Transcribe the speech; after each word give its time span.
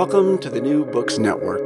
Welcome 0.00 0.38
to 0.38 0.48
the 0.48 0.62
New 0.62 0.86
Books 0.86 1.18
Network. 1.18 1.60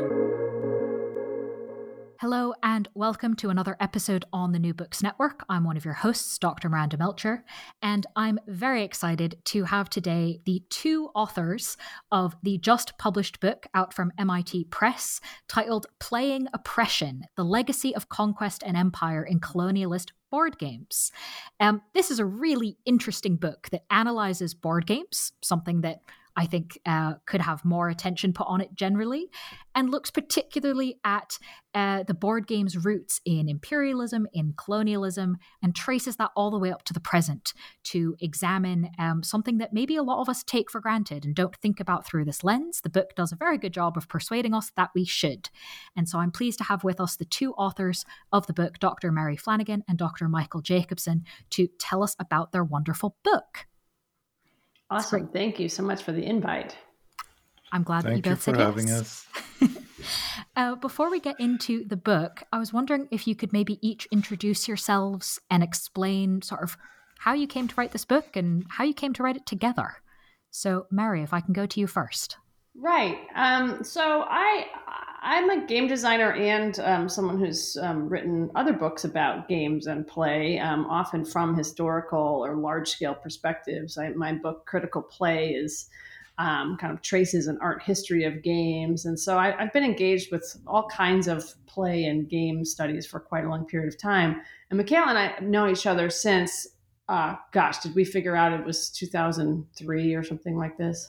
Hello, 2.20 2.52
and 2.64 2.88
welcome 2.92 3.36
to 3.36 3.48
another 3.48 3.76
episode 3.78 4.24
on 4.32 4.50
the 4.50 4.58
New 4.58 4.74
Books 4.74 5.04
Network. 5.04 5.44
I'm 5.48 5.62
one 5.62 5.76
of 5.76 5.84
your 5.84 5.94
hosts, 5.94 6.36
Dr. 6.38 6.68
Miranda 6.68 6.98
Melcher, 6.98 7.44
and 7.80 8.04
I'm 8.16 8.40
very 8.48 8.82
excited 8.82 9.36
to 9.44 9.62
have 9.62 9.88
today 9.88 10.40
the 10.46 10.64
two 10.68 11.10
authors 11.14 11.76
of 12.10 12.34
the 12.42 12.58
just 12.58 12.98
published 12.98 13.38
book 13.38 13.68
out 13.72 13.94
from 13.94 14.10
MIT 14.18 14.64
Press 14.64 15.20
titled 15.48 15.86
Playing 16.00 16.48
Oppression 16.52 17.26
The 17.36 17.44
Legacy 17.44 17.94
of 17.94 18.08
Conquest 18.08 18.64
and 18.66 18.76
Empire 18.76 19.22
in 19.22 19.38
Colonialist 19.38 20.10
board 20.32 20.58
games. 20.58 21.12
Um, 21.60 21.82
this 21.94 22.10
is 22.10 22.18
a 22.18 22.26
really 22.26 22.78
interesting 22.84 23.36
book 23.36 23.68
that 23.70 23.84
analyzes 23.90 24.54
board 24.54 24.88
games, 24.88 25.30
something 25.40 25.82
that 25.82 26.00
I 26.36 26.46
think 26.46 26.78
uh, 26.84 27.14
could 27.26 27.40
have 27.40 27.64
more 27.64 27.88
attention 27.88 28.32
put 28.32 28.46
on 28.48 28.60
it 28.60 28.74
generally, 28.74 29.28
and 29.74 29.90
looks 29.90 30.10
particularly 30.10 30.98
at 31.04 31.38
uh, 31.74 32.02
the 32.04 32.14
board 32.14 32.46
game's 32.46 32.84
roots 32.84 33.20
in 33.24 33.48
imperialism, 33.48 34.26
in 34.32 34.54
colonialism, 34.56 35.36
and 35.62 35.74
traces 35.74 36.16
that 36.16 36.30
all 36.36 36.50
the 36.50 36.58
way 36.58 36.72
up 36.72 36.84
to 36.84 36.92
the 36.92 37.00
present 37.00 37.52
to 37.84 38.16
examine 38.20 38.90
um, 38.98 39.22
something 39.22 39.58
that 39.58 39.72
maybe 39.72 39.96
a 39.96 40.02
lot 40.02 40.20
of 40.20 40.28
us 40.28 40.42
take 40.42 40.70
for 40.70 40.80
granted 40.80 41.24
and 41.24 41.34
don't 41.34 41.56
think 41.56 41.80
about 41.80 42.06
through 42.06 42.24
this 42.24 42.44
lens. 42.44 42.80
The 42.80 42.90
book 42.90 43.14
does 43.16 43.32
a 43.32 43.36
very 43.36 43.58
good 43.58 43.72
job 43.72 43.96
of 43.96 44.08
persuading 44.08 44.54
us 44.54 44.70
that 44.76 44.90
we 44.94 45.04
should. 45.04 45.50
And 45.96 46.08
so 46.08 46.18
I'm 46.18 46.30
pleased 46.30 46.58
to 46.58 46.64
have 46.64 46.84
with 46.84 47.00
us 47.00 47.16
the 47.16 47.24
two 47.24 47.52
authors 47.54 48.04
of 48.32 48.46
the 48.46 48.52
book, 48.52 48.78
Dr. 48.78 49.10
Mary 49.10 49.36
Flanagan 49.36 49.82
and 49.88 49.98
Dr. 49.98 50.28
Mikael 50.28 50.62
Jakobsson, 50.62 51.22
to 51.50 51.68
tell 51.78 52.02
us 52.02 52.16
about 52.18 52.52
their 52.52 52.64
wonderful 52.64 53.16
book. 53.24 53.66
Awesome. 54.90 55.28
Thank 55.28 55.58
you 55.58 55.68
so 55.68 55.82
much 55.82 56.02
for 56.02 56.12
the 56.12 56.24
invite. 56.24 56.76
I'm 57.72 57.82
glad 57.82 58.04
Thank 58.04 58.22
that 58.22 58.30
you 58.30 58.34
both 58.34 58.46
you 58.46 58.52
for 58.52 58.58
said 58.58 58.66
having 58.66 58.88
yes. 58.88 59.26
us. 59.60 59.70
uh, 60.56 60.74
before 60.76 61.10
we 61.10 61.18
get 61.20 61.40
into 61.40 61.84
the 61.84 61.96
book, 61.96 62.42
I 62.52 62.58
was 62.58 62.72
wondering 62.72 63.08
if 63.10 63.26
you 63.26 63.34
could 63.34 63.52
maybe 63.52 63.78
each 63.86 64.06
introduce 64.12 64.68
yourselves 64.68 65.40
and 65.50 65.62
explain 65.62 66.42
sort 66.42 66.62
of 66.62 66.76
how 67.18 67.32
you 67.32 67.46
came 67.46 67.66
to 67.68 67.74
write 67.76 67.92
this 67.92 68.04
book 68.04 68.36
and 68.36 68.64
how 68.68 68.84
you 68.84 68.94
came 68.94 69.12
to 69.14 69.22
write 69.22 69.36
it 69.36 69.46
together. 69.46 69.96
So, 70.50 70.86
Mary, 70.90 71.22
if 71.22 71.32
I 71.32 71.40
can 71.40 71.52
go 71.52 71.66
to 71.66 71.80
you 71.80 71.86
first. 71.86 72.36
Right. 72.76 73.18
Um, 73.34 73.82
so 73.82 74.24
I 74.28 74.66
I'm 75.24 75.48
a 75.48 75.66
game 75.66 75.88
designer 75.88 76.32
and 76.32 76.78
um, 76.80 77.08
someone 77.08 77.38
who's 77.38 77.78
um, 77.78 78.10
written 78.10 78.50
other 78.54 78.74
books 78.74 79.04
about 79.04 79.48
games 79.48 79.86
and 79.86 80.06
play, 80.06 80.58
um, 80.58 80.84
often 80.84 81.24
from 81.24 81.56
historical 81.56 82.44
or 82.44 82.54
large 82.56 82.90
scale 82.90 83.14
perspectives. 83.14 83.96
I, 83.96 84.10
my 84.10 84.34
book 84.34 84.66
Critical 84.66 85.00
Play 85.00 85.54
is 85.54 85.88
um, 86.36 86.76
kind 86.76 86.92
of 86.92 87.00
traces 87.00 87.46
an 87.46 87.56
art 87.62 87.82
history 87.82 88.24
of 88.24 88.42
games, 88.42 89.06
and 89.06 89.18
so 89.18 89.38
I, 89.38 89.58
I've 89.58 89.72
been 89.72 89.84
engaged 89.84 90.30
with 90.30 90.58
all 90.66 90.88
kinds 90.88 91.26
of 91.26 91.54
play 91.64 92.04
and 92.04 92.28
game 92.28 92.62
studies 92.62 93.06
for 93.06 93.18
quite 93.18 93.46
a 93.46 93.48
long 93.48 93.64
period 93.64 93.94
of 93.94 93.98
time. 93.98 94.42
And 94.68 94.76
Mikael 94.76 95.08
and 95.08 95.16
I 95.16 95.38
know 95.40 95.68
each 95.68 95.86
other 95.86 96.10
since, 96.10 96.66
uh, 97.08 97.36
gosh, 97.50 97.78
did 97.78 97.94
we 97.94 98.04
figure 98.04 98.36
out 98.36 98.52
it 98.52 98.66
was 98.66 98.90
2003 98.90 100.14
or 100.14 100.22
something 100.22 100.58
like 100.58 100.76
this? 100.76 101.08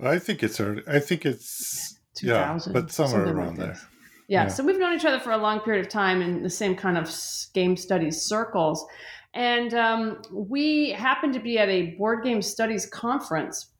I 0.00 0.18
think 0.18 0.42
it's. 0.42 0.58
I 0.60 0.98
think 0.98 1.24
it's 1.24 1.93
yeah, 2.22 2.58
but 2.72 2.90
somewhere 2.90 3.24
around 3.24 3.58
like 3.58 3.58
there. 3.58 3.78
Yeah, 4.26 4.44
yeah, 4.44 4.48
so 4.48 4.64
we've 4.64 4.78
known 4.78 4.94
each 4.94 5.04
other 5.04 5.20
for 5.20 5.32
a 5.32 5.36
long 5.36 5.60
period 5.60 5.84
of 5.84 5.90
time 5.90 6.22
in 6.22 6.42
the 6.42 6.50
same 6.50 6.76
kind 6.76 6.96
of 6.96 7.10
game 7.52 7.76
studies 7.76 8.22
circles. 8.22 8.86
And 9.34 9.74
um, 9.74 10.22
we 10.32 10.90
happened 10.90 11.34
to 11.34 11.40
be 11.40 11.58
at 11.58 11.68
a 11.68 11.96
board 11.96 12.24
game 12.24 12.40
studies 12.40 12.86
conference 12.86 13.70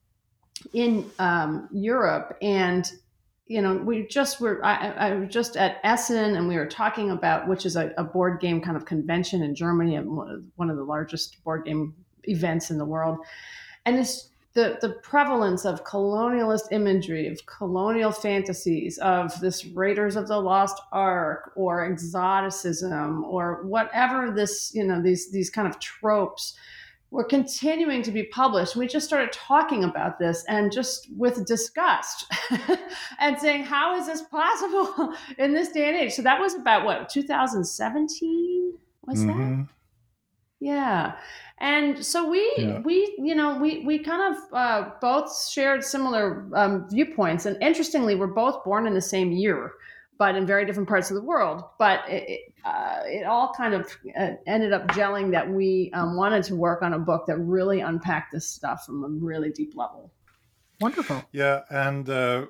in 0.73 1.11
um, 1.19 1.69
Europe. 1.73 2.37
And, 2.43 2.91
you 3.47 3.63
know, 3.63 3.77
we 3.77 4.07
just 4.07 4.41
were, 4.41 4.65
I, 4.65 4.89
I, 4.91 5.15
was 5.15 5.33
just 5.33 5.57
at 5.57 5.79
Essen 5.85 6.37
and 6.37 6.49
we 6.49 6.57
were 6.57 6.67
talking 6.67 7.11
about, 7.11 7.47
which 7.49 7.65
is 7.65 7.77
a, 7.77 7.93
a 7.97 8.05
board 8.05 8.41
game 8.41 8.61
kind 8.61 8.77
of 8.77 8.85
convention 8.85 9.43
in 9.43 9.55
Germany, 9.55 9.95
and 9.95 10.11
one 10.57 10.71
of 10.71 10.77
the 10.77 10.85
largest 10.85 11.43
board 11.45 11.65
game 11.65 11.95
events 12.25 12.71
in 12.71 12.79
the 12.79 12.85
world. 12.85 13.19
And 13.87 13.97
it's 13.97 14.31
the, 14.55 14.79
the 14.81 14.91
prevalence 15.03 15.65
of 15.65 15.85
colonialist 15.85 16.71
imagery, 16.71 17.27
of 17.27 17.45
colonial 17.47 18.13
fantasies, 18.13 18.99
of 18.99 19.39
this 19.41 19.67
Raiders 19.67 20.15
of 20.15 20.29
the 20.29 20.39
Lost 20.39 20.81
Ark 20.93 21.53
or 21.57 21.85
exoticism 21.85 23.25
or 23.25 23.65
whatever 23.65 24.31
this, 24.31 24.73
you 24.73 24.85
know, 24.85 25.03
these 25.03 25.31
these 25.33 25.51
kind 25.51 25.67
of 25.67 25.81
tropes 25.81 26.55
were 27.11 27.25
continuing 27.25 28.03
to 28.03 28.11
be 28.11 28.25
published. 28.25 28.77
We 28.77 28.87
just 28.87 29.07
started 29.07 29.33
talking 29.33 29.85
about 29.85 30.19
this 30.19 30.45
and 30.49 30.73
just 30.73 31.09
with 31.17 31.47
disgust 31.47 32.27
and 33.21 33.39
saying, 33.39 33.65
how 33.65 33.97
is 33.97 34.07
this 34.07 34.23
possible 34.23 35.15
in 35.39 35.53
this 35.53 35.71
day 35.71 35.89
and 35.89 35.97
age? 35.97 36.13
So 36.13 36.23
that 36.23 36.41
was 36.41 36.55
about 36.55 36.85
what, 36.85 37.09
2017? 37.09 38.75
Was 39.07 39.19
mm-hmm. 39.21 39.61
that? 39.61 39.69
Yeah. 40.65 41.17
And 41.59 42.05
so 42.05 42.29
we 42.29 42.55
yeah. 42.57 42.81
we 42.81 43.15
you 43.19 43.35
know 43.35 43.59
we 43.59 43.85
we 43.85 43.99
kind 43.99 44.35
of 44.35 44.43
uh, 44.53 44.91
both 45.01 45.47
shared 45.49 45.85
similar 45.85 46.49
um, 46.55 46.89
viewpoints. 46.89 47.45
And 47.45 47.63
interestingly 47.63 48.15
we're 48.15 48.29
both 48.29 48.65
born 48.65 48.87
in 48.87 48.95
the 48.95 49.03
same 49.03 49.31
year 49.31 49.73
but 50.17 50.37
in 50.37 50.47
very 50.47 50.65
different 50.65 50.89
parts 50.89 51.11
of 51.11 51.17
the 51.17 51.23
world. 51.23 51.65
But 51.77 52.09
it, 52.09 52.25
it, 52.29 52.41
uh, 52.65 53.01
it 53.05 53.27
all 53.27 53.53
kind 53.55 53.75
of 53.75 53.95
uh, 54.17 54.35
ended 54.47 54.73
up 54.73 54.87
gelling 54.89 55.33
that 55.33 55.51
we 55.51 55.91
um, 55.93 56.17
wanted 56.17 56.45
to 56.45 56.55
work 56.55 56.83
on 56.83 56.93
a 56.93 56.99
book 57.01 57.27
that 57.27 57.37
really 57.39 57.81
unpacked 57.81 58.33
this 58.33 58.49
stuff 58.49 58.87
from 58.87 59.03
a 59.05 59.09
really 59.09 59.51
deep 59.51 59.77
level. 59.77 60.13
Wonderful. 60.81 61.25
Yeah. 61.33 61.63
And 61.69 62.09
uh, 62.09 62.47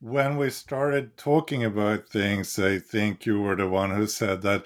when 0.00 0.36
we 0.36 0.50
started 0.50 1.16
talking 1.16 1.64
about 1.64 2.08
things 2.08 2.58
i 2.58 2.78
think 2.78 3.24
you 3.24 3.40
were 3.40 3.56
the 3.56 3.68
one 3.68 3.90
who 3.90 4.06
said 4.06 4.42
that 4.42 4.64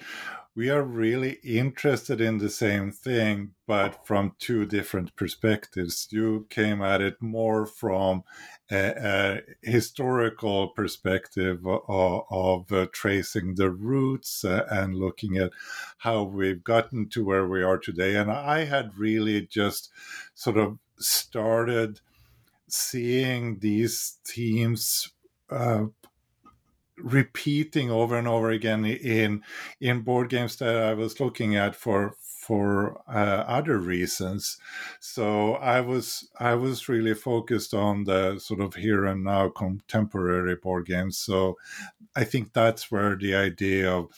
we 0.53 0.69
are 0.69 0.83
really 0.83 1.37
interested 1.43 2.19
in 2.19 2.39
the 2.39 2.49
same 2.49 2.91
thing, 2.91 3.51
but 3.65 4.05
from 4.05 4.35
two 4.37 4.65
different 4.65 5.15
perspectives. 5.15 6.07
You 6.11 6.45
came 6.49 6.81
at 6.81 6.99
it 6.99 7.21
more 7.21 7.65
from 7.65 8.23
a, 8.69 8.93
a 8.97 9.41
historical 9.61 10.69
perspective 10.69 11.65
of, 11.65 12.25
of 12.29 12.71
uh, 12.71 12.87
tracing 12.91 13.55
the 13.55 13.69
roots 13.69 14.43
uh, 14.43 14.65
and 14.69 14.95
looking 14.95 15.37
at 15.37 15.51
how 15.99 16.23
we've 16.23 16.63
gotten 16.63 17.07
to 17.09 17.23
where 17.23 17.47
we 17.47 17.63
are 17.63 17.77
today. 17.77 18.15
And 18.15 18.29
I 18.29 18.65
had 18.65 18.97
really 18.97 19.47
just 19.47 19.89
sort 20.33 20.57
of 20.57 20.79
started 20.97 22.01
seeing 22.67 23.59
these 23.59 24.17
themes 24.25 25.11
uh, 25.49 25.85
repeating 27.03 27.91
over 27.91 28.17
and 28.17 28.27
over 28.27 28.49
again 28.49 28.85
in 28.85 29.43
in 29.79 30.01
board 30.01 30.29
games 30.29 30.55
that 30.57 30.75
I 30.75 30.93
was 30.93 31.19
looking 31.19 31.55
at 31.55 31.75
for 31.75 32.15
for 32.19 33.01
uh, 33.07 33.45
other 33.47 33.77
reasons. 33.77 34.57
So 34.99 35.53
I 35.55 35.81
was 35.81 36.29
I 36.39 36.55
was 36.55 36.89
really 36.89 37.13
focused 37.13 37.73
on 37.73 38.05
the 38.05 38.39
sort 38.39 38.61
of 38.61 38.75
here 38.75 39.05
and 39.05 39.23
now 39.23 39.49
contemporary 39.49 40.55
board 40.55 40.87
games. 40.87 41.17
So 41.17 41.57
I 42.15 42.23
think 42.23 42.53
that's 42.53 42.91
where 42.91 43.15
the 43.15 43.35
idea 43.35 43.91
of 43.91 44.09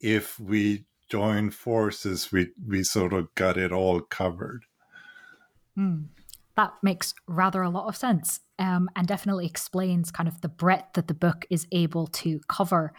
if 0.00 0.38
we 0.38 0.84
join 1.08 1.50
forces, 1.50 2.32
we 2.32 2.50
we 2.66 2.82
sort 2.84 3.12
of 3.12 3.34
got 3.34 3.56
it 3.56 3.72
all 3.72 4.00
covered. 4.00 4.64
Mm 5.76 6.06
that 6.56 6.72
makes 6.82 7.14
rather 7.28 7.62
a 7.62 7.70
lot 7.70 7.86
of 7.86 7.96
sense 7.96 8.40
um, 8.58 8.88
and 8.96 9.06
definitely 9.06 9.46
explains 9.46 10.10
kind 10.10 10.28
of 10.28 10.40
the 10.40 10.48
breadth 10.48 10.94
that 10.94 11.06
the 11.06 11.14
book 11.14 11.46
is 11.50 11.66
able 11.70 12.08
to 12.08 12.40
cover. 12.48 12.92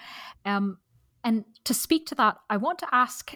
Um, 0.46 0.78
and 1.24 1.44
to 1.66 1.74
speak 1.74 2.06
to 2.08 2.16
that, 2.16 2.38
I 2.50 2.58
want 2.58 2.80
to 2.80 2.88
ask 2.92 3.36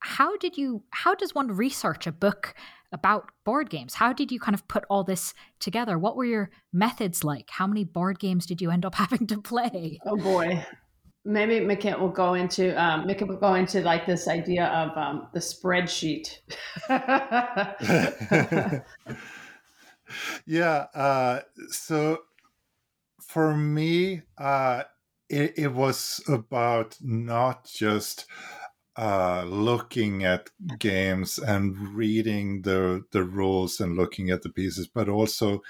how 0.00 0.36
did 0.38 0.56
you 0.56 0.82
how 0.90 1.14
does 1.14 1.34
one 1.34 1.48
research 1.48 2.06
a 2.06 2.12
book 2.12 2.54
about 2.92 3.30
board 3.44 3.70
games? 3.70 3.94
How 3.94 4.12
did 4.12 4.32
you 4.32 4.40
kind 4.40 4.54
of 4.54 4.66
put 4.66 4.84
all 4.90 5.04
this 5.04 5.32
together? 5.60 5.98
What 5.98 6.16
were 6.16 6.24
your 6.24 6.50
methods 6.72 7.22
like? 7.22 7.50
How 7.50 7.66
many 7.66 7.84
board 7.84 8.18
games 8.18 8.46
did 8.46 8.60
you 8.60 8.70
end 8.70 8.84
up 8.84 8.94
having 8.96 9.26
to 9.28 9.40
play? 9.40 10.00
Oh 10.06 10.16
boy. 10.16 10.64
Maybe 11.22 11.60
Mikit 11.60 12.00
will 12.00 12.08
go 12.08 12.32
into 12.32 12.74
um, 12.82 13.06
Mikit 13.06 13.28
will 13.28 13.36
go 13.36 13.54
into 13.54 13.82
like 13.82 14.06
this 14.06 14.26
idea 14.26 14.66
of 14.66 14.96
um, 14.96 15.28
the 15.32 15.40
spreadsheet 15.40 16.38
yeah. 20.46 20.86
Uh, 20.94 21.40
so 21.68 22.18
for 23.20 23.56
me, 23.56 24.22
uh, 24.38 24.84
it, 25.28 25.54
it, 25.56 25.72
was 25.72 26.20
about 26.28 26.96
not 27.00 27.64
just 27.64 28.26
uh, 28.96 29.44
looking 29.44 30.24
at 30.24 30.50
games 30.78 31.38
and 31.38 31.78
reading 31.94 32.62
the 32.62 33.04
the 33.12 33.22
rules 33.22 33.80
and 33.80 33.96
looking 33.96 34.30
at 34.30 34.42
the 34.42 34.48
pieces, 34.48 34.88
but 34.88 35.08
also 35.08 35.62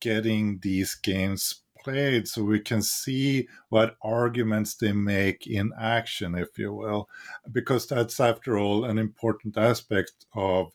getting 0.00 0.58
these 0.62 0.94
games 0.94 1.62
played 1.82 2.28
so 2.28 2.42
we 2.42 2.60
can 2.60 2.82
see 2.82 3.48
what 3.68 3.96
arguments 4.02 4.74
they 4.74 4.92
make 4.92 5.46
in 5.46 5.72
action, 5.78 6.34
if 6.34 6.58
you 6.58 6.72
will, 6.72 7.08
because 7.50 7.86
that's 7.86 8.20
after 8.20 8.58
all 8.58 8.84
an 8.84 8.98
important 8.98 9.56
aspect 9.56 10.26
of 10.34 10.72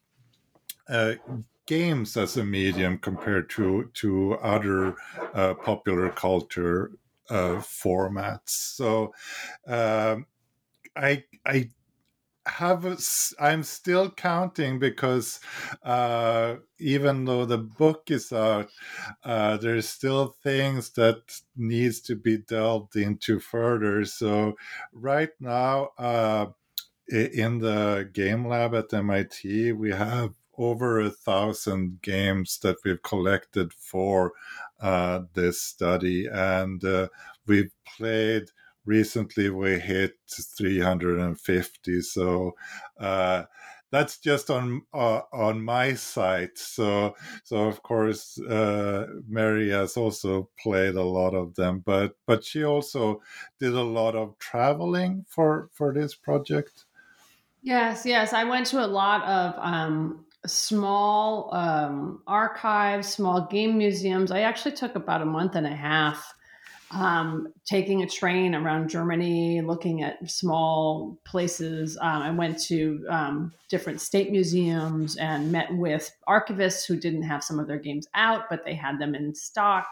uh, 0.90 1.14
games 1.66 2.18
as 2.18 2.38
a 2.38 2.46
medium 2.46 2.98
compared 2.98 3.50
to 3.52 3.90
to 3.94 4.36
other 4.36 4.96
uh, 5.34 5.54
popular 5.56 6.10
culture 6.10 6.92
uh, 7.30 7.58
formats. 7.58 8.50
So 8.50 9.14
um, 9.68 10.28
I 10.96 11.26
I 11.46 11.72
have 12.46 12.86
a, 12.86 12.98
I'm 13.40 13.64
still 13.64 14.12
counting 14.12 14.80
because 14.80 15.40
uh, 15.84 16.58
even 16.80 17.26
though 17.26 17.46
the 17.46 17.58
book 17.58 18.12
is 18.12 18.34
out, 18.34 18.70
uh, 19.24 19.58
there's 19.58 19.88
still 19.88 20.28
things 20.44 20.92
that 20.92 21.42
needs 21.56 22.02
to 22.02 22.16
be 22.16 22.38
delved 22.38 22.96
into 22.98 23.40
further. 23.40 24.04
So 24.06 24.58
right 24.92 25.32
now, 25.40 25.92
uh, 25.98 26.48
in 27.10 27.60
the 27.60 28.10
game 28.14 28.48
lab 28.48 28.76
at 28.76 28.94
MIT, 28.94 29.74
we 29.74 29.92
have 29.92 30.36
over 30.58 31.00
a 31.00 31.10
thousand 31.10 32.02
games 32.02 32.60
that 32.60 32.78
we've 32.84 33.02
collected 33.02 33.74
for 33.74 34.34
uh, 34.80 35.22
this 35.34 35.62
study, 35.62 36.28
and 36.28 36.84
uh, 36.84 37.08
we've 37.46 37.72
played. 37.98 38.44
Recently, 38.86 39.50
we 39.50 39.80
hit 39.80 40.16
350. 40.28 42.02
So 42.02 42.52
uh, 43.00 43.44
that's 43.94 44.18
just 44.18 44.50
on 44.50 44.82
uh, 44.92 45.22
on 45.32 45.62
my 45.62 45.94
site. 45.94 46.58
So 46.58 47.16
so 47.44 47.68
of 47.68 47.84
course, 47.84 48.40
uh, 48.42 49.06
Mary 49.28 49.70
has 49.70 49.96
also 49.96 50.50
played 50.60 50.96
a 50.96 51.04
lot 51.04 51.36
of 51.36 51.54
them, 51.54 51.84
but 51.86 52.16
but 52.26 52.44
she 52.44 52.64
also 52.66 53.22
did 53.60 53.74
a 53.74 53.84
lot 53.84 54.16
of 54.16 54.38
traveling 54.40 55.26
for 55.30 55.70
for 55.74 55.94
this 55.94 56.16
project. 56.16 56.86
Yes, 57.62 58.04
yes. 58.04 58.34
I 58.34 58.44
went 58.44 58.66
to 58.68 58.84
a 58.84 58.88
lot 58.88 59.24
of 59.24 59.54
um, 59.58 60.26
small 60.46 61.54
um, 61.54 62.22
archives, 62.28 63.08
small 63.08 63.48
game 63.48 63.78
museums. 63.78 64.32
I 64.32 64.42
actually 64.42 64.76
took 64.76 64.96
about 64.96 65.22
a 65.22 65.26
month 65.26 65.56
and 65.56 65.66
a 65.66 65.76
half 65.76 66.34
um, 66.94 67.52
taking 67.66 68.04
a 68.04 68.08
train 68.08 68.54
around 68.54 68.90
Germany, 68.90 69.62
looking 69.62 70.04
at 70.04 70.30
small 70.30 71.18
places. 71.26 71.98
Um, 72.00 72.22
I 72.22 72.32
went 72.32 72.60
to 72.64 73.06
um, 73.10 73.54
different 73.68 74.00
state 74.00 74.32
museums 74.32 75.18
and 75.18 75.52
met 75.52 75.74
with 75.74 76.16
archivists 76.28 76.86
who 76.86 76.96
didn't 76.96 77.24
have 77.24 77.44
some 77.44 77.60
of 77.60 77.68
their 77.68 77.80
games 77.80 78.08
out, 78.14 78.50
but 78.50 78.64
they 78.64 78.76
had 78.76 79.00
them 79.00 79.16
in 79.16 79.34
stock 79.34 79.88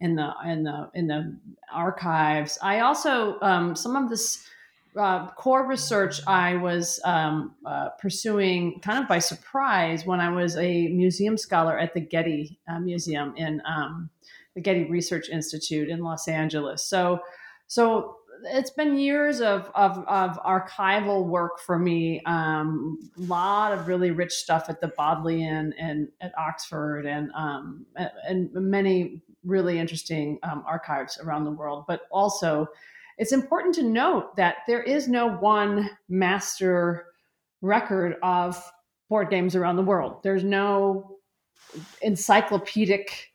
in 0.00 0.14
the 0.14 0.30
in 0.44 0.62
the 0.62 0.90
in 0.94 1.06
the 1.06 1.36
archives. 1.72 2.58
I 2.62 2.80
also 2.80 3.40
um, 3.40 3.74
some 3.74 3.96
of 3.96 4.08
this 4.08 4.46
uh, 4.96 5.30
core 5.32 5.66
research 5.66 6.20
I 6.26 6.56
was 6.56 7.00
um, 7.04 7.54
uh, 7.64 7.90
pursuing 8.00 8.80
kind 8.80 9.02
of 9.02 9.08
by 9.08 9.18
surprise 9.18 10.06
when 10.06 10.20
I 10.20 10.30
was 10.30 10.56
a 10.56 10.88
museum 10.88 11.36
scholar 11.36 11.78
at 11.78 11.94
the 11.94 12.00
Getty 12.00 12.58
uh, 12.68 12.80
Museum 12.80 13.34
in 13.36 13.62
um, 13.66 14.10
the 14.54 14.60
Getty 14.60 14.84
Research 14.84 15.28
Institute 15.28 15.88
in 15.88 16.00
Los 16.00 16.28
Angeles. 16.28 16.84
So, 16.84 17.20
so 17.66 18.16
it's 18.44 18.70
been 18.70 18.98
years 18.98 19.40
of, 19.40 19.70
of, 19.74 19.98
of 20.06 20.38
archival 20.42 21.26
work 21.26 21.58
for 21.60 21.78
me. 21.78 22.22
A 22.26 22.30
um, 22.30 22.98
lot 23.16 23.72
of 23.72 23.88
really 23.88 24.10
rich 24.10 24.32
stuff 24.32 24.66
at 24.68 24.80
the 24.80 24.88
Bodleian 24.88 25.74
and 25.78 26.08
at 26.20 26.32
Oxford, 26.38 27.06
and 27.06 27.30
um, 27.32 27.86
and 28.28 28.52
many 28.52 29.22
really 29.44 29.78
interesting 29.78 30.38
um, 30.42 30.64
archives 30.66 31.18
around 31.18 31.44
the 31.44 31.50
world, 31.50 31.84
but 31.86 32.02
also 32.10 32.66
it's 33.18 33.32
important 33.32 33.74
to 33.76 33.82
note 33.82 34.36
that 34.36 34.56
there 34.66 34.82
is 34.82 35.08
no 35.08 35.28
one 35.28 35.90
master 36.08 37.06
record 37.62 38.16
of 38.22 38.62
board 39.08 39.30
games 39.30 39.56
around 39.56 39.76
the 39.76 39.82
world. 39.82 40.22
There's 40.22 40.44
no 40.44 41.18
encyclopedic 42.02 43.30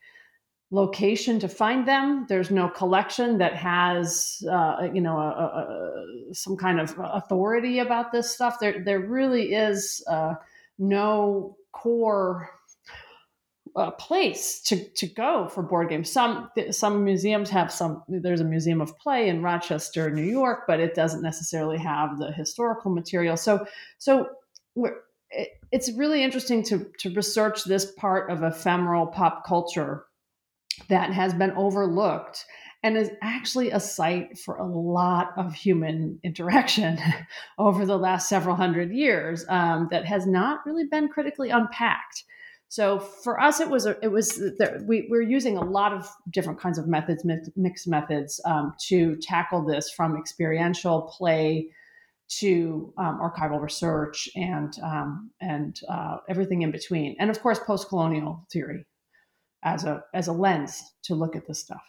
location 0.69 1.39
to 1.39 1.49
find 1.49 1.87
them. 1.87 2.25
There's 2.29 2.49
no 2.49 2.69
collection 2.69 3.37
that 3.39 3.55
has, 3.55 4.41
uh, 4.49 4.87
you 4.93 5.01
know, 5.01 5.17
a, 5.17 6.29
a, 6.29 6.33
some 6.33 6.55
kind 6.55 6.79
of 6.79 6.95
authority 6.97 7.79
about 7.79 8.11
this 8.11 8.33
stuff. 8.33 8.57
There, 8.59 8.81
there 8.83 9.01
really 9.01 9.53
is 9.53 10.03
uh, 10.07 10.35
no 10.77 11.57
core 11.73 12.49
uh, 13.75 13.91
place 13.91 14.61
to, 14.61 14.87
to 14.95 15.07
go 15.07 15.47
for 15.47 15.63
board 15.63 15.89
games. 15.89 16.11
Some 16.11 16.49
some 16.71 17.03
museums 17.03 17.49
have 17.49 17.71
some. 17.71 18.03
There's 18.07 18.41
a 18.41 18.45
museum 18.45 18.81
of 18.81 18.97
play 18.97 19.29
in 19.29 19.41
Rochester, 19.41 20.09
New 20.09 20.23
York, 20.23 20.63
but 20.67 20.79
it 20.79 20.95
doesn't 20.95 21.21
necessarily 21.21 21.77
have 21.77 22.17
the 22.17 22.31
historical 22.31 22.91
material. 22.91 23.37
So 23.37 23.65
so 23.97 24.29
it, 25.31 25.49
it's 25.71 25.91
really 25.93 26.23
interesting 26.23 26.63
to 26.63 26.87
to 26.99 27.13
research 27.13 27.63
this 27.63 27.91
part 27.97 28.29
of 28.29 28.43
ephemeral 28.43 29.07
pop 29.07 29.45
culture 29.45 30.05
that 30.89 31.11
has 31.11 31.33
been 31.33 31.51
overlooked 31.51 32.45
and 32.83 32.97
is 32.97 33.11
actually 33.21 33.69
a 33.69 33.79
site 33.79 34.37
for 34.39 34.55
a 34.57 34.65
lot 34.65 35.29
of 35.37 35.53
human 35.53 36.19
interaction 36.23 36.97
over 37.57 37.85
the 37.85 37.97
last 37.97 38.27
several 38.27 38.55
hundred 38.55 38.91
years 38.91 39.45
um, 39.49 39.87
that 39.91 40.05
has 40.05 40.25
not 40.25 40.59
really 40.65 40.85
been 40.85 41.07
critically 41.07 41.49
unpacked. 41.49 42.23
So 42.71 42.99
for 42.99 43.37
us, 43.37 43.59
it 43.59 43.69
was 43.69 43.85
a, 43.85 43.97
it 44.01 44.07
was 44.07 44.41
we 44.85 45.05
we're 45.09 45.21
using 45.21 45.57
a 45.57 45.61
lot 45.61 45.91
of 45.91 46.07
different 46.29 46.57
kinds 46.57 46.77
of 46.77 46.87
methods, 46.87 47.25
mixed 47.57 47.85
methods, 47.85 48.39
um, 48.45 48.73
to 48.87 49.17
tackle 49.17 49.65
this 49.65 49.91
from 49.91 50.15
experiential 50.15 51.01
play 51.17 51.69
to 52.39 52.93
um, 52.97 53.19
archival 53.19 53.61
research 53.61 54.29
and 54.37 54.73
um, 54.83 55.31
and 55.41 55.81
uh, 55.89 56.19
everything 56.29 56.61
in 56.61 56.71
between, 56.71 57.17
and 57.19 57.29
of 57.29 57.41
course 57.41 57.59
post-colonial 57.59 58.47
theory 58.53 58.85
as 59.65 59.83
a 59.83 60.05
as 60.13 60.29
a 60.29 60.31
lens 60.31 60.81
to 61.03 61.13
look 61.13 61.35
at 61.35 61.45
this 61.47 61.59
stuff. 61.59 61.83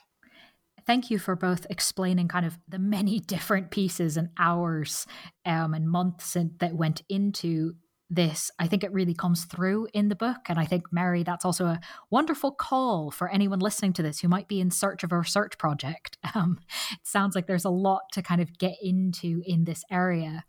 Thank 0.84 1.12
you 1.12 1.20
for 1.20 1.36
both 1.36 1.64
explaining 1.70 2.26
kind 2.26 2.44
of 2.44 2.58
the 2.66 2.80
many 2.80 3.20
different 3.34 3.70
pieces 3.70 4.16
and 4.16 4.30
hours 4.36 5.06
um, 5.46 5.74
and 5.74 5.88
months 5.88 6.36
that 6.58 6.74
went 6.74 7.02
into 7.08 7.76
this, 8.14 8.50
I 8.58 8.66
think 8.66 8.84
it 8.84 8.92
really 8.92 9.14
comes 9.14 9.44
through 9.44 9.88
in 9.94 10.08
the 10.08 10.14
book. 10.14 10.40
And 10.48 10.58
I 10.58 10.64
think, 10.64 10.92
Mary, 10.92 11.22
that's 11.22 11.44
also 11.44 11.66
a 11.66 11.80
wonderful 12.10 12.52
call 12.52 13.10
for 13.10 13.28
anyone 13.28 13.60
listening 13.60 13.94
to 13.94 14.02
this 14.02 14.20
who 14.20 14.28
might 14.28 14.48
be 14.48 14.60
in 14.60 14.70
search 14.70 15.02
of 15.02 15.12
a 15.12 15.18
research 15.18 15.58
project. 15.58 16.18
Um, 16.34 16.60
it 16.90 17.00
sounds 17.02 17.34
like 17.34 17.46
there's 17.46 17.66
a 17.66 17.70
lot 17.70 18.04
to 18.12 18.22
kind 18.22 18.40
of 18.40 18.56
get 18.56 18.76
into 18.80 19.42
in 19.44 19.64
this 19.64 19.84
area. 19.90 20.44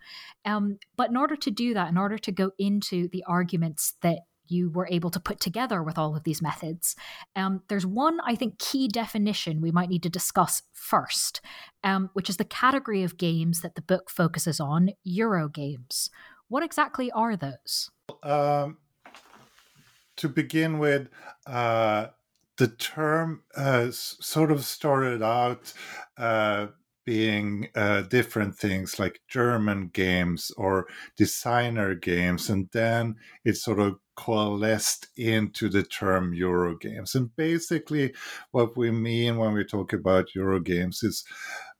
Um, 0.45 0.77
but 0.95 1.09
in 1.09 1.17
order 1.17 1.35
to 1.35 1.51
do 1.51 1.73
that, 1.73 1.89
in 1.89 1.97
order 1.97 2.17
to 2.17 2.31
go 2.31 2.51
into 2.57 3.09
the 3.09 3.21
arguments 3.27 3.95
that 4.01 4.19
you 4.47 4.69
were 4.69 4.87
able 4.89 5.09
to 5.09 5.19
put 5.19 5.39
together 5.39 5.81
with 5.81 5.97
all 5.97 6.15
of 6.15 6.23
these 6.23 6.41
methods. 6.41 6.95
Um, 7.35 7.63
there's 7.69 7.85
one, 7.85 8.19
I 8.25 8.35
think, 8.35 8.59
key 8.59 8.87
definition 8.87 9.61
we 9.61 9.71
might 9.71 9.89
need 9.89 10.03
to 10.03 10.09
discuss 10.09 10.63
first, 10.71 11.41
um, 11.83 12.09
which 12.13 12.29
is 12.29 12.37
the 12.37 12.45
category 12.45 13.03
of 13.03 13.17
games 13.17 13.61
that 13.61 13.75
the 13.75 13.81
book 13.81 14.09
focuses 14.09 14.59
on 14.59 14.91
Euro 15.03 15.49
games. 15.49 16.09
What 16.53 16.61
exactly 16.61 17.09
are 17.09 17.35
those? 17.35 17.89
Um, 18.21 18.77
to 20.17 20.29
begin 20.29 20.77
with, 20.77 21.07
uh, 21.47 22.09
the 22.57 22.67
term 22.67 23.41
uh, 23.57 23.87
sort 23.89 24.51
of 24.51 24.63
started 24.63 25.23
out 25.23 25.73
uh, 26.15 26.67
being 27.07 27.69
uh, 27.73 28.03
different 28.03 28.55
things 28.55 28.99
like 28.99 29.21
German 29.27 29.89
games 29.95 30.51
or 30.55 30.85
designer 31.17 31.95
games, 31.95 32.51
and 32.51 32.69
then 32.71 33.15
it 33.43 33.57
sort 33.57 33.79
of 33.79 33.97
coalesced 34.15 35.07
into 35.17 35.69
the 35.69 35.81
term 35.81 36.35
Euro 36.35 36.77
games. 36.77 37.15
And 37.15 37.35
basically, 37.35 38.13
what 38.51 38.77
we 38.77 38.91
mean 38.91 39.37
when 39.37 39.53
we 39.53 39.65
talk 39.65 39.91
about 39.91 40.35
Euro 40.35 40.59
games 40.59 41.01
is 41.01 41.25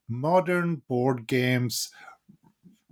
modern 0.10 0.82
board 0.88 1.27
games. 1.27 1.92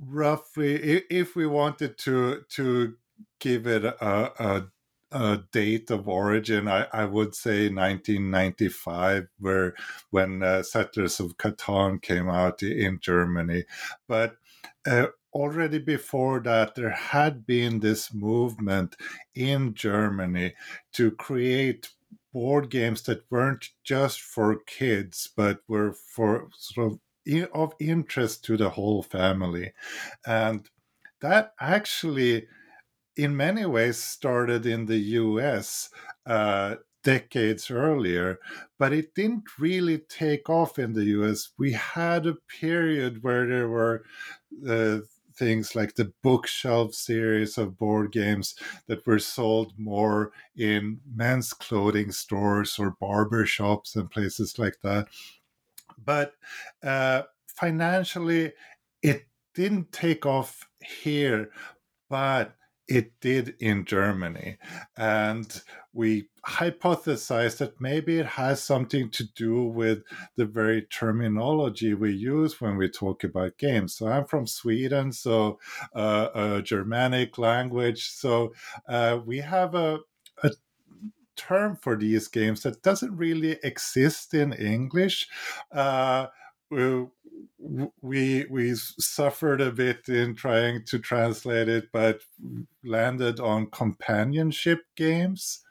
Roughly, 0.04 1.04
if 1.10 1.36
we 1.36 1.46
wanted 1.46 1.98
to 2.00 2.44
to 2.50 2.96
give 3.40 3.68
it 3.68 3.86
a, 3.86 3.96
a 4.02 4.68
uh, 5.12 5.38
date 5.52 5.92
of 5.92 6.08
origin, 6.08 6.68
I, 6.68 6.88
I, 6.94 7.06
would 7.06 7.36
say 7.36 7.70
1995, 7.70 9.28
where 9.40 9.76
when 10.10 10.42
uh, 10.42 10.64
Settlers 10.64 11.20
of 11.20 11.38
Catan 11.38 12.02
came 12.02 12.30
out 12.30 12.64
in 12.64 13.00
Germany. 13.02 13.66
But 14.08 14.38
uh, 14.88 15.08
already 15.34 15.80
before 15.80 16.40
that, 16.42 16.76
there 16.76 16.92
had 16.92 17.46
been 17.46 17.80
this 17.80 18.14
movement 18.14 18.96
in 19.36 19.74
Germany 19.74 20.54
to 20.94 21.12
create 21.12 21.90
board 22.34 22.70
games 22.70 23.02
that 23.04 23.30
weren't 23.30 23.70
just 23.84 24.22
for 24.22 24.60
kids, 24.66 25.30
but 25.36 25.60
were 25.68 25.92
for 25.94 26.48
sort 26.58 26.94
of 26.94 27.00
of 27.54 27.74
interest 27.80 28.44
to 28.46 28.58
the 28.58 28.70
whole 28.72 29.04
family, 29.04 29.74
and 30.26 30.70
that 31.22 31.54
actually 31.60 32.48
in 33.16 33.36
many 33.36 33.66
ways 33.66 33.98
started 33.98 34.66
in 34.66 34.86
the 34.86 34.98
US 34.98 35.90
uh, 36.26 36.76
decades 37.04 37.70
earlier, 37.72 38.40
but 38.80 38.94
it 38.94 39.14
didn't 39.16 39.60
really 39.60 40.00
take 40.00 40.50
off 40.50 40.80
in 40.80 40.94
the 40.94 41.06
US. 41.06 41.50
We 41.58 41.74
had 41.74 42.26
a 42.26 42.36
period 42.36 43.24
where 43.24 43.48
there 43.48 43.70
were 43.70 44.06
uh, 44.68 45.00
things 45.34 45.76
like 45.76 45.96
the 45.96 46.14
bookshelf 46.22 46.94
series 46.94 47.58
of 47.58 47.78
board 47.78 48.12
games 48.12 48.56
that 48.88 49.06
were 49.08 49.20
sold 49.20 49.74
more 49.78 50.32
in 50.56 51.00
men's 51.16 51.54
clothing 51.54 52.12
stores 52.12 52.78
or 52.78 52.92
barber 53.00 53.46
shops 53.46 53.96
and 53.96 54.12
places 54.12 54.60
like 54.60 54.78
that. 54.84 55.08
But 56.04 56.34
uh, 56.84 57.24
financially, 57.48 58.54
it 59.02 59.28
didn't 59.54 59.92
take 59.92 60.26
off 60.26 60.68
here, 60.80 61.52
but 62.10 62.56
it 62.88 63.14
did 63.22 63.56
in 63.60 63.86
Germany. 63.86 64.58
And 64.98 65.62
we 65.94 66.28
hypothesized 66.46 67.58
that 67.58 67.80
maybe 67.80 68.18
it 68.20 68.26
has 68.26 68.62
something 68.62 69.10
to 69.12 69.24
do 69.36 69.64
with 69.64 70.04
the 70.36 70.46
very 70.46 70.82
terminology 70.84 71.94
we 71.94 72.12
use 72.12 72.60
when 72.60 72.78
we 72.78 72.90
talk 72.90 73.24
about 73.24 73.58
games. 73.58 73.96
So 73.96 74.08
I'm 74.08 74.26
from 74.26 74.48
Sweden, 74.48 75.14
so 75.14 75.60
uh, 75.96 76.28
a 76.34 76.62
Germanic 76.62 77.38
language. 77.38 78.10
So 78.10 78.54
uh, 78.90 79.20
we 79.26 79.38
have 79.40 79.76
a, 79.76 80.00
a 80.44 80.52
term 81.48 81.78
for 81.82 81.96
these 81.96 82.28
games 82.28 82.62
that 82.62 82.84
doesn't 82.84 83.16
really 83.18 83.58
exist 83.64 84.34
in 84.34 84.54
English. 84.54 85.28
Uh, 85.72 86.28
we 88.02 88.46
we 88.50 88.74
suffered 88.76 89.62
a 89.62 89.72
bit 89.72 90.08
in 90.08 90.36
trying 90.36 90.84
to 90.86 91.00
translate 91.00 91.68
it, 91.68 91.86
but 91.92 92.22
landed 92.84 93.40
on 93.40 93.68
companionship 93.68 94.80
games. 94.96 95.62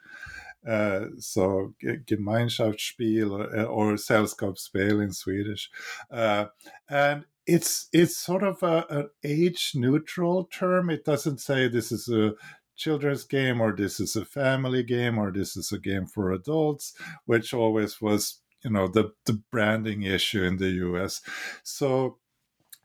Uh, 0.69 1.07
so 1.19 1.75
Gemeinschaftsspiel 1.83 3.31
or, 3.31 3.65
or 3.65 3.93
Sällskapsspel 3.95 5.03
in 5.03 5.13
Swedish, 5.13 5.71
uh, 6.11 6.47
and 6.89 7.25
it's 7.47 7.89
it's 7.93 8.17
sort 8.19 8.43
of 8.43 8.63
a, 8.63 8.87
an 8.91 9.09
age 9.25 9.73
neutral 9.75 10.45
term. 10.45 10.91
It 10.91 11.05
doesn't 11.05 11.41
say 11.41 11.67
this 11.67 11.91
is 11.91 12.09
a 12.09 12.35
children's 12.81 13.25
game 13.25 13.61
or 13.61 13.77
this 13.77 14.01
is 14.01 14.17
a 14.17 14.25
family 14.25 14.83
game 14.83 15.19
or 15.19 15.31
this 15.31 15.57
is 15.57 15.71
a 15.71 15.79
game 15.79 16.07
for 16.07 16.33
adults, 16.33 16.95
which 17.27 17.53
always 17.53 18.01
was 18.01 18.41
you 18.65 18.71
know 18.71 18.89
the 18.89 19.13
the 19.27 19.43
branding 19.53 20.03
issue 20.03 20.43
in 20.43 20.57
the 20.57 20.71
US. 20.89 21.21
So 21.63 22.19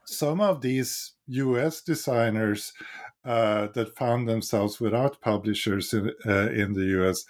some 0.06 0.42
of 0.42 0.62
these 0.62 1.14
US 1.28 1.82
designers 1.82 2.74
uh, 3.24 3.68
that 3.74 3.98
found 3.98 4.28
themselves 4.28 4.80
without 4.80 5.22
publishers 5.22 5.94
in, 5.94 6.12
uh, 6.28 6.50
in 6.50 6.74
the 6.74 6.86
US 7.00 7.26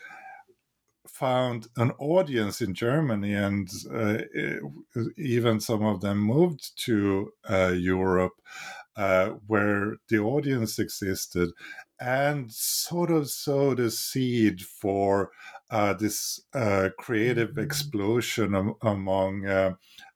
found 1.08 1.68
an 1.78 1.92
audience 1.92 2.62
in 2.62 2.74
Germany, 2.74 3.34
and 3.34 3.70
uh, 3.94 4.18
even 5.18 5.62
some 5.62 5.84
of 5.84 6.02
them 6.02 6.18
moved 6.18 6.78
to 6.86 7.32
uh, 7.50 7.74
Europe, 7.74 8.34
uh, 8.98 9.30
where 9.48 9.96
the 10.10 10.20
audience 10.20 10.78
existed, 10.78 11.52
and 12.00 12.52
sort 12.52 13.10
of 13.12 13.30
sowed 13.30 13.80
a 13.80 13.90
seed 13.90 14.62
for 14.62 15.32
uh, 15.70 15.94
this 15.94 16.42
uh, 16.54 16.90
creative 17.00 17.52
mm-hmm. 17.52 17.62
explosion 17.62 18.56
am- 18.56 18.76
among 18.82 19.46
uh, 19.46 19.74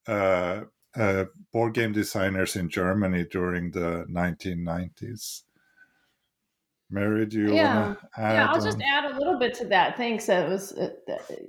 uh, 0.07 0.63
uh, 0.95 1.25
board 1.53 1.73
game 1.73 1.91
designers 1.91 2.55
in 2.55 2.69
Germany 2.69 3.25
during 3.29 3.71
the 3.71 4.05
1990s. 4.09 5.43
Mary, 6.91 7.25
do 7.27 7.39
you 7.39 7.53
yeah. 7.53 7.87
want 7.87 7.99
to 7.99 8.21
add? 8.21 8.33
Yeah, 8.33 8.47
I'll 8.47 8.61
just 8.61 8.81
add 8.81 9.11
a 9.11 9.17
little 9.17 9.37
bit 9.37 9.53
to 9.55 9.65
that. 9.67 9.95
Thanks. 9.95 10.27
It 10.27 10.49
was. 10.49 10.73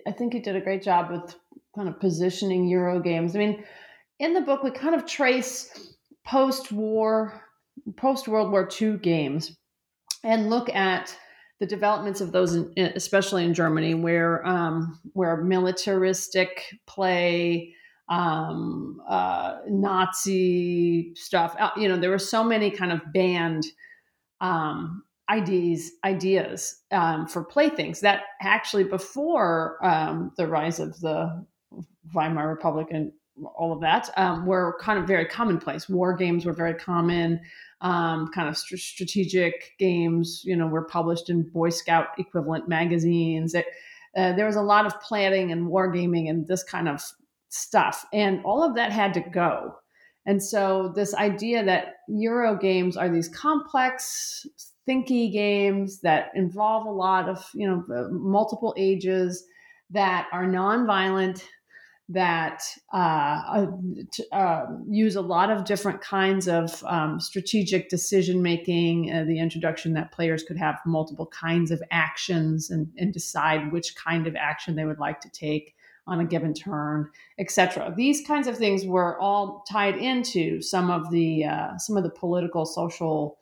I 0.06 0.12
think 0.12 0.34
you 0.34 0.42
did 0.42 0.54
a 0.54 0.60
great 0.60 0.82
job 0.82 1.10
with 1.10 1.34
kind 1.74 1.88
of 1.88 1.98
positioning 1.98 2.68
Euro 2.68 3.00
games. 3.00 3.34
I 3.34 3.38
mean, 3.38 3.64
in 4.18 4.34
the 4.34 4.42
book, 4.42 4.62
we 4.62 4.70
kind 4.70 4.94
of 4.94 5.06
trace 5.06 5.94
post-war, 6.26 7.42
post-World 7.96 8.52
War 8.52 8.68
II 8.80 8.98
games, 8.98 9.56
and 10.22 10.50
look 10.50 10.68
at 10.70 11.16
the 11.58 11.66
developments 11.66 12.20
of 12.20 12.32
those, 12.32 12.54
in, 12.54 12.92
especially 12.94 13.44
in 13.44 13.54
Germany, 13.54 13.94
where 13.94 14.46
um, 14.46 14.98
where 15.12 15.36
militaristic 15.38 16.64
play, 16.86 17.74
um, 18.08 19.00
uh, 19.08 19.58
Nazi 19.68 21.14
stuff. 21.14 21.54
Uh, 21.58 21.70
you 21.76 21.88
know, 21.88 21.98
there 21.98 22.10
were 22.10 22.18
so 22.18 22.42
many 22.42 22.70
kind 22.70 22.92
of 22.92 23.00
banned 23.12 23.64
um, 24.40 25.04
ideas 25.28 25.92
ideas 26.04 26.82
um, 26.90 27.26
for 27.26 27.44
playthings 27.44 28.00
that 28.00 28.22
actually 28.42 28.84
before 28.84 29.78
um, 29.84 30.32
the 30.36 30.46
rise 30.46 30.80
of 30.80 30.98
the 31.00 31.44
Weimar 32.14 32.48
Republic 32.48 32.88
and 32.90 33.12
all 33.54 33.72
of 33.72 33.80
that 33.80 34.10
um, 34.16 34.44
were 34.44 34.76
kind 34.80 34.98
of 34.98 35.06
very 35.06 35.24
commonplace. 35.24 35.88
War 35.88 36.14
games 36.14 36.44
were 36.44 36.52
very 36.52 36.74
common 36.74 37.40
um, 37.80 38.28
kind 38.28 38.48
of 38.48 38.56
st- 38.56 38.80
strategic 38.80 39.72
games, 39.78 40.42
you 40.44 40.56
know, 40.56 40.66
were 40.66 40.84
published 40.84 41.30
in 41.30 41.42
Boy 41.42 41.70
Scout 41.70 42.08
equivalent 42.18 42.68
magazines. 42.68 43.54
It, 43.54 43.66
uh, 44.16 44.32
there 44.34 44.46
was 44.46 44.56
a 44.56 44.62
lot 44.62 44.86
of 44.86 45.00
planning 45.00 45.52
and 45.52 45.68
wargaming 45.68 46.28
and 46.28 46.46
this 46.46 46.62
kind 46.62 46.88
of 46.88 47.02
stuff. 47.48 48.06
And 48.12 48.44
all 48.44 48.62
of 48.62 48.74
that 48.74 48.92
had 48.92 49.14
to 49.14 49.20
go. 49.20 49.76
And 50.26 50.42
so, 50.42 50.92
this 50.94 51.14
idea 51.14 51.64
that 51.64 51.96
Euro 52.08 52.54
games 52.56 52.96
are 52.96 53.08
these 53.08 53.28
complex, 53.28 54.46
thinky 54.86 55.32
games 55.32 56.00
that 56.00 56.30
involve 56.34 56.86
a 56.86 56.90
lot 56.90 57.28
of, 57.28 57.42
you 57.54 57.66
know, 57.66 58.08
multiple 58.10 58.74
ages, 58.76 59.44
that 59.90 60.28
are 60.32 60.44
nonviolent, 60.44 61.42
that 62.12 62.64
uh, 62.92 63.66
uh, 64.32 64.66
use 64.88 65.14
a 65.14 65.20
lot 65.20 65.50
of 65.50 65.64
different 65.64 66.00
kinds 66.00 66.48
of 66.48 66.82
um, 66.84 67.20
strategic 67.20 67.88
decision 67.88 68.42
making, 68.42 69.12
uh, 69.12 69.24
the 69.24 69.38
introduction 69.38 69.92
that 69.94 70.10
players 70.10 70.42
could 70.42 70.56
have 70.56 70.80
multiple 70.84 71.26
kinds 71.26 71.70
of 71.70 71.80
actions 71.92 72.68
and, 72.68 72.88
and, 72.98 73.12
decide 73.12 73.70
which 73.72 73.94
kind 73.94 74.26
of 74.26 74.34
action 74.34 74.74
they 74.74 74.84
would 74.84 74.98
like 74.98 75.20
to 75.20 75.30
take 75.30 75.74
on 76.06 76.18
a 76.18 76.24
given 76.24 76.52
turn, 76.52 77.08
etc. 77.38 77.92
These 77.96 78.26
kinds 78.26 78.48
of 78.48 78.56
things 78.56 78.84
were 78.84 79.18
all 79.20 79.64
tied 79.70 79.96
into 79.96 80.60
some 80.62 80.90
of 80.90 81.10
the 81.10 81.44
uh, 81.44 81.78
some 81.78 81.96
of 81.96 82.02
the 82.02 82.10
political, 82.10 82.66
social 82.66 83.38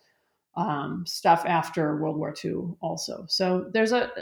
um, 0.56 1.04
stuff 1.06 1.44
after 1.46 1.96
World 1.96 2.16
War 2.16 2.34
II, 2.44 2.74
also. 2.80 3.24
So 3.28 3.70
there's 3.72 3.92
a 3.92 4.04
uh, 4.04 4.12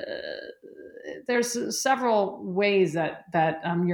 there's 1.27 1.81
several 1.81 2.45
ways 2.45 2.93
that 2.93 3.25
that 3.33 3.61
um, 3.65 3.89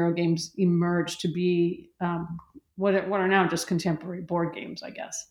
emerge 0.57 1.19
to 1.19 1.29
be 1.29 1.91
um, 2.01 2.39
what 2.77 3.07
what 3.09 3.21
are 3.21 3.29
now 3.29 3.47
just 3.47 3.67
contemporary 3.67 4.23
board 4.23 4.55
games, 4.55 4.83
I 4.83 4.91
guess. 4.91 5.27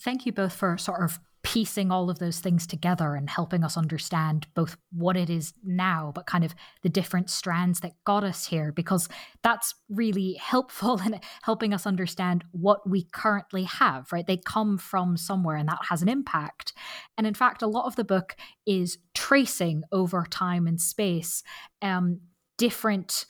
Thank 0.00 0.26
you 0.26 0.32
both 0.32 0.52
for 0.52 0.76
sort 0.76 1.02
of 1.02 1.18
piecing 1.46 1.92
all 1.92 2.10
of 2.10 2.18
those 2.18 2.40
things 2.40 2.66
together 2.66 3.14
and 3.14 3.30
helping 3.30 3.62
us 3.62 3.76
understand 3.76 4.48
both 4.54 4.76
what 4.90 5.16
it 5.16 5.30
is 5.30 5.54
now, 5.62 6.10
but 6.12 6.26
kind 6.26 6.42
of 6.42 6.56
the 6.82 6.88
different 6.88 7.30
strands 7.30 7.78
that 7.78 7.92
got 8.02 8.24
us 8.24 8.46
here, 8.46 8.72
because 8.72 9.08
that's 9.44 9.72
really 9.88 10.34
helpful 10.42 11.00
in 11.06 11.20
helping 11.42 11.72
us 11.72 11.86
understand 11.86 12.42
what 12.50 12.90
we 12.90 13.04
currently 13.12 13.62
have, 13.62 14.10
right? 14.12 14.26
They 14.26 14.38
come 14.38 14.76
from 14.76 15.16
somewhere 15.16 15.54
and 15.54 15.68
that 15.68 15.84
has 15.88 16.02
an 16.02 16.08
impact. 16.08 16.72
And 17.16 17.28
in 17.28 17.34
fact, 17.34 17.62
a 17.62 17.68
lot 17.68 17.86
of 17.86 17.94
the 17.94 18.02
book 18.02 18.34
is 18.66 18.98
tracing 19.14 19.84
over 19.92 20.26
time 20.28 20.66
and 20.66 20.80
space 20.80 21.44
um, 21.80 22.22
different 22.58 23.24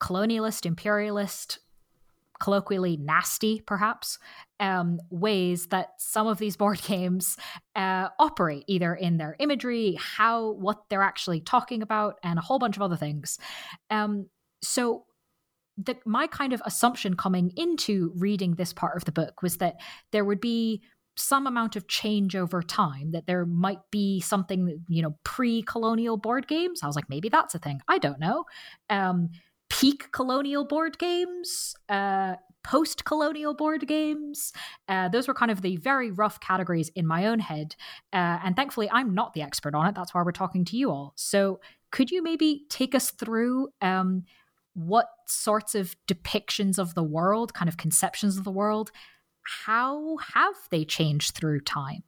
colonialist, 0.00 0.66
imperialist, 0.66 1.58
colloquially 2.44 2.98
nasty, 2.98 3.62
perhaps, 3.66 4.18
um, 4.60 5.00
ways 5.08 5.68
that 5.68 5.88
some 5.96 6.26
of 6.26 6.36
these 6.36 6.58
board 6.58 6.78
games 6.86 7.38
uh, 7.74 8.08
operate, 8.18 8.64
either 8.66 8.94
in 8.94 9.16
their 9.16 9.34
imagery, 9.38 9.96
how, 9.98 10.50
what 10.50 10.82
they're 10.90 11.02
actually 11.02 11.40
talking 11.40 11.80
about, 11.80 12.16
and 12.22 12.38
a 12.38 12.42
whole 12.42 12.58
bunch 12.58 12.76
of 12.76 12.82
other 12.82 12.96
things. 12.96 13.38
Um, 13.88 14.28
so, 14.62 15.06
the, 15.78 15.96
my 16.04 16.26
kind 16.26 16.52
of 16.52 16.62
assumption 16.66 17.16
coming 17.16 17.50
into 17.56 18.12
reading 18.14 18.54
this 18.54 18.72
part 18.72 18.96
of 18.96 19.06
the 19.06 19.10
book 19.10 19.42
was 19.42 19.56
that 19.56 19.80
there 20.12 20.24
would 20.24 20.40
be 20.40 20.82
some 21.16 21.46
amount 21.46 21.76
of 21.76 21.88
change 21.88 22.36
over 22.36 22.62
time 22.62 23.10
that 23.12 23.26
there 23.26 23.44
might 23.46 23.80
be 23.90 24.20
something 24.20 24.84
you 24.88 25.02
know 25.02 25.16
pre-colonial 25.24 26.16
board 26.16 26.46
games. 26.46 26.80
I 26.82 26.86
was 26.86 26.94
like 26.94 27.08
maybe 27.08 27.28
that's 27.28 27.56
a 27.56 27.58
thing. 27.58 27.80
I 27.88 27.98
don't 27.98 28.20
know. 28.20 28.44
Um, 28.88 29.30
peak 29.68 30.10
colonial 30.12 30.64
board 30.64 30.98
games, 30.98 31.74
uh, 31.88 32.36
post 32.62 33.04
colonial 33.04 33.54
board 33.54 33.86
games. 33.86 34.52
Uh, 34.88 35.08
those 35.08 35.28
were 35.28 35.34
kind 35.34 35.50
of 35.50 35.62
the 35.62 35.76
very 35.76 36.10
rough 36.10 36.40
categories 36.40 36.90
in 36.94 37.06
my 37.06 37.26
own 37.26 37.38
head. 37.38 37.76
Uh, 38.12 38.40
and 38.42 38.56
thankfully, 38.56 38.88
I'm 38.90 39.14
not 39.14 39.34
the 39.34 39.42
expert 39.42 39.74
on 39.74 39.86
it. 39.86 39.94
That's 39.94 40.14
why 40.14 40.22
we're 40.22 40.32
talking 40.32 40.64
to 40.66 40.76
you 40.76 40.90
all. 40.90 41.12
So, 41.16 41.60
could 41.90 42.10
you 42.10 42.22
maybe 42.22 42.64
take 42.70 42.94
us 42.94 43.12
through 43.12 43.68
um, 43.80 44.24
what 44.74 45.06
sorts 45.28 45.76
of 45.76 45.94
depictions 46.08 46.78
of 46.78 46.94
the 46.94 47.04
world, 47.04 47.54
kind 47.54 47.68
of 47.68 47.76
conceptions 47.76 48.36
of 48.36 48.42
the 48.42 48.50
world, 48.50 48.90
how 49.64 50.16
have 50.34 50.54
they 50.70 50.84
changed 50.84 51.34
through 51.36 51.60
time? 51.60 52.02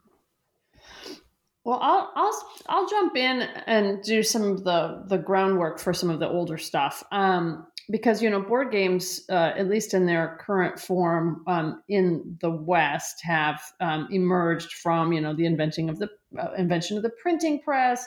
Well, 1.66 1.80
I'll 1.82 2.12
I'll 2.14 2.42
I'll 2.68 2.88
jump 2.88 3.16
in 3.16 3.42
and 3.66 4.00
do 4.00 4.22
some 4.22 4.44
of 4.44 4.62
the 4.62 5.02
the 5.08 5.18
groundwork 5.18 5.80
for 5.80 5.92
some 5.92 6.10
of 6.10 6.20
the 6.20 6.28
older 6.28 6.58
stuff. 6.58 7.02
Um, 7.10 7.66
because 7.90 8.22
you 8.22 8.30
know 8.30 8.40
board 8.40 8.70
games 8.70 9.24
uh, 9.30 9.50
at 9.56 9.68
least 9.68 9.92
in 9.92 10.06
their 10.06 10.38
current 10.40 10.78
form 10.78 11.42
um, 11.48 11.82
in 11.88 12.38
the 12.40 12.50
west 12.50 13.20
have 13.24 13.60
um, 13.80 14.06
emerged 14.12 14.74
from 14.74 15.12
you 15.12 15.20
know 15.20 15.34
the 15.34 15.44
inventing 15.44 15.90
of 15.90 15.98
the 15.98 16.08
uh, 16.38 16.52
invention 16.56 16.96
of 16.96 17.02
the 17.02 17.10
printing 17.20 17.60
press 17.60 18.06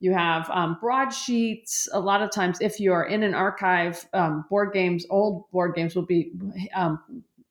you 0.00 0.12
have 0.12 0.48
um, 0.50 0.76
broadsheets 0.80 1.88
a 1.92 2.00
lot 2.00 2.22
of 2.22 2.30
times 2.30 2.58
if 2.60 2.80
you 2.80 2.92
are 2.92 3.04
in 3.04 3.22
an 3.22 3.34
archive 3.34 4.06
um, 4.12 4.44
board 4.48 4.72
games 4.72 5.06
old 5.10 5.50
board 5.52 5.74
games 5.74 5.94
will 5.94 6.06
be 6.06 6.32
um, 6.74 6.98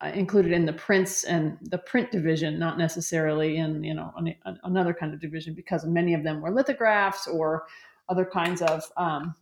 included 0.07 0.51
in 0.51 0.65
the 0.65 0.73
prints 0.73 1.23
and 1.23 1.57
the 1.61 1.77
print 1.77 2.11
division, 2.11 2.57
not 2.57 2.77
necessarily 2.77 3.57
in 3.57 3.83
you 3.83 3.93
know 3.93 4.13
an, 4.17 4.35
another 4.63 4.93
kind 4.93 5.13
of 5.13 5.19
division, 5.19 5.53
because 5.53 5.85
many 5.85 6.13
of 6.13 6.23
them 6.23 6.41
were 6.41 6.51
lithographs 6.51 7.27
or 7.27 7.65
other 8.07 8.25
kinds 8.25 8.61
of 8.61 8.83
um, 8.97 9.35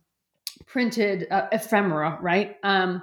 printed 0.66 1.26
uh, 1.30 1.46
ephemera, 1.52 2.18
right? 2.20 2.56
Um, 2.62 3.02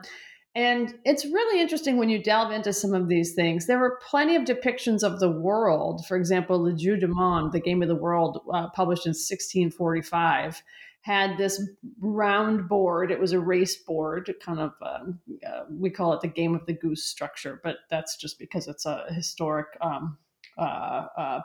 and 0.56 0.98
it's 1.04 1.26
really 1.26 1.60
interesting 1.60 1.98
when 1.98 2.08
you 2.08 2.24
delve 2.24 2.52
into 2.52 2.72
some 2.72 2.94
of 2.94 3.10
these 3.10 3.34
things. 3.34 3.68
There 3.68 3.80
were 3.80 4.00
plenty 4.10 4.38
of 4.38 4.44
depictions 4.44 5.04
of 5.04 5.20
the 5.20 5.30
world. 5.30 6.06
For 6.08 6.16
example, 6.16 6.62
Le 6.62 6.74
Jeu 6.74 6.96
du 6.96 7.08
Monde, 7.08 7.52
the 7.52 7.60
Game 7.60 7.82
of 7.82 7.90
the 7.90 7.96
World, 7.96 8.40
uh, 8.54 8.70
published 8.70 9.06
in 9.06 9.10
1645 9.10 10.64
had 11.06 11.38
this 11.38 11.62
round 12.00 12.68
board. 12.68 13.12
It 13.12 13.20
was 13.20 13.32
a 13.32 13.40
race 13.40 13.76
board, 13.76 14.34
kind 14.42 14.60
of, 14.60 14.72
um, 14.82 15.20
uh, 15.48 15.66
we 15.70 15.92
call 15.92 16.14
it 16.14 16.22
the 16.22 16.28
game 16.28 16.56
of 16.56 16.66
the 16.66 16.74
goose 16.74 17.06
structure, 17.06 17.62
but 17.64 17.78
that's 17.92 18.18
just 18.18 18.40
because 18.40 18.68
it's 18.68 18.88
a 18.88 19.06
historic 19.10 19.68
um, 19.82 20.18
uh, 20.58 21.06
uh, 21.16 21.42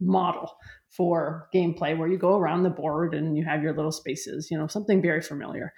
model 0.00 0.56
for 0.88 1.48
gameplay 1.54 1.96
where 1.96 2.08
you 2.08 2.18
go 2.18 2.36
around 2.36 2.64
the 2.64 2.70
board 2.70 3.14
and 3.14 3.36
you 3.36 3.44
have 3.44 3.62
your 3.62 3.76
little 3.76 3.92
spaces, 3.92 4.50
you 4.50 4.58
know, 4.58 4.66
something 4.66 5.00
very 5.00 5.22
familiar. 5.22 5.72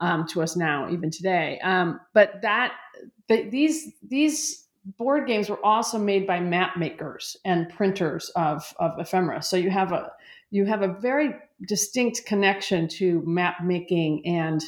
Um, 0.00 0.26
to 0.26 0.42
us 0.42 0.56
now, 0.56 0.90
even 0.90 1.12
today, 1.12 1.60
um, 1.62 2.00
but 2.14 2.42
that 2.42 2.72
the, 3.28 3.48
these 3.48 3.92
these 4.02 4.66
board 4.98 5.28
games 5.28 5.48
were 5.48 5.64
also 5.64 5.98
made 5.98 6.26
by 6.26 6.40
map 6.40 6.76
makers 6.76 7.36
and 7.44 7.68
printers 7.68 8.28
of, 8.34 8.74
of 8.80 8.98
ephemera. 8.98 9.40
So 9.40 9.56
you 9.56 9.70
have 9.70 9.92
a 9.92 10.10
you 10.50 10.66
have 10.66 10.82
a 10.82 10.88
very 10.88 11.34
distinct 11.66 12.24
connection 12.26 12.88
to 12.88 13.22
map 13.26 13.56
making 13.62 14.26
and 14.26 14.62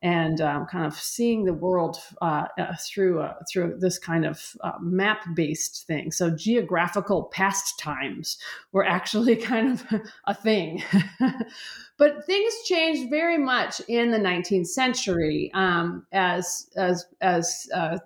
and 0.00 0.40
um, 0.40 0.64
kind 0.66 0.86
of 0.86 0.94
seeing 0.94 1.44
the 1.44 1.52
world 1.52 1.98
uh, 2.22 2.44
uh, 2.56 2.74
through 2.80 3.20
a, 3.20 3.36
through 3.50 3.76
this 3.80 3.98
kind 3.98 4.24
of 4.24 4.56
uh, 4.62 4.72
map 4.80 5.24
based 5.34 5.86
thing. 5.86 6.12
So 6.12 6.30
geographical 6.30 7.24
pastimes 7.24 8.38
were 8.70 8.84
actually 8.84 9.34
kind 9.52 9.72
of 9.72 10.00
a 10.26 10.34
thing. 10.34 10.82
but 11.98 12.24
things 12.26 12.54
changed 12.64 13.10
very 13.10 13.38
much 13.38 13.80
in 13.88 14.10
the 14.12 14.18
19th 14.18 14.68
century 14.68 15.50
um, 15.54 16.06
as 16.12 16.70
as 16.76 17.06
as 17.20 17.68
uh, 17.74 17.98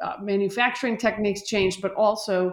uh, 0.00 0.16
manufacturing 0.20 0.96
techniques 0.96 1.42
changed, 1.42 1.80
but 1.80 1.94
also 1.94 2.52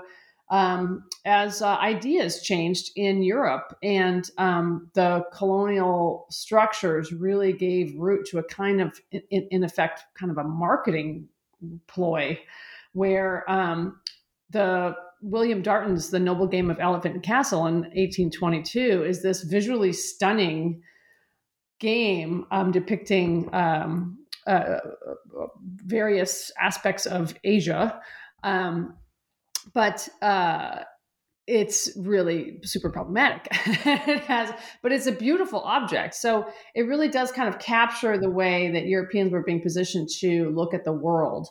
um, 0.54 1.06
as 1.26 1.63
uh, 1.63 1.78
ideas 1.78 2.44
changed 2.44 2.92
in 2.96 3.24
Europe 3.24 3.76
and 3.82 4.30
um, 4.38 4.88
the 4.94 5.26
colonial 5.34 6.28
structures 6.30 7.12
really 7.12 7.52
gave 7.52 7.96
root 7.98 8.28
to 8.28 8.38
a 8.38 8.44
kind 8.44 8.80
of, 8.80 9.02
in, 9.12 9.48
in 9.50 9.63
effect, 9.63 10.04
kind 10.13 10.32
of 10.32 10.38
a 10.38 10.44
marketing 10.44 11.28
ploy 11.88 12.39
where 12.92 13.50
um, 13.50 14.00
the 14.52 14.96
William 15.24 15.63
Darton's 15.63 16.12
The 16.12 16.20
Noble 16.20 16.46
Game 16.46 16.70
of 16.70 16.80
Elephant 16.80 17.16
and 17.16 17.24
Castle 17.24 17.66
in 17.66 17.78
1822 17.78 19.06
is 19.06 19.24
this 19.24 19.42
visually 19.42 19.92
stunning 19.92 20.84
game 21.80 22.46
um, 22.52 22.72
depicting 22.72 23.50
um, 23.56 24.20
uh, 24.46 24.78
various 25.78 26.52
aspects 26.62 27.08
of 27.08 27.34
Asia. 27.44 28.00
Um, 28.44 28.94
but 29.73 30.08
uh, 30.21 30.84
it's 31.47 31.89
really 31.97 32.60
super 32.63 32.89
problematic. 32.89 33.47
it 33.52 34.21
has, 34.21 34.54
but 34.82 34.91
it's 34.91 35.08
a 35.08 35.12
beautiful 35.12 35.60
object. 35.60 36.15
So 36.15 36.45
it 36.76 36.84
really 36.84 37.10
does 37.10 37.32
kind 37.32 37.49
of 37.49 37.60
capture 37.60 38.17
the 38.17 38.30
way 38.30 38.71
that 38.71 38.86
Europeans 38.86 39.32
were 39.32 39.43
being 39.43 39.62
positioned 39.62 40.10
to 40.19 40.49
look 40.52 40.73
at 40.73 40.86
the 40.86 40.93
world 40.93 41.47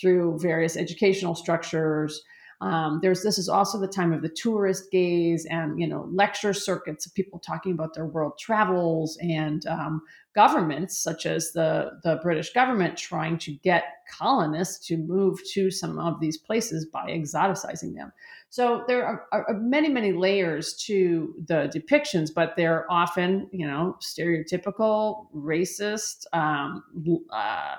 through 0.00 0.38
various 0.40 0.76
educational 0.76 1.34
structures. 1.34 2.22
Um, 2.60 3.00
there's 3.02 3.22
this 3.22 3.38
is 3.38 3.48
also 3.48 3.78
the 3.78 3.88
time 3.88 4.12
of 4.12 4.22
the 4.22 4.30
tourist 4.30 4.90
gaze 4.90 5.46
and 5.46 5.78
you 5.78 5.86
know 5.86 6.08
lecture 6.10 6.54
circuits 6.54 7.04
of 7.04 7.14
people 7.14 7.38
talking 7.38 7.72
about 7.72 7.94
their 7.94 8.06
world 8.06 8.38
travels 8.38 9.18
and 9.20 9.66
um, 9.66 10.00
governments 10.34 10.96
such 10.96 11.26
as 11.26 11.52
the 11.52 11.90
the 12.02 12.18
British 12.22 12.52
government 12.52 12.96
trying 12.96 13.36
to 13.38 13.52
get 13.52 13.84
colonists 14.10 14.86
to 14.86 14.96
move 14.96 15.38
to 15.52 15.70
some 15.70 15.98
of 15.98 16.18
these 16.20 16.38
places 16.38 16.86
by 16.86 17.06
exoticizing 17.10 17.94
them. 17.94 18.12
So 18.48 18.84
there 18.86 19.04
are, 19.04 19.26
are, 19.32 19.54
many, 19.54 19.88
many 19.88 20.12
layers 20.12 20.74
to 20.86 21.34
the 21.46 21.70
depictions, 21.74 22.32
but 22.32 22.54
they're 22.56 22.90
often, 22.90 23.48
you 23.52 23.66
know, 23.66 23.98
stereotypical, 24.00 25.26
racist, 25.34 26.26
um, 26.32 26.82
uh, 27.30 27.76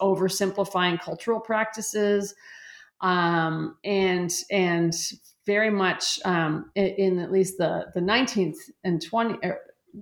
oversimplifying 0.00 1.00
cultural 1.00 1.40
practices, 1.40 2.34
um, 3.04 3.76
and 3.84 4.32
and 4.50 4.94
very 5.46 5.70
much 5.70 6.18
um, 6.24 6.70
in, 6.74 6.86
in, 6.86 7.18
at 7.18 7.30
least 7.30 7.58
the 7.58 7.86
the 7.94 8.00
19th 8.00 8.56
and 8.82 9.00
20. 9.00 9.38
Er, 9.44 9.60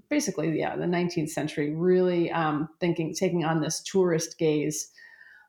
basically, 0.08 0.58
yeah, 0.58 0.76
the 0.76 0.86
19th 0.86 1.28
century, 1.28 1.74
really 1.74 2.30
um, 2.30 2.68
thinking, 2.80 3.12
taking 3.12 3.44
on 3.44 3.60
this 3.60 3.82
tourist 3.82 4.38
gaze 4.38 4.90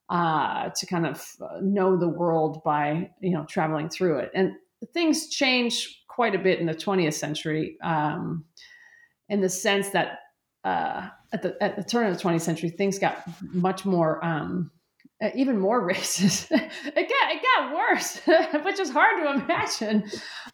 uh, 0.09 0.69
to 0.75 0.85
kind 0.87 1.05
of 1.05 1.25
uh, 1.41 1.59
know 1.61 1.95
the 1.95 2.09
world 2.09 2.61
by 2.65 3.11
you 3.21 3.31
know 3.31 3.45
traveling 3.45 3.87
through 3.87 4.17
it. 4.17 4.31
And 4.33 4.53
things 4.91 5.29
change 5.29 6.03
quite 6.07 6.33
a 6.33 6.39
bit 6.39 6.59
in 6.59 6.65
the 6.65 6.75
20th 6.75 7.13
century, 7.13 7.77
um, 7.83 8.45
in 9.29 9.41
the 9.41 9.49
sense 9.49 9.89
that 9.89 10.19
uh, 10.63 11.07
at 11.31 11.43
the 11.43 11.55
at 11.61 11.75
the 11.75 11.83
turn 11.83 12.07
of 12.07 12.17
the 12.17 12.23
20th 12.23 12.41
century, 12.41 12.69
things 12.69 12.97
got 12.97 13.23
much 13.53 13.85
more. 13.85 14.25
Um, 14.25 14.71
even 15.35 15.59
more 15.59 15.87
racist. 15.89 16.51
it 16.51 16.61
got 16.95 17.31
it 17.31 17.41
got 17.41 17.75
worse, 17.75 18.19
which 18.65 18.79
is 18.79 18.89
hard 18.89 19.21
to 19.21 19.43
imagine. 19.43 20.03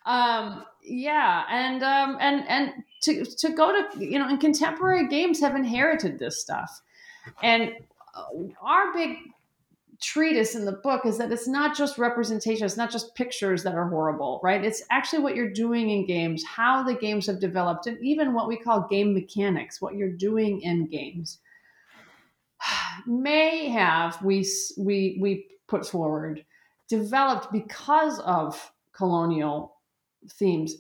Um, 0.05 0.63
yeah, 0.83 1.43
and 1.49 1.83
um, 1.83 2.17
and 2.19 2.47
and 2.47 2.73
to 3.03 3.25
to 3.25 3.49
go 3.49 3.71
to 3.71 4.05
you 4.05 4.19
know, 4.19 4.27
and 4.27 4.39
contemporary 4.39 5.07
games 5.07 5.39
have 5.41 5.55
inherited 5.55 6.19
this 6.19 6.41
stuff, 6.41 6.81
and 7.41 7.71
uh, 8.15 8.23
our 8.61 8.93
big 8.93 9.17
treatise 10.01 10.55
in 10.55 10.63
the 10.63 10.71
book 10.71 11.05
is 11.05 11.17
that 11.17 11.31
it's 11.31 11.47
not 11.47 11.75
just 11.75 11.97
representation, 11.97 12.65
it's 12.65 12.77
not 12.77 12.91
just 12.91 13.15
pictures 13.15 13.63
that 13.63 13.75
are 13.75 13.89
horrible, 13.89 14.39
right? 14.41 14.63
It's 14.63 14.81
actually 14.89 15.21
what 15.21 15.35
you're 15.35 15.51
doing 15.51 15.89
in 15.89 16.05
games, 16.05 16.43
how 16.45 16.83
the 16.83 16.93
games 16.93 17.27
have 17.27 17.39
developed, 17.39 17.87
and 17.87 17.97
even 18.01 18.33
what 18.33 18.47
we 18.47 18.57
call 18.57 18.87
game 18.89 19.13
mechanics, 19.13 19.81
what 19.81 19.95
you're 19.95 20.11
doing 20.11 20.61
in 20.61 20.85
games. 20.85 21.39
May 23.07 23.69
have 23.69 24.21
we 24.21 24.47
we 24.77 25.17
we 25.21 25.47
put 25.67 25.87
forward 25.87 26.45
developed 26.87 27.51
because 27.51 28.19
of 28.19 28.71
colonial 28.93 29.75
themes 30.33 30.75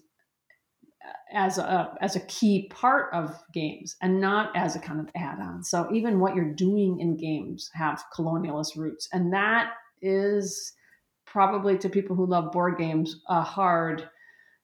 as 1.31 1.57
a 1.57 1.95
as 2.01 2.15
a 2.15 2.19
key 2.21 2.67
part 2.69 3.13
of 3.13 3.41
games 3.53 3.95
and 4.01 4.19
not 4.19 4.55
as 4.55 4.75
a 4.75 4.79
kind 4.79 4.99
of 4.99 5.09
add-on. 5.15 5.63
So 5.63 5.89
even 5.93 6.19
what 6.19 6.35
you're 6.35 6.53
doing 6.53 6.99
in 6.99 7.15
games 7.15 7.69
have 7.73 8.03
colonialist 8.13 8.77
roots, 8.77 9.07
and 9.13 9.33
that 9.33 9.73
is 10.01 10.73
probably 11.25 11.77
to 11.77 11.89
people 11.89 12.15
who 12.15 12.25
love 12.25 12.51
board 12.51 12.77
games 12.77 13.21
a 13.27 13.41
hard 13.41 14.09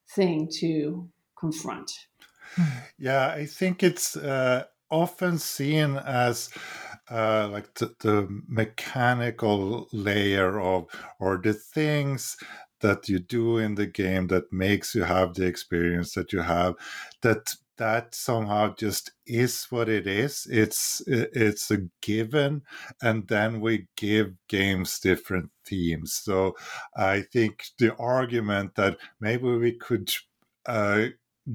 thing 0.10 0.50
to 0.60 1.10
confront. 1.40 1.92
Yeah, 2.98 3.28
I 3.28 3.46
think 3.46 3.84
it's 3.84 4.16
uh, 4.16 4.64
often 4.90 5.38
seen 5.40 5.98
as 5.98 6.50
uh, 7.10 7.50
like 7.52 7.74
the, 7.76 8.28
mechanical 8.48 9.88
layer 9.92 10.60
of 10.60 10.88
or 11.20 11.38
the 11.38 11.54
things 11.54 12.38
that 12.82 13.08
you 13.10 13.20
do 13.20 13.58
in 13.58 13.76
the 13.76 13.88
game 13.88 14.28
that 14.28 14.52
makes 14.52 14.94
you 14.96 15.04
have 15.04 15.34
the 15.34 15.46
experience 15.46 16.14
that 16.14 16.34
you 16.34 16.42
have 16.42 16.76
that 17.22 17.56
that 17.78 18.16
somehow 18.16 18.74
just 18.76 19.12
is 19.28 19.66
what 19.70 19.90
it 19.90 20.08
is. 20.08 20.48
It's 20.50 21.02
it's 21.08 21.72
a 21.72 21.80
given 22.02 22.62
and 23.02 23.28
then 23.28 23.60
we 23.60 23.88
give 23.98 24.34
games 24.48 25.00
different 25.00 25.50
themes. 25.66 26.14
So 26.14 26.56
i 26.96 27.22
think 27.22 27.66
the 27.80 27.96
argument 27.98 28.76
that 28.76 28.98
maybe 29.20 29.44
we 29.58 29.74
could 29.74 30.12
uh, 30.68 31.08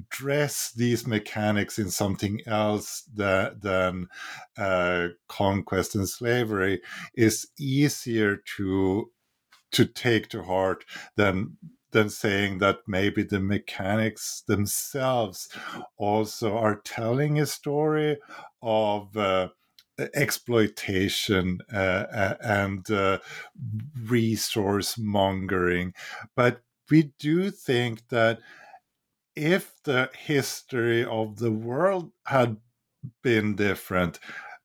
dress 0.09 0.73
these 0.73 1.07
mechanics 1.07 1.79
in 1.79 1.91
something 1.91 2.41
else 2.47 3.05
that, 3.15 3.63
than 3.63 4.09
uh, 4.59 5.09
conquest 5.29 5.95
and 5.95 6.09
slavery 6.09 6.81
is 7.15 7.49
easier 7.59 8.39
to 8.57 9.11
to 9.73 9.85
take 9.85 10.29
to 10.29 10.43
heart 10.43 10.85
than 11.17 11.57
than 11.93 12.09
saying 12.09 12.59
that 12.59 12.79
maybe 12.87 13.23
the 13.23 13.41
mechanics 13.41 14.43
themselves 14.47 15.49
also 15.97 16.57
are 16.57 16.81
telling 16.85 17.41
a 17.41 17.47
story 17.47 18.17
of 18.63 19.17
uh, 19.17 19.49
exploitation 20.15 21.59
uh, 21.73 22.35
and 22.41 22.91
uh, 22.91 23.19
resource 24.05 24.97
mongering. 24.99 25.93
But 26.37 26.63
we 26.91 27.13
do 27.19 27.51
think 27.51 28.09
that 28.09 28.41
if 29.37 29.83
the 29.85 30.11
history 30.17 31.05
of 31.05 31.39
the 31.39 31.53
world 31.53 32.13
had 32.27 32.57
been 33.23 33.57
different, 33.57 34.19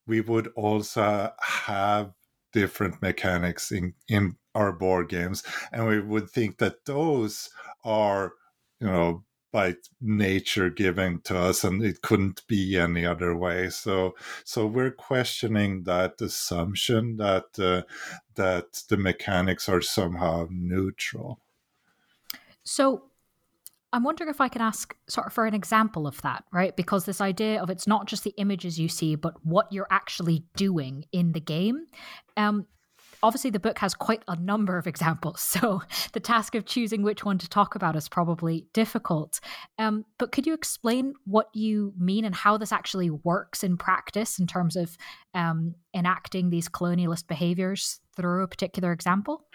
we 0.06 0.20
would 0.20 0.48
also 0.56 1.32
have 1.40 2.12
different 2.52 3.02
mechanics 3.02 3.70
in, 3.70 3.94
in 4.08 4.36
our 4.54 4.72
board 4.72 5.08
games, 5.08 5.42
and 5.72 5.86
we 5.86 6.00
would 6.00 6.30
think 6.30 6.58
that 6.58 6.84
those 6.84 7.50
are, 7.84 8.32
you 8.80 8.86
know, 8.86 9.24
by 9.52 9.74
nature 10.00 10.68
given 10.68 11.20
to 11.22 11.38
us, 11.38 11.64
and 11.64 11.82
it 11.82 12.02
couldn't 12.02 12.46
be 12.46 12.76
any 12.76 13.06
other 13.06 13.34
way. 13.34 13.70
So, 13.70 14.14
so 14.44 14.66
we're 14.66 14.90
questioning 14.90 15.84
that 15.84 16.20
assumption 16.20 17.16
that 17.16 17.58
uh, 17.58 17.82
that 18.34 18.82
the 18.88 18.98
mechanics 18.98 19.68
are 19.68 19.80
somehow 19.80 20.48
neutral. 20.50 21.40
So 22.64 23.04
I'm 23.96 24.02
wondering 24.02 24.28
if 24.28 24.42
I 24.42 24.50
can 24.50 24.60
ask 24.60 24.94
sort 25.08 25.28
of 25.28 25.32
for 25.32 25.46
an 25.46 25.54
example 25.54 26.06
of 26.06 26.20
that, 26.20 26.44
right? 26.52 26.76
Because 26.76 27.06
this 27.06 27.22
idea 27.22 27.62
of 27.62 27.70
it's 27.70 27.86
not 27.86 28.04
just 28.04 28.24
the 28.24 28.34
images 28.36 28.78
you 28.78 28.90
see, 28.90 29.14
but 29.14 29.32
what 29.42 29.72
you're 29.72 29.86
actually 29.90 30.44
doing 30.54 31.06
in 31.12 31.32
the 31.32 31.40
game. 31.40 31.86
Um, 32.36 32.66
obviously 33.22 33.48
the 33.48 33.58
book 33.58 33.78
has 33.78 33.94
quite 33.94 34.22
a 34.28 34.36
number 34.36 34.76
of 34.76 34.86
examples 34.92 35.40
so 35.40 35.80
the 36.12 36.20
task 36.20 36.54
of 36.54 36.66
choosing 36.66 37.02
which 37.02 37.24
one 37.24 37.38
to 37.38 37.48
talk 37.48 37.74
about 37.74 37.96
is 37.96 38.06
probably 38.06 38.66
difficult 38.74 39.40
um, 39.78 40.04
but 40.18 40.30
could 40.30 40.46
you 40.46 40.52
explain 40.52 41.14
what 41.24 41.48
you 41.54 41.94
mean 41.98 42.26
and 42.26 42.34
how 42.34 42.58
this 42.58 42.72
actually 42.72 43.08
works 43.08 43.64
in 43.64 43.78
practice 43.78 44.38
in 44.38 44.46
terms 44.46 44.76
of 44.76 44.98
um, 45.32 45.74
enacting 45.94 46.50
these 46.50 46.68
colonialist 46.68 47.26
behaviors 47.26 48.00
through 48.14 48.42
a 48.42 48.48
particular 48.48 48.92
example 48.92 49.46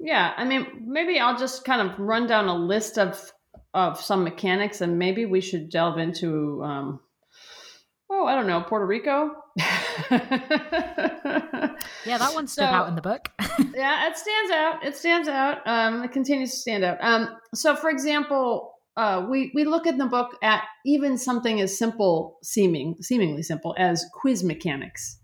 yeah 0.00 0.32
i 0.36 0.44
mean 0.44 0.66
maybe 0.86 1.18
i'll 1.18 1.38
just 1.38 1.64
kind 1.64 1.88
of 1.88 1.98
run 1.98 2.26
down 2.26 2.48
a 2.48 2.54
list 2.54 2.98
of 2.98 3.32
of 3.74 4.00
some 4.00 4.24
mechanics 4.24 4.80
and 4.80 4.98
maybe 4.98 5.26
we 5.26 5.40
should 5.40 5.70
delve 5.70 5.98
into 5.98 6.62
um, 6.64 7.00
oh 8.10 8.26
i 8.26 8.34
don't 8.34 8.46
know 8.46 8.62
puerto 8.62 8.86
rico 8.86 9.30
yeah, 10.10 10.18
that 12.18 12.34
one 12.34 12.46
stood 12.46 12.62
so, 12.62 12.66
out 12.66 12.88
in 12.88 12.94
the 12.94 13.02
book. 13.02 13.28
yeah, 13.74 14.08
it 14.08 14.16
stands 14.16 14.52
out. 14.52 14.84
It 14.84 14.96
stands 14.96 15.28
out. 15.28 15.58
Um, 15.66 16.04
it 16.04 16.12
continues 16.12 16.52
to 16.52 16.56
stand 16.56 16.84
out. 16.84 16.98
Um, 17.00 17.36
so, 17.54 17.76
for 17.76 17.90
example, 17.90 18.74
uh, 18.96 19.26
we 19.28 19.50
we 19.54 19.64
look 19.64 19.86
in 19.86 19.98
the 19.98 20.06
book 20.06 20.36
at 20.42 20.64
even 20.86 21.18
something 21.18 21.60
as 21.60 21.76
simple, 21.76 22.38
seeming 22.42 22.96
seemingly 23.00 23.42
simple 23.42 23.74
as 23.78 24.04
quiz 24.20 24.44
mechanics. 24.44 25.18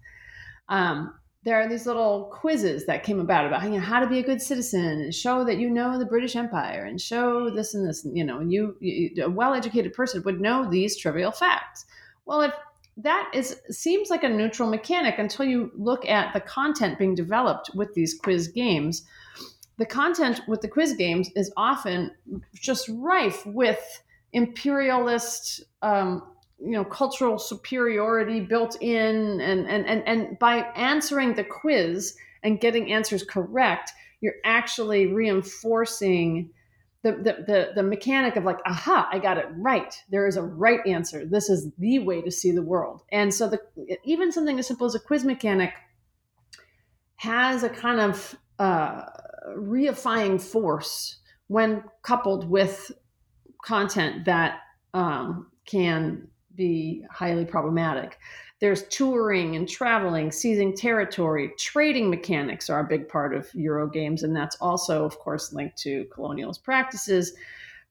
Um, 0.69 1.15
there 1.47 1.61
are 1.61 1.69
these 1.69 1.87
little 1.87 2.25
quizzes 2.25 2.87
that 2.87 3.05
came 3.05 3.21
about 3.21 3.47
about 3.47 3.63
you 3.63 3.71
know, 3.71 3.79
how 3.79 4.01
to 4.01 4.09
be 4.09 4.19
a 4.19 4.23
good 4.23 4.43
citizen 4.43 4.85
and 4.85 5.15
show 5.15 5.45
that 5.45 5.59
you 5.59 5.71
know 5.71 5.97
the 5.97 6.05
British 6.05 6.35
Empire 6.35 6.85
and 6.85 7.01
show 7.01 7.49
this 7.51 7.73
and 7.73 7.89
this. 7.89 8.05
You 8.05 8.25
know, 8.25 8.41
and 8.41 8.53
you, 8.53 8.77
you 8.81 9.25
a 9.25 9.31
well-educated 9.31 9.95
person 9.95 10.25
would 10.25 10.41
know 10.41 10.69
these 10.69 10.97
trivial 10.97 11.31
facts. 11.31 11.87
Well, 12.25 12.43
if 12.43 12.53
that 12.97 13.31
is 13.33 13.61
seems 13.71 14.11
like 14.11 14.25
a 14.25 14.29
neutral 14.29 14.69
mechanic 14.69 15.21
until 15.21 15.45
you 15.45 15.71
look 15.77 16.05
at 16.09 16.35
the 16.35 16.41
content 16.41 16.99
being 16.99 17.15
developed 17.15 17.71
with 17.77 17.95
these 17.95 18.19
quiz 18.19 18.49
games. 18.49 19.05
The 19.79 19.87
content 19.87 20.41
with 20.49 20.63
the 20.63 20.69
quiz 20.69 20.95
games 20.95 21.31
is 21.37 21.53
often 21.57 22.11
just 22.55 22.91
rife 22.93 23.47
with 23.47 24.03
imperialist, 24.33 25.63
um, 25.83 26.25
you 26.59 26.73
know, 26.73 26.85
cultural 26.85 27.39
superiority 27.39 28.41
built 28.41 28.77
in, 28.81 29.41
and 29.41 29.67
and 29.67 29.87
and 29.87 30.03
and 30.07 30.39
by 30.39 30.59
answering 30.75 31.35
the 31.35 31.45
quiz 31.45 32.17
and 32.43 32.61
getting 32.61 32.93
answers 32.93 33.23
correct, 33.23 33.93
you're 34.21 34.35
actually 34.45 35.07
reinforcing 35.07 36.51
the, 37.03 37.13
the, 37.13 37.45
the, 37.47 37.73
the 37.77 37.83
mechanic 37.83 38.35
of 38.35 38.45
like, 38.45 38.59
aha, 38.67 39.09
I 39.13 39.21
got 39.21 39.39
it 39.39 39.47
right. 39.53 39.95
There 40.11 40.27
is 40.27 40.37
a 40.37 40.43
right 40.43 40.81
answer. 40.87 41.25
This 41.25 41.49
is 41.49 41.71
the 41.79 42.01
way 42.01 42.21
to 42.21 42.31
see 42.33 42.51
the 42.51 42.63
world. 42.63 43.03
And 43.13 43.33
so 43.33 43.49
the 43.49 43.61
even 44.05 44.33
something 44.33 44.59
as 44.59 44.67
simple 44.67 44.87
as 44.87 44.97
a 44.97 45.01
quiz 45.01 45.25
mechanic 45.25 45.75
has 47.17 47.63
a 47.63 47.69
kind 47.69 48.01
of 48.01 48.37
uh, 48.59 49.03
reifying 49.57 50.41
force 50.41 51.19
when 51.47 51.85
coupled 52.03 52.49
with 52.49 52.91
content 53.65 54.25
that 54.25 54.61
um, 54.93 55.51
can 55.65 56.27
be 56.57 57.05
highly 57.11 57.45
problematic. 57.45 58.19
There's 58.59 58.85
touring 58.89 59.55
and 59.55 59.69
traveling, 59.69 60.33
seizing 60.33 60.75
territory, 60.75 61.53
trading 61.59 62.09
mechanics 62.09 62.71
are 62.71 62.81
a 62.81 62.85
big 62.85 63.07
part 63.09 63.35
of 63.35 63.53
Euro 63.55 63.87
games, 63.87 64.23
and 64.23 64.35
that's 64.35 64.57
also, 64.57 65.05
of 65.05 65.19
course, 65.19 65.53
linked 65.53 65.77
to 65.79 66.07
colonialist 66.07 66.63
practices. 66.63 67.35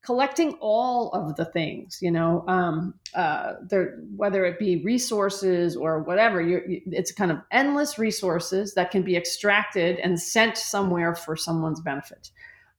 Collecting 0.02 0.54
all 0.62 1.12
of 1.14 1.36
the 1.36 1.46
things, 1.46 1.98
you 2.00 2.12
know, 2.12 2.44
um, 2.48 2.94
uh, 3.16 3.54
there, 3.68 4.00
whether 4.16 4.46
it 4.46 4.60
be 4.60 4.84
resources 4.84 5.76
or 5.76 6.04
whatever, 6.04 6.44
it's 6.46 7.12
kind 7.12 7.32
of 7.32 7.40
endless 7.52 7.98
resources 7.98 8.76
that 8.76 8.92
can 8.92 9.02
be 9.02 9.16
extracted 9.16 9.98
and 9.98 10.20
sent 10.20 10.58
somewhere 10.58 11.16
for 11.16 11.36
someone's 11.36 11.82
benefit. 11.82 12.30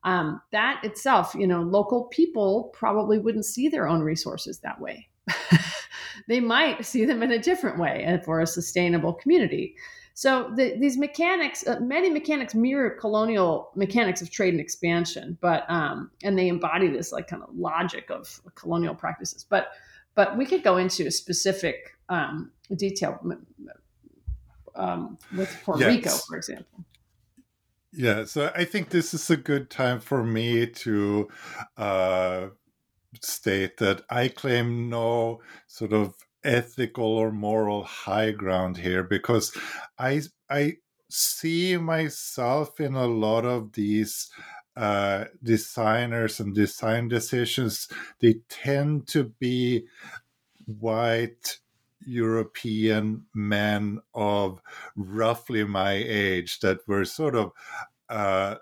Um, 0.05 0.41
that 0.53 0.81
itself, 0.85 1.35
you 1.35 1.49
know, 1.49 1.63
local 1.63 2.05
people 2.05 2.71
probably 2.73 3.19
wouldn't 3.19 3.45
see 3.45 3.69
their 3.69 3.89
own 3.89 4.03
resources 4.03 4.61
that 4.61 4.81
way. 4.81 5.09
they 6.27 6.41
might 6.41 6.85
see 6.85 7.05
them 7.05 7.23
in 7.23 7.33
a 7.33 7.39
different 7.39 7.79
way 7.79 8.03
and 8.05 8.25
for 8.25 8.41
a 8.41 8.47
sustainable 8.47 9.13
community. 9.13 9.77
So 10.15 10.51
the, 10.57 10.77
these 10.79 10.97
mechanics, 10.97 11.67
uh, 11.67 11.79
many 11.81 12.09
mechanics 12.09 12.55
mirror 12.55 12.91
colonial 12.91 13.71
mechanics 13.75 14.23
of 14.23 14.31
trade 14.31 14.55
and 14.55 14.61
expansion, 14.61 15.37
but 15.43 15.69
um, 15.71 16.11
and 16.23 16.39
they 16.39 16.49
embody 16.49 16.89
this 16.89 17.13
like 17.13 17.29
kind 17.29 17.43
of 17.43 17.55
logic 17.55 18.11
of 18.11 18.41
colonial 18.55 18.95
practices. 18.95 19.45
But 19.49 19.69
but 20.15 20.39
we 20.39 20.47
could 20.47 20.63
go 20.63 20.79
into 20.79 21.11
specific 21.11 21.99
um, 22.09 22.51
detail 22.75 23.21
um, 24.75 25.19
with 25.37 25.55
Puerto 25.65 25.81
yes. 25.81 25.97
Rico, 25.97 26.11
for 26.27 26.37
example. 26.37 26.85
Yeah, 27.93 28.25
so 28.25 28.51
I 28.55 28.65
think 28.65 28.91
this 28.91 29.15
is 29.15 29.31
a 29.31 29.37
good 29.37 29.71
time 29.71 30.01
for 30.01 30.23
me 30.25 30.67
to 30.67 31.29
uh, 31.77 32.49
state 33.23 33.79
that 33.79 34.03
I 34.11 34.29
claim 34.29 34.89
no 34.89 35.41
sort 35.67 35.93
of 35.93 36.15
ethical 36.45 37.05
or 37.05 37.33
moral 37.33 37.85
high 37.85 38.31
ground 38.31 38.77
here 38.77 39.03
because 39.03 39.57
I 39.99 40.23
I 40.49 40.77
see 41.09 41.77
myself 41.77 42.81
in 42.81 42.95
a 42.95 43.07
lot 43.07 43.45
of 43.45 43.73
these 43.73 44.31
uh, 44.77 45.25
designers 45.43 46.39
and 46.41 46.55
design 46.55 47.09
decisions. 47.09 47.89
They 48.21 48.41
tend 48.49 49.09
to 49.09 49.25
be 49.25 49.87
white 50.67 51.59
European 52.07 53.27
men 53.35 54.01
of 54.15 54.61
roughly 54.95 55.65
my 55.65 55.93
age 55.93 56.61
that 56.61 56.87
were 56.87 57.05
sort 57.05 57.35
of 57.35 57.53
uh, 58.09 58.57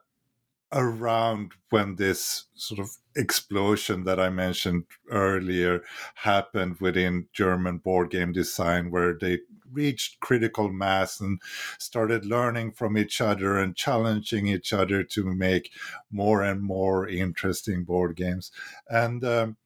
around 0.72 1.52
when 1.70 1.96
this 1.96 2.44
sort 2.54 2.80
of 2.80 2.96
explosion 3.16 4.04
that 4.04 4.18
I 4.18 4.30
mentioned 4.30 4.84
earlier 5.10 5.82
happened 6.14 6.78
within 6.80 7.26
German 7.32 7.78
board 7.78 8.10
game 8.10 8.32
design, 8.32 8.90
where 8.90 9.16
they 9.18 9.40
reached 9.72 10.20
critical 10.20 10.70
mass 10.70 11.20
and 11.20 11.40
started 11.78 12.24
learning 12.24 12.72
from 12.72 12.96
each 12.96 13.20
other 13.20 13.58
and 13.58 13.76
challenging 13.76 14.46
each 14.46 14.72
other 14.72 15.02
to 15.02 15.24
make 15.24 15.72
more 16.10 16.42
and 16.42 16.62
more 16.62 17.08
interesting 17.08 17.84
board 17.84 18.16
games. 18.16 18.52
And 18.88 19.24
um, 19.24 19.56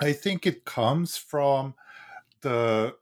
I 0.00 0.12
think 0.12 0.46
it 0.46 0.64
comes 0.64 1.16
from 1.16 1.74
the 2.40 2.96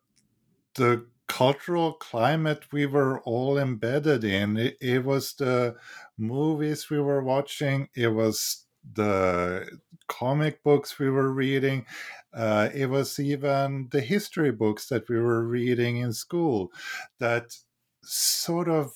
the 0.75 1.07
cultural 1.27 1.95
climate 1.95 2.65
we 2.73 2.85
were 2.87 3.21
all 3.21 3.59
embedded 3.59 4.25
in. 4.25 4.57
It, 4.57 4.77
it, 4.81 5.05
was 5.05 5.35
the 5.35 5.77
movies 6.19 6.91
we 6.91 7.01
were 7.01 7.23
watching, 7.23 7.89
it 7.95 8.09
was 8.09 8.64
the 8.93 9.79
comic 10.09 10.63
books 10.63 10.99
we 10.99 11.11
were 11.11 11.33
reading, 11.33 11.87
uh, 12.33 12.69
it 12.75 12.87
was 12.87 13.19
even 13.19 13.89
the 13.91 14.01
history 14.01 14.53
books 14.53 14.89
that 14.89 15.09
we 15.09 15.19
were 15.19 15.47
reading 15.47 15.99
in 15.99 16.13
school 16.13 16.73
that 17.19 17.57
sort 18.03 18.69
of 18.69 18.93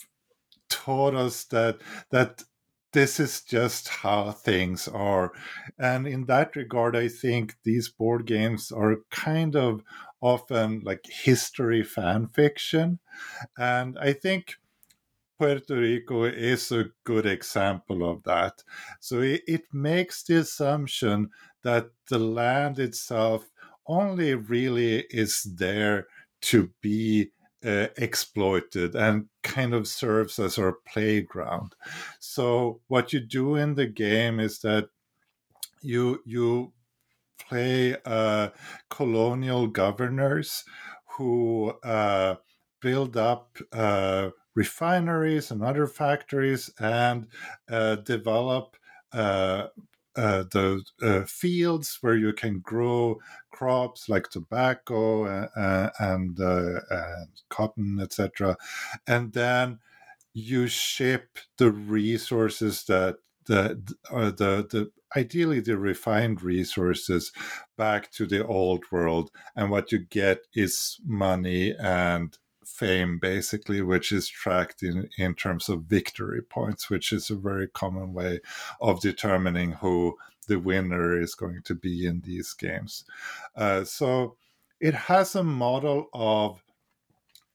taught 0.68 1.14
us 1.14 1.44
that 1.44 1.78
that 2.10 2.44
this 2.92 3.20
is 3.20 3.42
just 3.42 3.88
how 3.88 4.32
things 4.32 4.88
are. 4.88 5.32
And 5.78 6.06
in 6.06 6.24
that 6.26 6.56
regard, 6.56 6.96
I 6.96 7.08
think 7.08 7.56
these 7.62 7.88
board 7.88 8.26
games 8.26 8.72
are 8.72 8.96
kind 9.10 9.54
of 9.54 9.82
often 10.22 10.80
like 10.80 11.04
history 11.04 11.82
fan 11.82 12.28
fiction. 12.28 12.98
And 13.58 13.98
I 13.98 14.12
think 14.14 14.56
Puerto 15.38 15.76
Rico 15.76 16.24
is 16.24 16.72
a 16.72 16.90
good 17.04 17.26
example 17.26 18.08
of 18.08 18.22
that. 18.24 18.62
So 19.00 19.20
it, 19.20 19.42
it 19.46 19.62
makes 19.72 20.22
the 20.22 20.38
assumption 20.38 21.30
that 21.62 21.90
the 22.08 22.18
land 22.18 22.78
itself 22.78 23.50
only 23.86 24.34
really 24.34 25.06
is 25.10 25.42
there 25.42 26.06
to 26.40 26.70
be 26.80 27.30
uh, 27.64 27.88
exploited 27.96 28.94
and 28.94 29.28
kind 29.42 29.74
of 29.74 29.88
serves 29.88 30.38
as 30.38 30.58
our 30.58 30.74
playground. 30.86 31.74
So 32.20 32.80
what 32.88 33.12
you 33.12 33.20
do 33.20 33.56
in 33.56 33.74
the 33.74 33.86
game 33.86 34.38
is 34.40 34.60
that 34.60 34.88
you 35.82 36.20
you 36.24 36.72
play 37.38 37.96
uh, 38.04 38.50
colonial 38.90 39.66
governors 39.68 40.64
who 41.16 41.70
uh, 41.82 42.36
build 42.80 43.16
up 43.16 43.58
uh, 43.72 44.30
refineries 44.58 45.52
and 45.52 45.62
other 45.62 45.86
factories 45.86 46.68
and 46.80 47.28
uh, 47.70 47.94
develop 47.96 48.76
uh, 49.12 49.68
uh, 50.16 50.42
the 50.50 50.82
uh, 51.00 51.22
fields 51.26 51.98
where 52.00 52.16
you 52.16 52.32
can 52.32 52.58
grow 52.58 53.16
crops 53.52 54.08
like 54.08 54.28
tobacco 54.30 55.26
uh, 55.26 55.90
and, 56.00 56.40
uh, 56.40 56.80
and 56.90 57.28
cotton, 57.48 58.00
etc. 58.02 58.56
And 59.06 59.32
then 59.32 59.78
you 60.34 60.66
ship 60.66 61.38
the 61.56 61.70
resources 61.70 62.84
that 62.84 63.18
the, 63.46 63.80
uh, 64.10 64.30
the 64.42 64.66
the 64.72 64.90
ideally 65.16 65.60
the 65.60 65.78
refined 65.78 66.42
resources 66.42 67.32
back 67.78 68.10
to 68.12 68.26
the 68.26 68.44
old 68.44 68.84
world, 68.90 69.30
and 69.56 69.70
what 69.70 69.90
you 69.92 70.00
get 70.00 70.40
is 70.52 71.00
money 71.06 71.74
and 71.80 72.36
fame 72.78 73.18
basically 73.20 73.82
which 73.82 74.12
is 74.12 74.28
tracked 74.28 74.82
in 74.82 75.08
in 75.18 75.34
terms 75.34 75.68
of 75.68 75.82
victory 75.82 76.40
points 76.40 76.88
which 76.88 77.12
is 77.12 77.28
a 77.28 77.34
very 77.34 77.66
common 77.66 78.12
way 78.12 78.40
of 78.80 79.00
determining 79.00 79.72
who 79.72 80.16
the 80.48 80.58
winner 80.58 81.20
is 81.20 81.34
going 81.34 81.62
to 81.62 81.74
be 81.74 82.06
in 82.06 82.22
these 82.22 82.52
games. 82.54 83.04
Uh, 83.54 83.84
so 83.84 84.36
it 84.80 84.94
has 84.94 85.34
a 85.36 85.44
model 85.44 86.08
of 86.12 86.62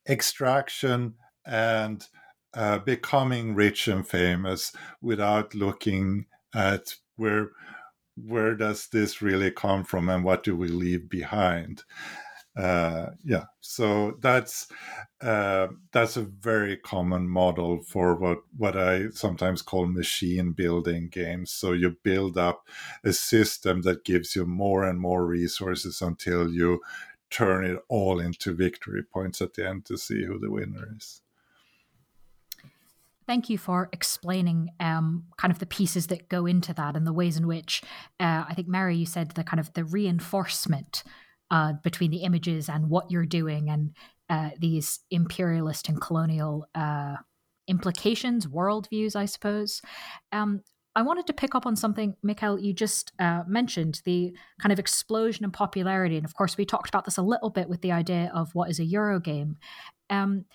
extraction 0.08 1.14
and 1.44 2.06
uh, 2.54 2.78
becoming 2.78 3.54
rich 3.54 3.88
and 3.88 4.06
famous 4.06 4.72
without 5.02 5.54
looking 5.54 6.26
at 6.54 6.94
where 7.16 7.50
where 8.16 8.54
does 8.54 8.86
this 8.88 9.20
really 9.20 9.50
come 9.50 9.82
from 9.82 10.08
and 10.08 10.22
what 10.22 10.44
do 10.44 10.54
we 10.54 10.68
leave 10.68 11.08
behind 11.08 11.82
uh, 12.56 13.06
yeah 13.24 13.44
so 13.60 14.16
that's 14.20 14.68
uh, 15.20 15.68
that's 15.92 16.16
a 16.16 16.22
very 16.22 16.76
common 16.76 17.28
model 17.28 17.82
for 17.82 18.14
what 18.14 18.38
what 18.56 18.76
i 18.76 19.08
sometimes 19.10 19.62
call 19.62 19.86
machine 19.86 20.52
building 20.52 21.08
games. 21.08 21.50
So 21.50 21.72
you 21.72 21.96
build 22.02 22.36
up 22.36 22.66
a 23.02 23.12
system 23.12 23.82
that 23.82 24.04
gives 24.04 24.36
you 24.36 24.44
more 24.46 24.84
and 24.84 25.00
more 25.00 25.26
resources 25.26 26.02
until 26.02 26.50
you 26.50 26.80
turn 27.30 27.64
it 27.64 27.78
all 27.88 28.20
into 28.20 28.54
victory 28.54 29.02
points 29.02 29.40
at 29.40 29.54
the 29.54 29.68
end 29.68 29.84
to 29.86 29.96
see 29.96 30.24
who 30.24 30.38
the 30.38 30.50
winner 30.50 30.94
is. 30.96 31.20
Thank 33.26 33.48
you 33.48 33.56
for 33.56 33.88
explaining 33.90 34.70
um, 34.78 35.24
kind 35.38 35.50
of 35.50 35.58
the 35.58 35.66
pieces 35.66 36.08
that 36.08 36.28
go 36.28 36.44
into 36.44 36.74
that 36.74 36.94
and 36.94 37.06
the 37.06 37.12
ways 37.12 37.38
in 37.38 37.46
which 37.46 37.82
uh, 38.20 38.44
I 38.46 38.52
think 38.54 38.68
Mary, 38.68 38.96
you 38.96 39.06
said 39.06 39.30
the 39.30 39.42
kind 39.42 39.58
of 39.58 39.72
the 39.72 39.84
reinforcement 39.84 41.02
uh, 41.54 41.72
between 41.84 42.10
the 42.10 42.24
images 42.24 42.68
and 42.68 42.90
what 42.90 43.12
you're 43.12 43.24
doing 43.24 43.70
and 43.70 43.94
uh, 44.28 44.50
these 44.58 44.98
imperialist 45.12 45.88
and 45.88 46.00
colonial 46.00 46.66
uh, 46.74 47.14
implications, 47.68 48.48
worldviews, 48.48 49.14
I 49.14 49.26
suppose. 49.26 49.80
Um, 50.32 50.62
I 50.96 51.02
wanted 51.02 51.28
to 51.28 51.32
pick 51.32 51.54
up 51.54 51.64
on 51.64 51.76
something, 51.76 52.16
Mikael, 52.24 52.58
you 52.58 52.72
just 52.72 53.12
uh, 53.20 53.44
mentioned 53.46 54.02
the 54.04 54.34
kind 54.60 54.72
of 54.72 54.80
explosion 54.80 55.44
in 55.44 55.52
popularity. 55.52 56.16
And 56.16 56.24
of 56.24 56.34
course, 56.34 56.56
we 56.56 56.64
talked 56.64 56.88
about 56.88 57.04
this 57.04 57.18
a 57.18 57.22
little 57.22 57.50
bit 57.50 57.68
with 57.68 57.82
the 57.82 57.92
idea 57.92 58.32
of 58.34 58.52
what 58.56 58.68
is 58.68 58.80
a 58.80 58.84
Euro 58.86 59.20
game. 59.20 59.56
Um, 60.10 60.46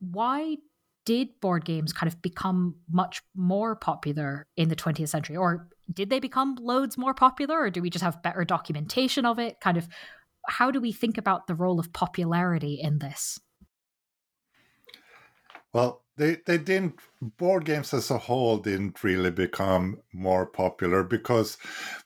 why 0.00 0.56
did 1.04 1.38
board 1.42 1.66
games 1.66 1.92
kind 1.92 2.10
of 2.10 2.22
become 2.22 2.76
much 2.90 3.20
more 3.34 3.76
popular 3.76 4.46
in 4.56 4.70
the 4.70 4.76
20th 4.76 5.10
century? 5.10 5.36
Or 5.36 5.68
did 5.92 6.08
they 6.08 6.18
become 6.18 6.56
loads 6.58 6.96
more 6.96 7.12
popular? 7.12 7.60
Or 7.60 7.70
do 7.70 7.82
we 7.82 7.90
just 7.90 8.04
have 8.04 8.22
better 8.22 8.44
documentation 8.44 9.26
of 9.26 9.38
it? 9.38 9.60
Kind 9.60 9.76
of 9.76 9.86
how 10.48 10.70
do 10.70 10.80
we 10.80 10.92
think 10.92 11.18
about 11.18 11.46
the 11.46 11.54
role 11.54 11.80
of 11.80 11.92
popularity 11.92 12.74
in 12.80 12.98
this? 12.98 13.40
Well, 15.72 16.04
they, 16.16 16.38
they 16.46 16.58
didn't, 16.58 17.00
board 17.20 17.66
games 17.66 17.92
as 17.92 18.10
a 18.10 18.18
whole 18.18 18.58
didn't 18.58 19.04
really 19.04 19.30
become 19.30 20.00
more 20.12 20.46
popular 20.46 21.02
because 21.02 21.58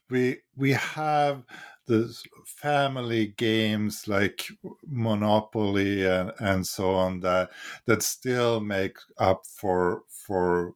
we 0.09 0.39
we 0.57 0.73
have 0.73 1.45
the 1.87 2.13
family 2.45 3.29
games 3.37 4.07
like 4.09 4.47
Monopoly 4.87 6.07
and, 6.07 6.33
and 6.39 6.67
so 6.67 6.95
on 6.95 7.21
that 7.21 7.51
that 7.87 8.03
still 8.03 8.61
make 8.61 8.97
up 9.19 9.43
for 9.47 10.03
for 10.09 10.75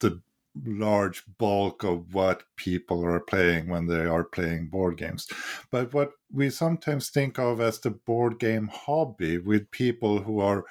the 0.00 0.20
large 0.66 1.24
bulk 1.38 1.82
of 1.82 2.12
what 2.14 2.44
people 2.56 3.04
are 3.04 3.20
playing 3.20 3.68
when 3.68 3.86
they 3.86 4.04
are 4.04 4.24
playing 4.24 4.68
board 4.68 4.96
games. 4.98 5.26
But 5.70 5.92
what 5.94 6.12
we 6.30 6.50
sometimes 6.50 7.10
think 7.10 7.38
of 7.38 7.60
as 7.60 7.80
the 7.80 7.90
board 7.90 8.38
game 8.38 8.68
hobby 8.68 9.38
with 9.38 9.70
people 9.70 10.20
who 10.22 10.40
are 10.40 10.64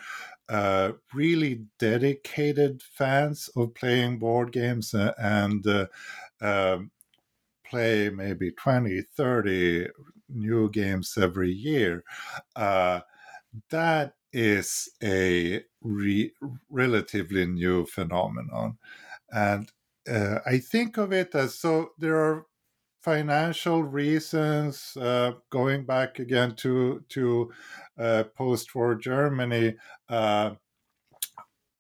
uh, 0.49 0.93
really 1.13 1.65
dedicated 1.79 2.81
fans 2.83 3.49
of 3.55 3.73
playing 3.73 4.19
board 4.19 4.51
games 4.51 4.93
uh, 4.93 5.13
and 5.17 5.65
uh, 5.67 5.87
um, 6.41 6.91
play 7.65 8.09
maybe 8.09 8.51
20, 8.51 9.01
30 9.01 9.87
new 10.29 10.69
games 10.69 11.17
every 11.17 11.51
year. 11.51 12.03
Uh, 12.55 13.01
that 13.69 14.15
is 14.33 14.89
a 15.03 15.63
re- 15.81 16.33
relatively 16.69 17.45
new 17.45 17.85
phenomenon. 17.85 18.77
And 19.31 19.71
uh, 20.09 20.39
I 20.45 20.59
think 20.59 20.97
of 20.97 21.13
it 21.13 21.35
as 21.35 21.59
so 21.59 21.91
there 21.97 22.17
are 22.17 22.45
financial 23.01 23.83
reasons 23.83 24.95
uh, 24.97 25.33
going 25.49 25.85
back 25.85 26.19
again 26.19 26.55
to 26.55 27.03
to 27.09 27.51
uh, 27.97 28.23
post-war 28.35 28.95
Germany. 28.95 29.75
Uh, 30.09 30.55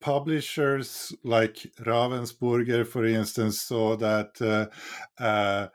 publishers 0.01 1.13
like 1.23 1.57
Ravensburger, 1.79 2.85
for 2.85 3.05
instance, 3.05 3.61
saw 3.61 3.95
that 3.97 4.41
uh, 4.41 5.23
uh, 5.23 5.67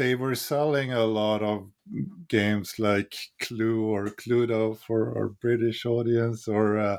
they 0.00 0.14
were 0.14 0.34
selling 0.34 0.94
a 0.94 1.04
lot 1.04 1.42
of 1.42 1.68
games 2.26 2.78
like 2.78 3.14
Clue 3.38 3.82
or 3.84 4.06
Cluedo 4.06 4.74
for 4.78 5.14
our 5.14 5.28
British 5.28 5.84
audience, 5.84 6.48
or 6.48 6.78
uh, 6.78 6.96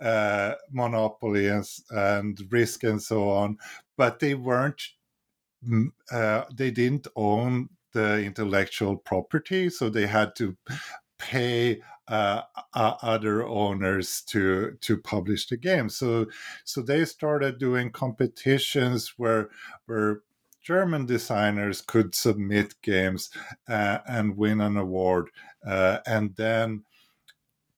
uh, 0.00 0.54
Monopoly 0.72 1.46
and, 1.48 1.68
and 1.90 2.40
Risk 2.50 2.84
and 2.84 3.02
so 3.02 3.28
on, 3.28 3.58
but 3.98 4.20
they 4.20 4.34
weren't. 4.34 4.82
Mm, 5.68 5.88
uh, 6.10 6.44
they 6.54 6.70
didn't 6.70 7.06
own 7.16 7.68
the 7.92 8.24
intellectual 8.24 8.96
property, 8.96 9.68
so 9.68 9.90
they 9.90 10.06
had 10.06 10.34
to 10.36 10.56
pay 11.18 11.82
uh, 12.08 12.42
uh, 12.72 12.94
other 13.02 13.46
owners 13.46 14.22
to 14.28 14.78
to 14.80 14.96
publish 14.96 15.48
the 15.48 15.58
game. 15.58 15.90
So 15.90 16.26
so 16.64 16.80
they 16.80 17.04
started 17.04 17.58
doing 17.58 17.90
competitions 17.90 19.14
where 19.18 19.50
where 19.84 20.22
German 20.68 21.06
designers 21.06 21.80
could 21.80 22.14
submit 22.14 22.74
games 22.82 23.30
uh, 23.66 24.00
and 24.06 24.36
win 24.36 24.60
an 24.60 24.76
award, 24.76 25.30
uh, 25.66 26.00
and 26.04 26.36
then 26.36 26.84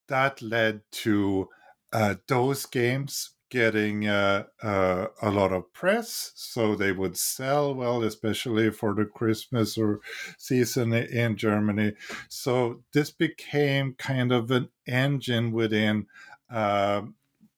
that 0.09 0.43
led 0.43 0.83
to 0.91 1.49
uh, 1.93 2.17
those 2.27 2.67
games 2.67 3.37
getting 3.49 4.09
uh, 4.09 4.45
uh, 4.63 5.07
a 5.23 5.31
lot 5.31 5.53
of 5.53 5.73
press, 5.73 6.33
so 6.35 6.75
they 6.75 6.91
would 6.91 7.17
sell 7.17 7.75
well, 7.75 8.03
especially 8.03 8.71
for 8.71 8.93
the 8.95 9.05
Christmas 9.05 9.79
or 9.79 10.01
season 10.37 10.93
in 10.93 11.37
Germany. 11.37 11.93
So 12.29 12.83
this 12.93 13.13
became 13.13 13.95
kind 13.95 14.33
of 14.33 14.51
an 14.51 14.69
engine 14.87 15.53
within 15.53 16.07
uh, 16.51 17.03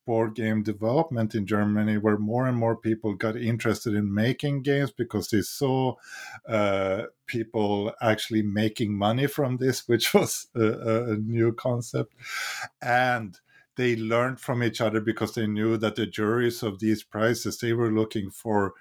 board 0.04 0.34
game 0.34 0.62
development 0.62 1.34
in 1.34 1.46
Germany, 1.46 1.98
where 1.98 2.18
more 2.18 2.46
and 2.46 2.56
more 2.56 2.76
people 2.76 3.14
got 3.14 3.36
interested 3.36 3.94
in 3.94 4.12
making 4.12 4.62
games 4.62 4.90
because 4.90 5.28
they 5.28 5.42
saw 5.42 5.94
uh, 6.48 7.04
people 7.26 7.92
actually 8.00 8.42
making 8.42 8.96
money 8.96 9.26
from 9.26 9.56
this, 9.56 9.86
which 9.88 10.14
was 10.14 10.48
a, 10.54 11.12
a 11.12 11.16
new 11.16 11.52
concept, 11.52 12.14
and 12.80 13.38
they 13.76 13.96
learned 13.96 14.38
from 14.38 14.62
each 14.62 14.80
other 14.80 15.00
because 15.00 15.34
they 15.34 15.46
knew 15.46 15.76
that 15.78 15.96
the 15.96 16.06
juries 16.06 16.62
of 16.62 16.78
these 16.78 17.02
prizes 17.02 17.58
they 17.58 17.72
were 17.72 17.90
looking 17.90 18.30
for 18.30 18.74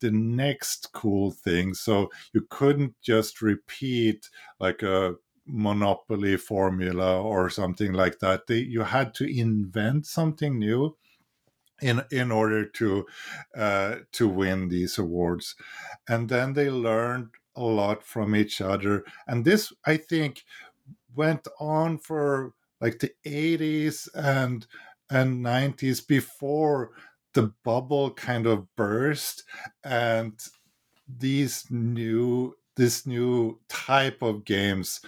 the 0.00 0.10
next 0.10 0.92
cool 0.92 1.30
thing. 1.30 1.74
So 1.74 2.10
you 2.32 2.46
couldn't 2.48 2.94
just 3.02 3.42
repeat 3.42 4.28
like 4.60 4.82
a 4.82 5.16
monopoly 5.48 6.36
formula 6.36 7.20
or 7.22 7.50
something 7.50 7.92
like 7.92 8.18
that. 8.20 8.46
They, 8.46 8.58
you 8.58 8.82
had 8.82 9.14
to 9.14 9.24
invent 9.24 10.06
something 10.06 10.58
new 10.58 10.96
in 11.80 12.02
in 12.10 12.30
order 12.32 12.64
to 12.66 13.06
uh, 13.56 13.96
to 14.12 14.28
win 14.28 14.68
these 14.68 14.98
awards. 14.98 15.54
And 16.08 16.28
then 16.28 16.54
they 16.54 16.70
learned 16.70 17.30
a 17.56 17.62
lot 17.62 18.04
from 18.04 18.36
each 18.36 18.60
other. 18.60 19.04
And 19.26 19.44
this 19.44 19.72
i 19.86 19.96
think 19.96 20.44
went 21.14 21.46
on 21.58 21.98
for 21.98 22.54
like 22.80 22.98
the 23.00 23.12
80s 23.26 24.08
and 24.14 24.66
and 25.10 25.44
90s 25.44 26.06
before 26.06 26.90
the 27.34 27.52
bubble 27.64 28.12
kind 28.12 28.46
of 28.46 28.74
burst 28.76 29.44
and 29.84 30.34
these 31.08 31.66
new 31.70 32.54
this 32.76 33.06
new 33.06 33.58
type 33.68 34.22
of 34.22 34.44
games 34.44 35.00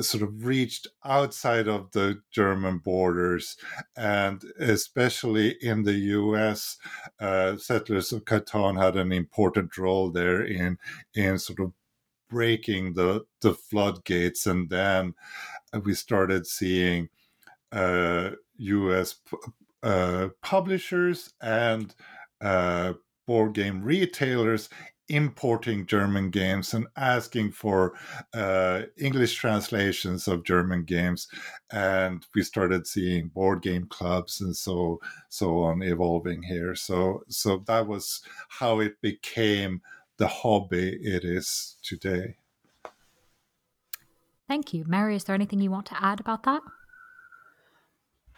sort 0.00 0.22
of 0.22 0.44
reached 0.46 0.86
outside 1.04 1.66
of 1.68 1.90
the 1.92 2.22
German 2.30 2.78
borders, 2.78 3.56
and 3.96 4.42
especially 4.58 5.56
in 5.60 5.82
the 5.82 5.94
U.S., 5.94 6.78
uh, 7.18 7.56
Settlers 7.56 8.12
of 8.12 8.24
Catan 8.24 8.80
had 8.80 8.96
an 8.96 9.12
important 9.12 9.76
role 9.76 10.10
there 10.10 10.42
in 10.42 10.78
in 11.14 11.38
sort 11.38 11.60
of 11.60 11.72
breaking 12.28 12.94
the 12.94 13.24
the 13.40 13.54
floodgates, 13.54 14.46
and 14.46 14.70
then 14.70 15.14
we 15.84 15.94
started 15.94 16.46
seeing 16.46 17.08
uh, 17.72 18.30
U.S. 18.56 19.16
Uh, 19.82 20.28
publishers 20.42 21.32
and 21.40 21.94
uh, 22.40 22.92
board 23.26 23.54
game 23.54 23.82
retailers 23.82 24.68
importing 25.10 25.86
German 25.86 26.30
games 26.30 26.72
and 26.72 26.86
asking 26.96 27.50
for 27.52 27.94
uh, 28.32 28.82
English 28.96 29.34
translations 29.34 30.28
of 30.28 30.44
German 30.44 30.84
games, 30.84 31.28
and 31.70 32.24
we 32.34 32.42
started 32.42 32.86
seeing 32.86 33.28
board 33.28 33.60
game 33.60 33.86
clubs 33.86 34.40
and 34.40 34.56
so 34.56 35.00
so 35.28 35.58
on 35.58 35.82
evolving 35.82 36.42
here. 36.42 36.74
So 36.74 37.24
so 37.28 37.62
that 37.66 37.86
was 37.86 38.22
how 38.48 38.80
it 38.80 39.00
became 39.00 39.82
the 40.16 40.28
hobby 40.28 40.98
it 41.02 41.24
is 41.24 41.76
today. 41.82 42.36
Thank 44.46 44.74
you. 44.74 44.84
Mary, 44.86 45.16
is 45.16 45.24
there 45.24 45.34
anything 45.34 45.60
you 45.60 45.70
want 45.70 45.86
to 45.86 46.04
add 46.04 46.20
about 46.20 46.42
that? 46.42 46.60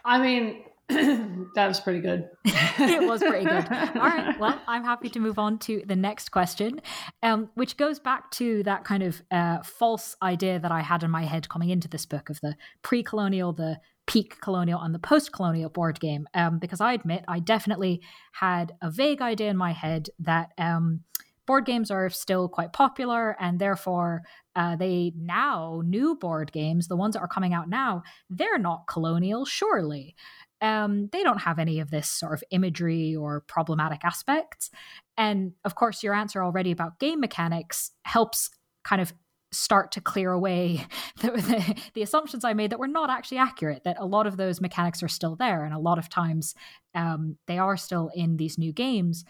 I 0.04 0.18
mean, 0.18 0.64
that 1.54 1.68
was 1.68 1.80
pretty 1.80 2.00
good. 2.00 2.28
it 2.44 3.06
was 3.06 3.22
pretty 3.22 3.44
good. 3.44 3.66
All 3.70 4.02
right. 4.02 4.36
Well, 4.42 4.60
I'm 4.66 4.82
happy 4.82 5.08
to 5.10 5.20
move 5.20 5.38
on 5.38 5.58
to 5.60 5.82
the 5.86 5.94
next 5.94 6.30
question, 6.30 6.80
um, 7.22 7.50
which 7.54 7.76
goes 7.76 8.00
back 8.00 8.30
to 8.32 8.62
that 8.64 8.82
kind 8.84 9.02
of 9.02 9.22
uh, 9.30 9.62
false 9.62 10.16
idea 10.20 10.58
that 10.58 10.72
I 10.72 10.80
had 10.80 11.04
in 11.04 11.10
my 11.10 11.24
head 11.24 11.48
coming 11.48 11.70
into 11.70 11.86
this 11.86 12.06
book 12.06 12.28
of 12.28 12.40
the 12.40 12.56
pre 12.82 13.04
colonial, 13.04 13.52
the 13.52 13.78
peak 14.06 14.40
colonial, 14.40 14.80
and 14.80 14.92
the 14.92 14.98
post 14.98 15.32
colonial 15.32 15.70
board 15.70 16.00
game. 16.00 16.26
Um, 16.34 16.58
because 16.58 16.80
I 16.80 16.94
admit 16.94 17.24
I 17.28 17.38
definitely 17.38 18.00
had 18.32 18.72
a 18.82 18.90
vague 18.90 19.22
idea 19.22 19.50
in 19.50 19.56
my 19.56 19.72
head 19.72 20.08
that. 20.20 20.50
Um, 20.58 21.04
board 21.46 21.66
games 21.66 21.90
are 21.90 22.08
still 22.08 22.48
quite 22.48 22.72
popular 22.72 23.36
and 23.40 23.58
therefore 23.58 24.22
uh, 24.54 24.76
they 24.76 25.12
now 25.16 25.82
new 25.84 26.14
board 26.14 26.52
games 26.52 26.86
the 26.86 26.96
ones 26.96 27.14
that 27.14 27.20
are 27.20 27.28
coming 27.28 27.52
out 27.52 27.68
now 27.68 28.00
they're 28.30 28.58
not 28.58 28.86
colonial 28.86 29.44
surely 29.44 30.14
um, 30.62 31.08
they 31.12 31.22
don't 31.22 31.42
have 31.42 31.58
any 31.58 31.80
of 31.80 31.90
this 31.90 32.08
sort 32.08 32.32
of 32.32 32.42
imagery 32.50 33.14
or 33.14 33.40
problematic 33.42 34.04
aspects 34.04 34.70
and 35.18 35.52
of 35.64 35.74
course 35.74 36.02
your 36.02 36.14
answer 36.14 36.42
already 36.42 36.70
about 36.70 36.98
game 36.98 37.20
mechanics 37.20 37.90
helps 38.04 38.48
kind 38.84 39.02
of 39.02 39.12
start 39.52 39.92
to 39.92 40.00
clear 40.00 40.32
away 40.32 40.86
the, 41.20 41.30
the, 41.30 41.82
the, 41.94 42.02
assumptions 42.02 42.44
I 42.44 42.54
made 42.54 42.70
that 42.70 42.78
were 42.78 42.88
not 42.88 43.10
actually 43.10 43.38
accurate, 43.38 43.84
that 43.84 43.98
a 44.00 44.06
lot 44.06 44.26
of 44.26 44.36
those 44.36 44.60
mechanics 44.60 45.02
are 45.02 45.08
still 45.08 45.36
there. 45.36 45.64
And 45.64 45.74
a 45.74 45.78
lot 45.78 45.98
of 45.98 46.08
times 46.08 46.54
um, 46.94 47.36
they 47.46 47.58
are 47.58 47.76
still 47.76 48.10
in 48.14 48.38
these 48.38 48.58
new 48.58 48.72
games. 48.72 49.24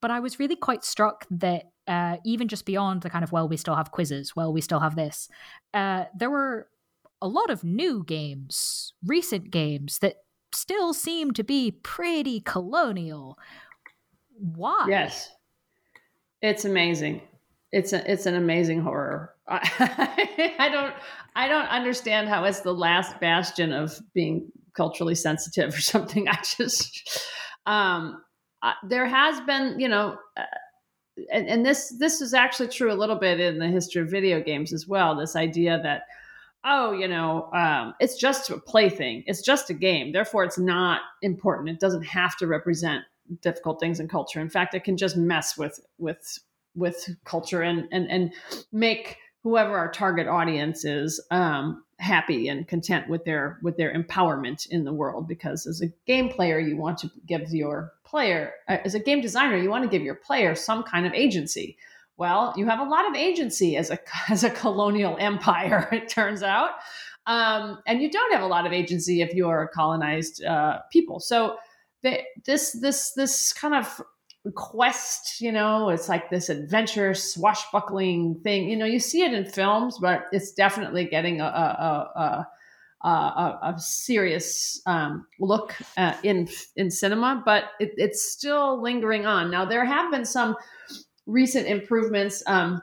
But 0.00 0.10
I 0.10 0.20
was 0.20 0.38
really 0.38 0.56
quite 0.56 0.84
struck 0.84 1.26
that 1.30 1.70
uh, 1.86 2.16
even 2.24 2.48
just 2.48 2.66
beyond 2.66 3.02
the 3.02 3.10
kind 3.10 3.24
of, 3.24 3.32
well, 3.32 3.48
we 3.48 3.56
still 3.56 3.74
have 3.74 3.90
quizzes, 3.90 4.36
well, 4.36 4.52
we 4.52 4.60
still 4.60 4.80
have 4.80 4.94
this, 4.94 5.28
uh, 5.72 6.04
there 6.16 6.30
were 6.30 6.68
a 7.22 7.26
lot 7.26 7.50
of 7.50 7.64
new 7.64 8.04
games, 8.04 8.92
recent 9.04 9.50
games 9.50 9.98
that 10.00 10.16
still 10.52 10.94
seem 10.94 11.32
to 11.32 11.44
be 11.44 11.70
pretty 11.70 12.40
colonial. 12.40 13.38
Why? 14.38 14.86
Yes. 14.88 15.30
It's 16.42 16.64
amazing. 16.64 17.22
It's 17.72 17.92
a, 17.92 18.10
it's 18.10 18.26
an 18.26 18.34
amazing 18.34 18.80
horror. 18.80 19.34
I, 19.46 20.54
I 20.58 20.68
don't 20.68 20.94
I 21.34 21.48
don't 21.48 21.68
understand 21.68 22.28
how 22.28 22.44
it's 22.44 22.60
the 22.60 22.74
last 22.74 23.18
bastion 23.20 23.72
of 23.72 23.98
being 24.14 24.50
culturally 24.74 25.14
sensitive 25.14 25.74
or 25.74 25.80
something. 25.80 26.28
I 26.28 26.38
just 26.42 27.26
um 27.66 28.22
there 28.84 29.06
has 29.06 29.40
been, 29.42 29.78
you 29.78 29.88
know, 29.88 30.16
uh, 30.36 30.42
and, 31.32 31.48
and 31.48 31.66
this 31.66 31.94
this 31.98 32.20
is 32.20 32.34
actually 32.34 32.68
true 32.68 32.92
a 32.92 32.94
little 32.94 33.16
bit 33.16 33.40
in 33.40 33.58
the 33.58 33.68
history 33.68 34.02
of 34.02 34.10
video 34.10 34.40
games 34.40 34.72
as 34.72 34.86
well. 34.86 35.16
This 35.16 35.36
idea 35.36 35.80
that 35.82 36.02
oh, 36.64 36.92
you 36.92 37.08
know, 37.08 37.50
um, 37.52 37.94
it's 38.00 38.16
just 38.16 38.50
a 38.50 38.58
plaything. 38.58 39.24
It's 39.26 39.42
just 39.42 39.70
a 39.70 39.74
game. 39.74 40.12
Therefore, 40.12 40.44
it's 40.44 40.58
not 40.58 41.00
important. 41.22 41.70
It 41.70 41.80
doesn't 41.80 42.04
have 42.04 42.36
to 42.38 42.46
represent 42.46 43.04
difficult 43.42 43.80
things 43.80 44.00
in 44.00 44.08
culture. 44.08 44.40
In 44.40 44.50
fact, 44.50 44.74
it 44.74 44.84
can 44.84 44.96
just 44.96 45.16
mess 45.16 45.56
with 45.56 45.80
with 45.98 46.38
with 46.74 47.08
culture 47.24 47.62
and 47.62 47.88
and 47.92 48.10
and 48.10 48.32
make 48.72 49.16
whoever 49.42 49.76
our 49.76 49.90
target 49.90 50.26
audience 50.26 50.84
is 50.84 51.20
um, 51.30 51.84
happy 51.98 52.48
and 52.48 52.68
content 52.68 53.08
with 53.08 53.24
their 53.24 53.58
with 53.62 53.76
their 53.76 53.92
empowerment 53.92 54.68
in 54.68 54.84
the 54.84 54.92
world 54.92 55.26
because 55.26 55.66
as 55.66 55.80
a 55.80 55.88
game 56.06 56.28
player 56.28 56.58
you 56.58 56.76
want 56.76 56.98
to 56.98 57.10
give 57.26 57.50
your 57.50 57.92
player 58.04 58.52
uh, 58.68 58.78
as 58.84 58.94
a 58.94 59.00
game 59.00 59.20
designer 59.20 59.56
you 59.56 59.68
want 59.68 59.82
to 59.82 59.90
give 59.90 60.02
your 60.02 60.14
player 60.14 60.54
some 60.54 60.82
kind 60.84 61.06
of 61.06 61.12
agency 61.12 61.76
well 62.18 62.52
you 62.56 62.66
have 62.66 62.80
a 62.80 62.84
lot 62.84 63.08
of 63.08 63.14
agency 63.14 63.76
as 63.76 63.90
a 63.90 63.98
as 64.30 64.44
a 64.44 64.50
colonial 64.50 65.16
empire 65.18 65.88
it 65.92 66.08
turns 66.08 66.42
out. 66.42 66.72
Um, 67.28 67.80
and 67.86 68.00
you 68.00 68.10
don't 68.10 68.32
have 68.32 68.42
a 68.42 68.46
lot 68.46 68.66
of 68.66 68.72
agency 68.72 69.20
if 69.20 69.34
you 69.34 69.48
are 69.50 69.62
a 69.62 69.68
colonized 69.68 70.42
uh, 70.42 70.78
people. 70.90 71.20
So 71.20 71.58
the, 72.02 72.20
this 72.46 72.72
this 72.80 73.12
this 73.12 73.52
kind 73.52 73.74
of 73.74 74.00
quest 74.54 75.42
you 75.42 75.52
know 75.52 75.90
it's 75.90 76.08
like 76.08 76.30
this 76.30 76.48
adventure 76.48 77.12
swashbuckling 77.12 78.40
thing. 78.42 78.68
You 78.68 78.76
know 78.76 78.86
you 78.86 78.98
see 78.98 79.22
it 79.22 79.34
in 79.34 79.44
films 79.44 79.98
but 80.00 80.24
it's 80.32 80.52
definitely 80.52 81.04
getting 81.04 81.42
a, 81.42 81.44
a, 81.44 82.46
a, 83.04 83.08
a, 83.08 83.58
a 83.74 83.78
serious 83.78 84.80
um, 84.86 85.26
look 85.38 85.74
uh, 85.98 86.14
in 86.22 86.48
in 86.76 86.90
cinema 86.90 87.42
but 87.44 87.64
it, 87.78 87.92
it's 87.98 88.32
still 88.32 88.80
lingering 88.80 89.26
on. 89.26 89.50
Now 89.50 89.66
there 89.66 89.84
have 89.84 90.10
been 90.10 90.24
some 90.24 90.56
recent 91.28 91.68
improvements 91.68 92.42
um, 92.46 92.82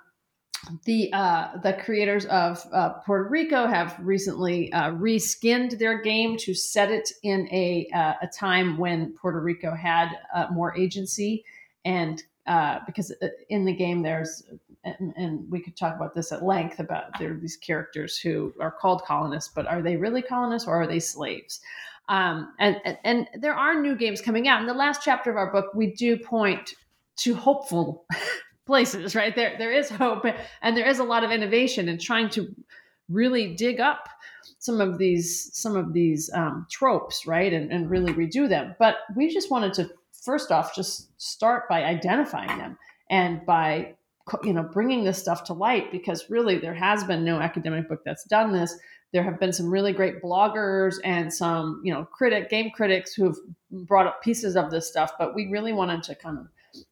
the 0.85 1.11
uh, 1.13 1.57
the 1.61 1.73
creators 1.73 2.25
of 2.25 2.63
uh, 2.71 2.89
Puerto 3.05 3.29
Rico 3.29 3.67
have 3.67 3.97
recently 3.99 4.71
uh, 4.73 4.91
reskinned 4.91 5.77
their 5.77 6.01
game 6.01 6.37
to 6.37 6.53
set 6.53 6.91
it 6.91 7.11
in 7.23 7.47
a 7.51 7.87
uh, 7.93 8.13
a 8.21 8.27
time 8.27 8.77
when 8.77 9.13
Puerto 9.13 9.41
Rico 9.41 9.75
had 9.75 10.09
uh, 10.33 10.47
more 10.51 10.75
agency, 10.75 11.43
and 11.83 12.23
uh, 12.47 12.79
because 12.85 13.13
in 13.49 13.65
the 13.65 13.73
game 13.73 14.01
there's 14.01 14.43
and, 14.83 15.13
and, 15.17 15.51
we 15.51 15.59
could 15.59 15.75
talk 15.75 15.95
about 15.95 16.13
this 16.13 16.31
at 16.31 16.43
length 16.43 16.79
about 16.79 17.17
there 17.17 17.31
are 17.31 17.39
these 17.39 17.57
characters 17.57 18.17
who 18.17 18.53
are 18.59 18.71
called 18.71 19.01
colonists, 19.03 19.51
but 19.53 19.65
are 19.65 19.81
they 19.81 19.95
really 19.95 20.21
colonists 20.21 20.67
or 20.67 20.75
are 20.75 20.87
they 20.87 20.99
slaves? 20.99 21.59
Um, 22.07 22.53
and, 22.59 22.79
and 22.85 22.97
and 23.03 23.27
there 23.39 23.55
are 23.55 23.79
new 23.79 23.95
games 23.95 24.21
coming 24.21 24.47
out. 24.47 24.61
In 24.61 24.67
the 24.67 24.73
last 24.73 25.01
chapter 25.03 25.29
of 25.29 25.37
our 25.37 25.51
book, 25.51 25.73
we 25.73 25.91
do 25.93 26.17
point 26.17 26.75
to 27.17 27.33
hopeful 27.33 28.05
places, 28.65 29.15
right? 29.15 29.35
There, 29.35 29.55
there 29.57 29.71
is 29.71 29.89
hope 29.89 30.25
and 30.61 30.75
there 30.75 30.87
is 30.87 30.99
a 30.99 31.03
lot 31.03 31.23
of 31.23 31.31
innovation 31.31 31.87
and 31.87 31.99
in 31.99 32.03
trying 32.03 32.29
to 32.31 32.53
really 33.09 33.53
dig 33.55 33.79
up 33.79 34.09
some 34.59 34.81
of 34.81 34.97
these, 34.97 35.51
some 35.53 35.75
of 35.75 35.93
these 35.93 36.29
um, 36.33 36.65
tropes, 36.71 37.27
right? 37.27 37.53
And, 37.53 37.71
and 37.71 37.89
really 37.89 38.13
redo 38.13 38.49
them. 38.49 38.75
But 38.79 38.97
we 39.15 39.31
just 39.31 39.51
wanted 39.51 39.73
to, 39.75 39.89
first 40.23 40.51
off, 40.51 40.75
just 40.75 41.09
start 41.21 41.69
by 41.69 41.83
identifying 41.83 42.57
them 42.57 42.77
and 43.09 43.45
by, 43.45 43.93
you 44.43 44.53
know, 44.53 44.63
bringing 44.63 45.03
this 45.03 45.19
stuff 45.19 45.43
to 45.45 45.53
light 45.53 45.91
because 45.91 46.29
really 46.29 46.57
there 46.57 46.73
has 46.73 47.03
been 47.03 47.23
no 47.23 47.39
academic 47.39 47.87
book 47.87 48.01
that's 48.03 48.23
done 48.23 48.51
this. 48.53 48.75
There 49.13 49.23
have 49.23 49.39
been 49.39 49.53
some 49.53 49.69
really 49.69 49.93
great 49.93 50.21
bloggers 50.21 50.95
and 51.03 51.31
some, 51.31 51.81
you 51.83 51.93
know, 51.93 52.05
critic, 52.05 52.49
game 52.49 52.71
critics 52.71 53.13
who 53.13 53.25
have 53.25 53.35
brought 53.71 54.07
up 54.07 54.23
pieces 54.23 54.55
of 54.55 54.71
this 54.71 54.87
stuff, 54.89 55.11
but 55.19 55.35
we 55.35 55.47
really 55.47 55.73
wanted 55.73 56.01
to 56.03 56.15
kind 56.15 56.39
of 56.39 56.47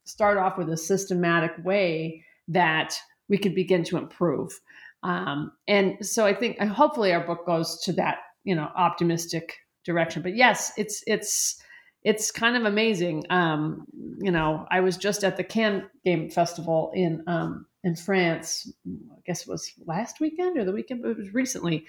start 0.06 0.38
off 0.38 0.58
with 0.58 0.70
a 0.70 0.78
systematic 0.78 1.52
way 1.64 2.24
that 2.48 2.98
we 3.30 3.38
could 3.38 3.56
begin 3.56 3.84
to 3.86 3.98
improve. 3.98 4.60
Um, 5.04 5.52
and 5.68 6.06
so 6.06 6.26
I 6.26 6.34
think 6.34 6.60
hopefully 6.60 7.14
our 7.14 7.26
book 7.26 7.46
goes 7.46 7.82
to 7.84 7.94
that, 7.94 8.20
you 8.44 8.56
know, 8.56 8.70
optimistic 8.76 9.56
direction. 9.84 10.22
But 10.22 10.36
yes, 10.36 10.72
it's 10.78 11.04
it's 11.08 11.62
it's 12.04 12.32
kind 12.32 12.56
of 12.56 12.66
amazing. 12.66 13.24
Um, 13.30 13.86
you 14.20 14.32
know, 14.32 14.66
I 14.70 14.82
was 14.82 14.98
just 14.98 15.24
at 15.24 15.38
the 15.38 15.44
Cannes 15.44 15.84
Game 16.06 16.30
Festival 16.30 16.92
in 16.94 17.24
um, 17.28 17.66
in 17.84 17.96
France. 17.96 18.72
I 18.88 19.20
guess 19.26 19.42
it 19.42 19.48
was 19.48 19.72
last 19.86 20.20
weekend 20.20 20.58
or 20.58 20.66
the 20.66 20.72
weekend, 20.72 21.02
but 21.02 21.12
it 21.12 21.18
was 21.18 21.34
recently. 21.34 21.86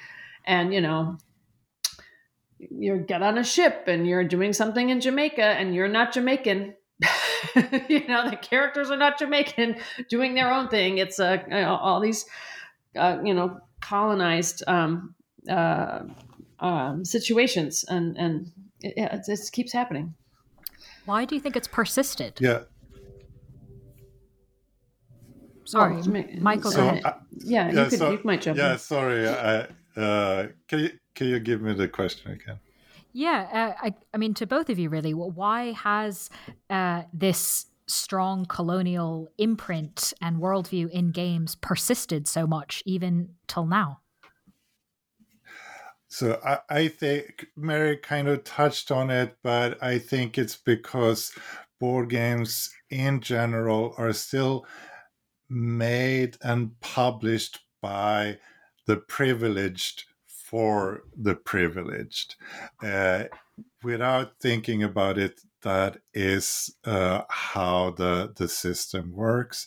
And 0.47 0.75
you 0.75 0.81
know, 0.81 1.19
you 2.59 2.99
get 2.99 3.23
on 3.23 3.39
a 3.39 3.45
ship 3.45 3.85
and 3.87 4.07
you're 4.07 4.25
doing 4.25 4.53
something 4.53 4.91
in 4.91 5.01
Jamaica, 5.01 5.43
and 5.43 5.75
you're 5.75 5.89
not 5.89 6.13
Jamaican, 6.13 6.75
you 7.89 8.07
know, 8.07 8.29
the 8.29 8.37
characters 8.41 8.91
are 8.91 8.97
not 8.97 9.19
Jamaican 9.19 9.77
doing 10.09 10.35
their 10.35 10.53
own 10.53 10.69
thing. 10.69 10.99
It's 10.99 11.19
uh, 11.19 11.39
you 11.49 11.61
know, 11.61 11.77
all 11.77 12.01
these, 12.01 12.25
uh, 12.97 13.19
you 13.25 13.35
know, 13.35 13.61
colonized 13.81 14.63
um, 14.67 15.15
uh, 15.49 16.01
um, 16.61 17.05
situations, 17.05 17.85
and 17.89 18.17
and 18.17 18.53
it, 18.81 18.95
it, 18.97 19.21
it 19.27 19.41
keeps 19.53 19.73
happening. 19.73 20.15
Why 21.05 21.25
do 21.25 21.35
you 21.35 21.41
think 21.41 21.57
it's 21.57 21.69
persisted? 21.69 22.39
Yeah. 22.41 22.63
Sorry, 25.67 25.95
well, 25.95 26.25
Mikael. 26.41 26.71
So, 26.71 26.87
uh, 26.87 27.15
yeah, 27.39 27.71
yeah, 27.71 27.85
you 27.85 27.91
could. 27.91 27.99
So, 27.99 28.11
you 28.13 28.21
might 28.23 28.43
jump. 28.43 28.59
Yeah, 28.59 28.73
in. 28.73 28.79
sorry. 28.79 29.29
I, 29.29 29.67
uh, 29.97 30.49
can 30.69 30.81
you 30.81 30.91
can 31.15 31.29
you 31.29 31.41
give 31.41 31.63
me 31.63 31.73
the 31.73 31.89
question 31.89 32.33
again? 32.33 32.59
Yeah, 33.17 33.49
uh, 33.81 33.87
I, 33.87 33.95
I 34.13 34.17
mean, 34.17 34.35
to 34.35 34.47
both 34.47 34.69
of 34.69 34.79
you, 34.79 34.91
really, 34.91 35.15
why 35.15 35.71
has 35.71 36.29
uh, 36.69 37.05
this 37.13 37.67
strong 37.87 38.45
colonial 38.45 39.33
imprint 39.39 40.13
and 40.21 40.39
worldview 40.39 40.91
in 40.91 41.13
games 41.13 41.55
persisted 41.55 42.27
so 42.27 42.45
much, 42.45 42.83
even 42.85 43.37
till 43.47 43.67
now? 43.67 44.01
So 46.09 46.41
I, 46.45 46.59
I 46.69 46.89
think 46.89 47.47
Mary 47.57 47.97
kind 47.97 48.29
of 48.29 48.43
touched 48.43 48.91
on 48.91 49.11
it, 49.11 49.39
but 49.43 49.81
I 49.83 49.99
think 49.99 50.37
it's 50.37 50.57
because 50.57 51.33
board 51.81 52.11
games 52.11 52.75
in 52.91 53.21
general 53.21 53.95
are 53.97 54.13
still 54.13 54.67
made 55.49 56.39
and 56.43 56.79
published 56.81 57.61
by 57.83 58.39
the 58.87 58.97
privileged 58.99 60.07
for 60.55 61.03
the 61.17 61.35
privileged. 61.35 62.37
Uh, 62.81 63.25
without 63.83 64.39
thinking 64.41 64.85
about 64.85 65.19
it, 65.19 65.41
that 65.63 65.97
is 66.13 66.77
uh, 66.85 67.23
how 67.29 67.91
the, 67.91 68.33
the 68.37 68.47
system 68.47 69.11
works. 69.11 69.67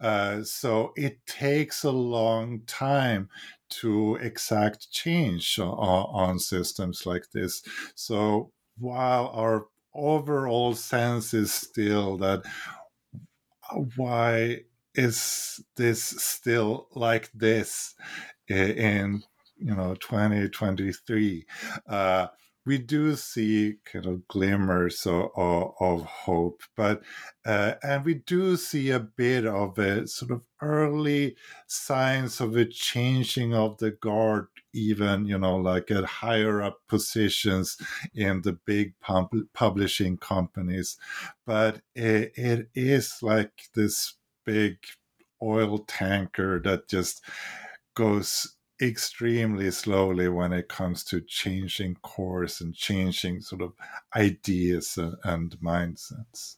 Uh, 0.00 0.40
so 0.44 0.92
it 0.94 1.18
takes 1.26 1.82
a 1.82 1.90
long 1.90 2.60
time 2.68 3.28
to 3.70 4.14
exact 4.22 4.92
change 4.92 5.58
on, 5.58 5.68
on 5.68 6.38
systems 6.38 7.04
like 7.06 7.24
this. 7.34 7.60
So 7.96 8.52
while 8.78 9.32
our 9.34 9.66
overall 9.92 10.74
sense 10.76 11.34
is 11.34 11.52
still 11.52 12.18
that 12.18 12.44
why 13.96 14.60
is 14.94 15.60
this 15.74 16.04
still 16.04 16.86
like 16.94 17.32
this 17.34 17.96
in 18.48 19.24
you 19.60 19.74
know 19.74 19.94
2023 19.94 21.44
uh, 21.88 22.26
we 22.66 22.76
do 22.78 23.16
see 23.16 23.76
kind 23.84 24.06
of 24.06 24.28
glimmers 24.28 25.06
of, 25.06 25.30
of, 25.36 25.72
of 25.80 26.02
hope 26.04 26.62
but 26.76 27.02
uh, 27.46 27.74
and 27.82 28.04
we 28.04 28.14
do 28.14 28.56
see 28.56 28.90
a 28.90 29.00
bit 29.00 29.46
of 29.46 29.78
a 29.78 30.06
sort 30.06 30.30
of 30.30 30.42
early 30.60 31.36
signs 31.66 32.40
of 32.40 32.56
a 32.56 32.64
changing 32.64 33.54
of 33.54 33.78
the 33.78 33.90
guard 33.90 34.46
even 34.72 35.24
you 35.26 35.38
know 35.38 35.56
like 35.56 35.90
at 35.90 36.04
higher 36.04 36.62
up 36.62 36.78
positions 36.88 37.76
in 38.14 38.42
the 38.42 38.52
big 38.52 38.94
pub- 39.00 39.48
publishing 39.52 40.16
companies. 40.16 40.96
But 41.46 41.82
it, 41.94 42.32
it 42.36 42.68
is 42.74 43.18
like 43.22 43.52
this 43.74 44.14
big 44.44 44.78
oil 45.42 45.78
tanker 45.80 46.60
that 46.64 46.88
just 46.88 47.22
goes 47.94 48.56
extremely 48.80 49.70
slowly 49.70 50.28
when 50.28 50.52
it 50.52 50.68
comes 50.68 51.04
to 51.04 51.20
changing 51.20 51.96
course 51.96 52.60
and 52.60 52.74
changing 52.74 53.40
sort 53.40 53.62
of 53.62 53.72
ideas 54.16 54.96
and, 54.96 55.16
and 55.24 55.56
mindsets. 55.60 56.56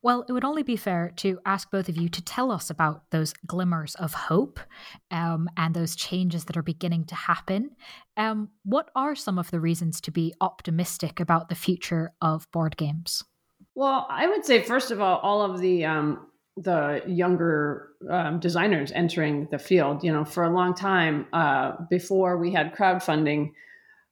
Well, 0.00 0.24
it 0.28 0.32
would 0.32 0.44
only 0.44 0.62
be 0.62 0.76
fair 0.76 1.12
to 1.16 1.40
ask 1.44 1.70
both 1.72 1.88
of 1.88 1.96
you 1.96 2.08
to 2.08 2.22
tell 2.22 2.52
us 2.52 2.70
about 2.70 3.10
those 3.10 3.32
glimmers 3.46 3.96
of 3.96 4.14
hope 4.14 4.60
um, 5.10 5.48
and 5.56 5.74
those 5.74 5.96
changes 5.96 6.44
that 6.44 6.56
are 6.56 6.62
beginning 6.62 7.04
to 7.06 7.16
happen. 7.16 7.70
Um, 8.16 8.50
what 8.64 8.90
are 8.94 9.16
some 9.16 9.38
of 9.38 9.50
the 9.50 9.58
reasons 9.58 10.00
to 10.02 10.12
be 10.12 10.32
optimistic 10.40 11.18
about 11.18 11.48
the 11.48 11.56
future 11.56 12.12
of 12.22 12.50
board 12.52 12.76
games? 12.76 13.24
Well, 13.74 14.06
I 14.08 14.28
would 14.28 14.44
say, 14.44 14.62
first 14.62 14.92
of 14.92 15.00
all, 15.00 15.18
all 15.18 15.42
of 15.42 15.58
the 15.58 15.84
um, 15.84 16.28
the 16.62 17.02
younger 17.06 17.90
um, 18.10 18.40
designers 18.40 18.92
entering 18.92 19.48
the 19.50 19.58
field. 19.58 20.02
You 20.02 20.12
know, 20.12 20.24
for 20.24 20.44
a 20.44 20.50
long 20.50 20.74
time 20.74 21.26
uh, 21.32 21.72
before 21.88 22.36
we 22.36 22.52
had 22.52 22.74
crowdfunding, 22.74 23.52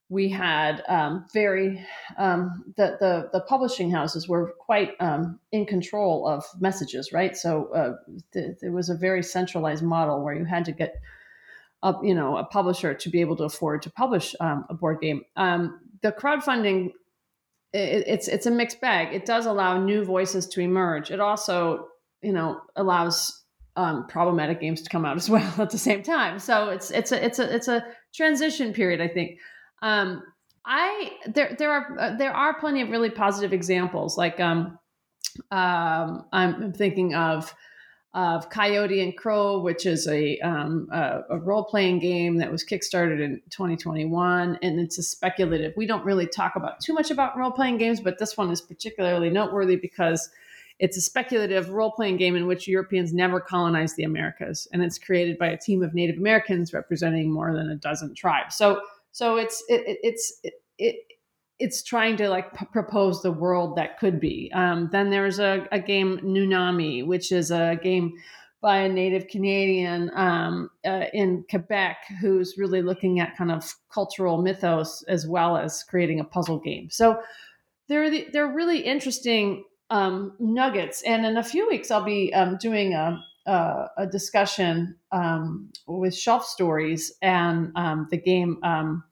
we 0.09 0.29
had 0.29 0.83
um, 0.89 1.27
very 1.33 1.85
um, 2.17 2.65
the, 2.77 2.97
the 3.01 3.29
the 3.33 3.41
publishing 3.41 3.91
houses 3.91 4.29
were 4.29 4.55
quite 4.59 4.93
um, 5.01 5.41
in 5.51 5.67
control 5.67 6.27
of 6.29 6.45
messages, 6.61 7.13
right? 7.13 7.37
So 7.37 7.73
uh, 7.75 7.93
th- 8.33 8.57
was 8.63 8.89
a 8.89 8.97
very 8.97 9.23
centralized 9.23 9.83
model 9.83 10.23
where 10.23 10.35
you 10.35 10.45
had 10.45 10.65
to 10.67 10.73
get 10.73 10.95
a 11.83 11.95
you 12.03 12.15
know 12.15 12.37
a 12.37 12.45
publisher 12.45 12.95
to 12.95 13.11
be 13.11 13.21
able 13.21 13.37
to 13.37 13.45
afford 13.45 13.83
to 13.83 13.91
publish 13.91 14.37
um, 14.41 14.65
a 14.69 14.75
board 14.75 15.01
game. 15.01 15.23
Um, 15.37 15.81
the 16.03 16.13
crowdfunding 16.13 16.93
it, 17.73 18.05
it's 18.07 18.29
it's 18.29 18.47
a 18.47 18.51
mixed 18.51 18.81
bag. 18.81 19.13
It 19.13 19.27
does 19.27 19.47
allow 19.47 19.79
new 19.79 20.05
voices 20.05 20.47
to 20.49 20.61
emerge. 20.61 21.11
It 21.11 21.19
also 21.19 21.89
you 22.23 22.33
know 22.33 22.61
allows 22.77 23.45
um, 23.77 24.07
problematic 24.07 24.61
games 24.61 24.83
to 24.83 24.91
come 24.91 25.05
out 25.05 25.17
as 25.17 25.29
well 25.31 25.55
at 25.59 25.71
the 25.71 25.79
same 25.79 26.03
time. 26.03 26.39
So 26.39 26.71
it's 26.71 26.91
it's 26.91 27.13
a 27.13 27.25
it's 27.25 27.39
a 27.39 27.55
it's 27.55 27.69
a 27.69 27.85
transition 28.15 28.73
period, 28.73 29.01
I 29.01 29.09
think. 29.09 29.39
Um, 29.83 30.23
I 30.65 31.13
there 31.27 31.55
there 31.59 31.71
are 31.71 31.99
uh, 31.99 32.17
there 32.17 32.33
are 32.33 32.59
plenty 32.59 32.83
of 32.83 32.91
really 32.91 33.11
positive 33.11 33.53
examples. 33.53 34.19
Like 34.19 34.41
um, 34.41 34.79
um, 35.51 36.25
I'm 36.33 36.73
thinking 36.73 37.15
of 37.15 37.55
of 38.15 38.49
Coyote 38.49 39.03
and 39.03 39.15
Crow, 39.15 39.61
which 39.61 39.85
is 39.85 40.09
a 40.09 40.39
um, 40.39 40.89
a, 40.91 41.21
a 41.31 41.39
role 41.39 41.65
playing 41.65 41.99
game 41.99 42.39
that 42.39 42.51
was 42.51 42.65
kickstarted 42.65 43.23
in 43.23 43.43
2021, 43.51 44.59
and 44.63 44.81
it's 44.81 44.99
a 44.99 45.03
speculative. 45.03 45.75
We 45.77 45.87
don't 45.87 46.05
really 46.05 46.27
talk 46.27 46.57
about 46.57 46.81
too 46.81 46.95
much 46.95 47.11
about 47.11 47.37
role 47.37 47.53
playing 47.53 47.79
games, 47.79 48.01
but 48.01 48.19
this 48.19 48.37
one 48.37 48.51
is 48.51 48.61
particularly 48.61 49.31
noteworthy 49.31 49.77
because 49.77 50.31
it's 50.79 50.97
a 50.97 51.01
speculative 51.01 51.71
role 51.71 51.93
playing 51.93 52.19
game 52.19 52.37
in 52.37 52.47
which 52.47 52.69
Europeans 52.69 53.15
never 53.15 53.41
colonized 53.41 53.97
the 53.97 54.05
Americas, 54.05 54.69
and 54.73 54.83
it's 54.83 54.99
created 54.99 55.39
by 55.39 55.49
a 55.49 55.57
team 55.57 55.83
of 55.83 55.95
Native 55.95 56.19
Americans 56.19 56.73
representing 56.73 57.33
more 57.33 57.55
than 57.55 57.71
a 57.71 57.77
dozen 57.77 58.15
tribes. 58.15 58.57
So, 58.57 58.81
so 59.13 59.37
it's 59.37 59.65
it, 59.69 59.99
it's 60.03 60.39
it, 60.43 60.55
it 60.79 60.97
it's 61.59 61.83
trying 61.83 62.17
to 62.19 62.29
like 62.29 62.53
p- 62.55 62.67
propose 62.67 63.23
the 63.23 63.33
world 63.33 63.77
that 63.77 63.99
could 63.99 64.21
be. 64.21 64.51
Um, 64.53 64.91
then 64.93 65.11
there's 65.11 65.39
a, 65.39 65.67
a 65.73 65.81
game 65.81 66.19
Nunami, 66.23 67.07
which 67.07 67.33
is 67.33 67.51
a 67.51 67.79
game 67.83 68.13
by 68.61 68.79
a 68.79 68.89
native 68.89 69.29
Canadian 69.29 70.11
um, 70.15 70.71
uh, 70.85 71.05
in 71.13 71.45
Quebec 71.49 71.97
who's 72.21 72.59
really 72.59 72.83
looking 72.83 73.21
at 73.21 73.37
kind 73.37 73.53
of 73.53 73.75
cultural 73.91 74.43
mythos 74.43 75.03
as 75.09 75.27
well 75.27 75.57
as 75.57 75.85
creating 75.85 76.21
a 76.21 76.25
puzzle 76.25 76.59
game. 76.59 76.89
So 76.91 77.21
they're 77.89 78.11
the, 78.11 78.27
they're 78.33 78.53
really 78.53 78.81
interesting 78.81 79.65
um, 79.91 80.33
nuggets. 80.39 81.03
And 81.03 81.25
in 81.25 81.37
a 81.37 81.43
few 81.43 81.69
weeks, 81.69 81.91
I'll 81.91 82.05
be 82.05 82.33
um, 82.35 82.57
doing 82.61 82.95
a, 82.95 83.19
a, 83.47 83.87
a 83.99 84.07
discussion 84.07 84.97
um, 85.13 85.71
with 85.87 86.15
Shelf 86.15 86.45
Stories 86.45 87.13
and 87.23 87.73
um, 87.77 88.09
the 88.11 88.17
game 88.17 88.59
um, 88.63 89.05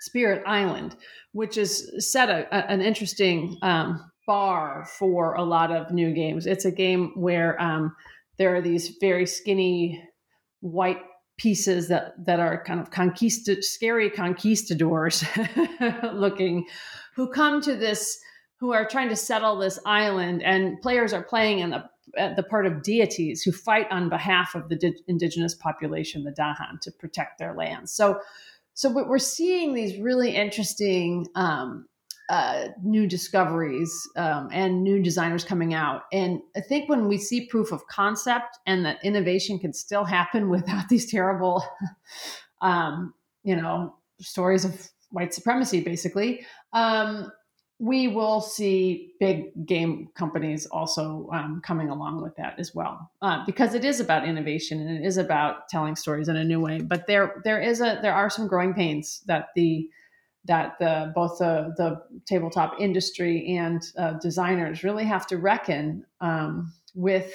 Spirit 0.00 0.42
Island, 0.46 0.96
which 1.32 1.56
is 1.56 1.92
set 1.98 2.28
a, 2.28 2.46
a, 2.54 2.70
an 2.70 2.82
interesting 2.82 3.56
um, 3.62 4.10
bar 4.26 4.86
for 4.98 5.34
a 5.34 5.44
lot 5.44 5.70
of 5.70 5.92
new 5.92 6.12
games. 6.12 6.46
It's 6.46 6.64
a 6.64 6.72
game 6.72 7.12
where 7.14 7.56
there 8.38 8.54
are 8.54 8.60
these 8.60 8.96
very 9.00 9.26
skinny 9.26 10.02
white 10.60 11.00
pieces 11.38 11.88
that 11.88 12.14
that 12.24 12.40
are 12.40 12.64
kind 12.64 12.80
of 12.80 12.90
conquista- 12.90 13.62
scary 13.62 14.10
conquistadors 14.10 15.24
looking 16.14 16.66
who 17.14 17.28
come 17.30 17.60
to 17.60 17.76
this 17.76 18.18
who 18.58 18.72
are 18.72 18.86
trying 18.86 19.08
to 19.08 19.16
settle 19.16 19.56
this 19.56 19.78
island 19.84 20.42
and 20.42 20.80
players 20.80 21.12
are 21.12 21.22
playing 21.22 21.60
in 21.60 21.70
the 21.70 21.84
the 22.36 22.44
part 22.44 22.66
of 22.66 22.82
deities 22.82 23.42
who 23.42 23.52
fight 23.52 23.86
on 23.90 24.08
behalf 24.08 24.54
of 24.54 24.68
the 24.68 24.76
di- 24.76 24.94
indigenous 25.06 25.54
population 25.54 26.24
the 26.24 26.30
dahan 26.30 26.80
to 26.80 26.90
protect 26.92 27.38
their 27.38 27.54
lands 27.54 27.92
so 27.92 28.18
so 28.74 28.90
we're 28.90 29.18
seeing 29.18 29.72
these 29.72 29.98
really 29.98 30.36
interesting 30.36 31.26
um, 31.34 31.86
uh, 32.28 32.68
new 32.82 33.06
discoveries 33.06 33.90
um, 34.16 34.48
and 34.52 34.82
new 34.82 35.02
designers 35.02 35.44
coming 35.44 35.72
out. 35.72 36.02
And 36.12 36.40
I 36.56 36.60
think 36.60 36.88
when 36.88 37.08
we 37.08 37.18
see 37.18 37.46
proof 37.46 37.72
of 37.72 37.86
concept 37.86 38.58
and 38.66 38.84
that 38.84 39.02
innovation 39.04 39.58
can 39.58 39.72
still 39.72 40.04
happen 40.04 40.48
without 40.50 40.88
these 40.88 41.10
terrible, 41.10 41.64
um, 42.60 43.14
you 43.44 43.56
know, 43.56 43.94
stories 44.20 44.64
of 44.64 44.88
white 45.10 45.32
supremacy, 45.32 45.80
basically, 45.80 46.44
um, 46.72 47.30
we 47.78 48.08
will 48.08 48.40
see 48.40 49.12
big 49.20 49.66
game 49.66 50.08
companies 50.14 50.64
also 50.66 51.28
um, 51.32 51.60
coming 51.64 51.90
along 51.90 52.22
with 52.22 52.34
that 52.36 52.58
as 52.58 52.74
well, 52.74 53.10
uh, 53.20 53.44
because 53.44 53.74
it 53.74 53.84
is 53.84 54.00
about 54.00 54.26
innovation 54.26 54.80
and 54.80 54.98
it 54.98 55.06
is 55.06 55.18
about 55.18 55.68
telling 55.68 55.94
stories 55.94 56.28
in 56.28 56.36
a 56.36 56.44
new 56.44 56.58
way. 56.58 56.80
But 56.80 57.06
there, 57.06 57.42
there 57.44 57.60
is 57.60 57.80
a 57.80 57.98
there 58.00 58.14
are 58.14 58.30
some 58.30 58.48
growing 58.48 58.72
pains 58.72 59.22
that 59.26 59.48
the 59.54 59.90
that 60.46 60.78
the 60.78 61.12
both 61.14 61.38
the, 61.38 61.74
the 61.76 62.02
tabletop 62.24 62.80
industry 62.80 63.56
and 63.56 63.82
uh, 63.98 64.12
designers 64.14 64.82
really 64.82 65.04
have 65.04 65.26
to 65.26 65.36
reckon 65.36 66.04
um, 66.20 66.72
with 66.94 67.34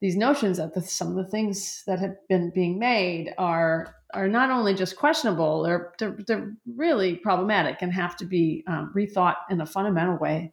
these 0.00 0.16
notions 0.16 0.56
that 0.58 0.74
the, 0.74 0.80
some 0.80 1.08
of 1.08 1.16
the 1.16 1.30
things 1.30 1.82
that 1.86 1.98
have 2.00 2.16
been 2.28 2.50
being 2.50 2.78
made 2.78 3.34
are 3.38 3.94
are 4.14 4.28
not 4.28 4.50
only 4.50 4.74
just 4.74 4.96
questionable 4.96 5.62
they're 5.62 5.92
they're, 5.98 6.16
they're 6.26 6.52
really 6.76 7.16
problematic 7.16 7.82
and 7.82 7.92
have 7.92 8.16
to 8.16 8.24
be 8.24 8.64
um, 8.66 8.92
rethought 8.94 9.36
in 9.50 9.60
a 9.60 9.66
fundamental 9.66 10.16
way 10.16 10.52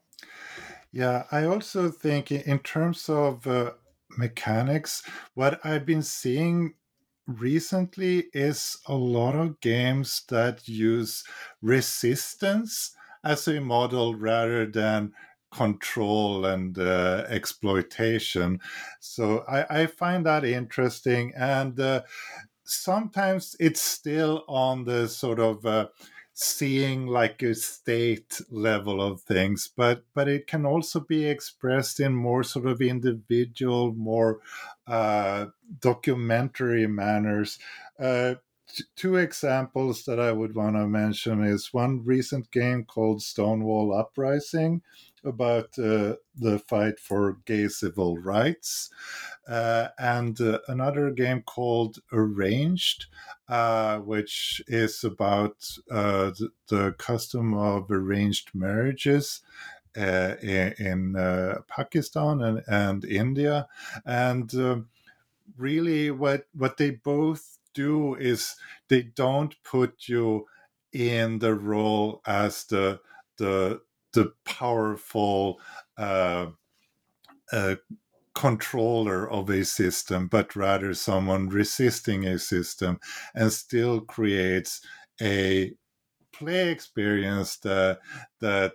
yeah 0.91 1.23
i 1.31 1.45
also 1.45 1.89
think 1.89 2.31
in 2.31 2.59
terms 2.59 3.09
of 3.09 3.45
uh, 3.47 3.71
mechanics 4.17 5.03
what 5.33 5.59
i've 5.65 5.85
been 5.85 6.03
seeing 6.03 6.73
recently 7.27 8.25
is 8.33 8.77
a 8.87 8.93
lot 8.93 9.35
of 9.35 9.59
games 9.59 10.23
that 10.29 10.67
use 10.67 11.23
resistance 11.61 12.91
as 13.23 13.47
a 13.47 13.59
model 13.59 14.15
rather 14.15 14.67
than 14.67 15.11
control 15.51 16.45
and 16.45 16.77
uh, 16.77 17.23
exploitation. 17.29 18.59
So 18.99 19.43
I, 19.47 19.81
I, 19.81 19.85
find 19.87 20.25
that 20.25 20.43
interesting. 20.43 21.33
And 21.35 21.79
uh, 21.79 22.01
sometimes 22.65 23.55
it's 23.59 23.81
still 23.81 24.43
on 24.47 24.85
the 24.85 25.07
sort 25.07 25.39
of 25.39 25.65
uh, 25.65 25.87
seeing 26.33 27.07
like 27.07 27.41
a 27.41 27.55
state 27.55 28.41
level 28.49 29.01
of 29.01 29.21
things 29.21 29.69
but 29.77 30.03
but 30.13 30.27
it 30.27 30.47
can 30.47 30.65
also 30.65 30.99
be 30.99 31.25
expressed 31.25 31.99
in 31.99 32.13
more 32.13 32.43
sort 32.43 32.65
of 32.65 32.81
individual 32.81 33.93
more 33.93 34.41
uh, 34.87 35.47
documentary 35.79 36.87
manners. 36.87 37.57
Uh, 37.99 38.35
two 38.95 39.15
examples 39.15 40.05
that 40.05 40.19
I 40.19 40.31
would 40.31 40.55
want 40.55 40.75
to 40.75 40.87
mention 40.87 41.43
is 41.43 41.73
one 41.73 42.03
recent 42.03 42.51
game 42.51 42.83
called 42.83 43.21
Stonewall 43.21 43.93
Uprising 43.93 44.81
about 45.25 45.77
uh, 45.77 46.15
the 46.35 46.61
fight 46.67 46.99
for 46.99 47.37
gay 47.45 47.67
civil 47.67 48.17
rights, 48.17 48.89
uh, 49.47 49.89
and 49.97 50.39
uh, 50.41 50.59
another 50.67 51.11
game 51.11 51.41
called 51.41 51.99
Arranged, 52.11 53.05
uh, 53.47 53.99
which 53.99 54.61
is 54.67 55.03
about 55.03 55.55
uh, 55.91 56.31
the, 56.31 56.49
the, 56.67 56.91
custom 56.93 57.53
of 57.53 57.89
arranged 57.91 58.51
marriages. 58.53 59.41
Uh, 59.97 60.35
in, 60.41 60.73
in 60.77 61.63
Pakistan 61.69 62.41
and, 62.41 62.61
and 62.67 63.05
India, 63.05 63.65
and 64.05 64.53
um, 64.55 64.89
really, 65.57 66.11
what 66.11 66.47
what 66.53 66.75
they 66.75 66.91
both 66.91 67.57
do 67.73 68.15
is 68.15 68.55
they 68.89 69.03
don't 69.03 69.55
put 69.63 70.09
you 70.09 70.47
in 70.91 71.39
the 71.39 71.53
role 71.53 72.21
as 72.25 72.65
the 72.65 72.99
the 73.37 73.81
the 74.15 74.33
powerful 74.45 75.61
uh, 75.97 76.47
uh, 77.51 77.75
controller 78.35 79.29
of 79.29 79.49
a 79.49 79.65
system, 79.65 80.27
but 80.27 80.55
rather 80.55 80.93
someone 80.93 81.49
resisting 81.49 82.25
a 82.27 82.39
system 82.39 82.99
and 83.35 83.51
still 83.53 84.01
creates 84.01 84.81
a 85.21 85.73
play 86.33 86.69
experience 86.69 87.57
that 87.57 87.99
that 88.41 88.73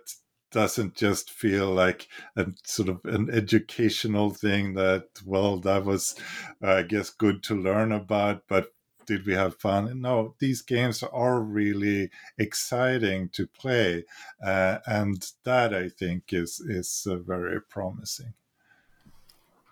doesn't 0.51 0.95
just 0.95 1.31
feel 1.31 1.71
like 1.73 2.07
a 2.37 2.45
sort 2.65 2.89
of 2.89 3.01
an 3.05 3.29
educational 3.31 4.31
thing 4.31 4.73
that 4.75 5.05
well 5.25 5.57
that 5.59 5.85
was 5.85 6.15
uh, 6.63 6.73
i 6.75 6.83
guess 6.83 7.09
good 7.09 7.43
to 7.43 7.55
learn 7.55 7.91
about 7.91 8.43
but 8.49 8.73
did 9.05 9.25
we 9.25 9.33
have 9.33 9.59
fun? 9.59 10.01
No, 10.01 10.35
these 10.39 10.61
games 10.61 11.03
are 11.03 11.39
really 11.41 12.09
exciting 12.37 13.29
to 13.29 13.47
play, 13.47 14.05
uh, 14.43 14.79
and 14.85 15.25
that 15.43 15.73
I 15.73 15.89
think 15.89 16.33
is 16.33 16.59
is 16.59 17.07
uh, 17.09 17.17
very 17.17 17.61
promising. 17.61 18.33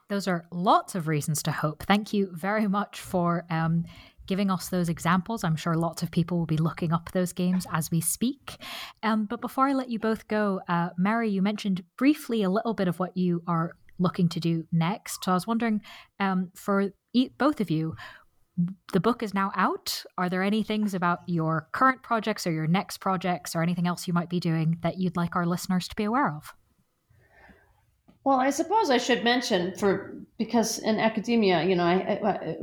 Those 0.10 0.28
are 0.28 0.46
lots 0.52 0.96
of 0.96 1.08
reasons 1.08 1.44
to 1.44 1.52
hope. 1.52 1.84
Thank 1.84 2.14
you 2.14 2.30
very 2.34 2.68
much 2.68 3.00
for 3.00 3.46
um, 3.52 3.86
giving 4.26 4.50
us 4.50 4.70
those 4.70 4.90
examples. 4.90 5.44
I'm 5.44 5.56
sure 5.56 5.76
lots 5.76 6.02
of 6.02 6.12
people 6.12 6.40
will 6.40 6.46
be 6.46 6.58
looking 6.58 6.94
up 6.94 7.12
those 7.12 7.32
games 7.32 7.68
as 7.72 7.92
we 7.92 8.02
speak. 8.02 8.58
Um, 9.04 9.26
but 9.26 9.40
before 9.40 9.68
I 9.68 9.74
let 9.74 9.90
you 9.90 10.00
both 10.00 10.28
go, 10.28 10.62
uh, 10.68 10.90
Mary, 10.98 11.30
you 11.30 11.42
mentioned 11.42 11.84
briefly 11.98 12.44
a 12.44 12.50
little 12.50 12.74
bit 12.74 12.88
of 12.88 13.00
what 13.00 13.16
you 13.16 13.44
are 13.48 13.74
looking 14.00 14.30
to 14.30 14.40
do 14.40 14.66
next. 14.72 15.24
So 15.24 15.32
I 15.32 15.36
was 15.36 15.48
wondering 15.48 15.82
um, 16.20 16.52
for 16.56 16.92
both 17.38 17.60
of 17.60 17.70
you, 17.70 17.96
the 18.94 19.00
book 19.00 19.24
is 19.24 19.34
now 19.34 19.52
out. 19.56 20.04
Are 20.18 20.30
there 20.30 20.44
any 20.44 20.64
things 20.64 20.94
about 20.94 21.20
your 21.28 21.68
current 21.72 22.04
projects 22.04 22.46
or 22.48 22.52
your 22.52 22.68
next 22.68 22.98
projects 23.00 23.56
or 23.56 23.62
anything 23.62 23.88
else 23.88 24.08
you 24.08 24.14
might 24.14 24.30
be 24.30 24.40
doing 24.40 24.78
that 24.82 24.98
you'd 24.98 25.18
like 25.18 25.36
our 25.36 25.46
listeners 25.46 25.88
to 25.88 25.96
be 25.96 26.04
aware 26.04 26.34
of? 26.34 26.54
Well, 28.26 28.40
I 28.40 28.50
suppose 28.50 28.90
I 28.90 28.98
should 28.98 29.24
mention 29.24 29.74
for 29.76 30.14
because 30.38 30.80
in 30.80 31.00
academia, 31.00 31.64
you 31.64 31.76
know, 31.76 31.84
I, 31.84 32.20
I, 32.24 32.56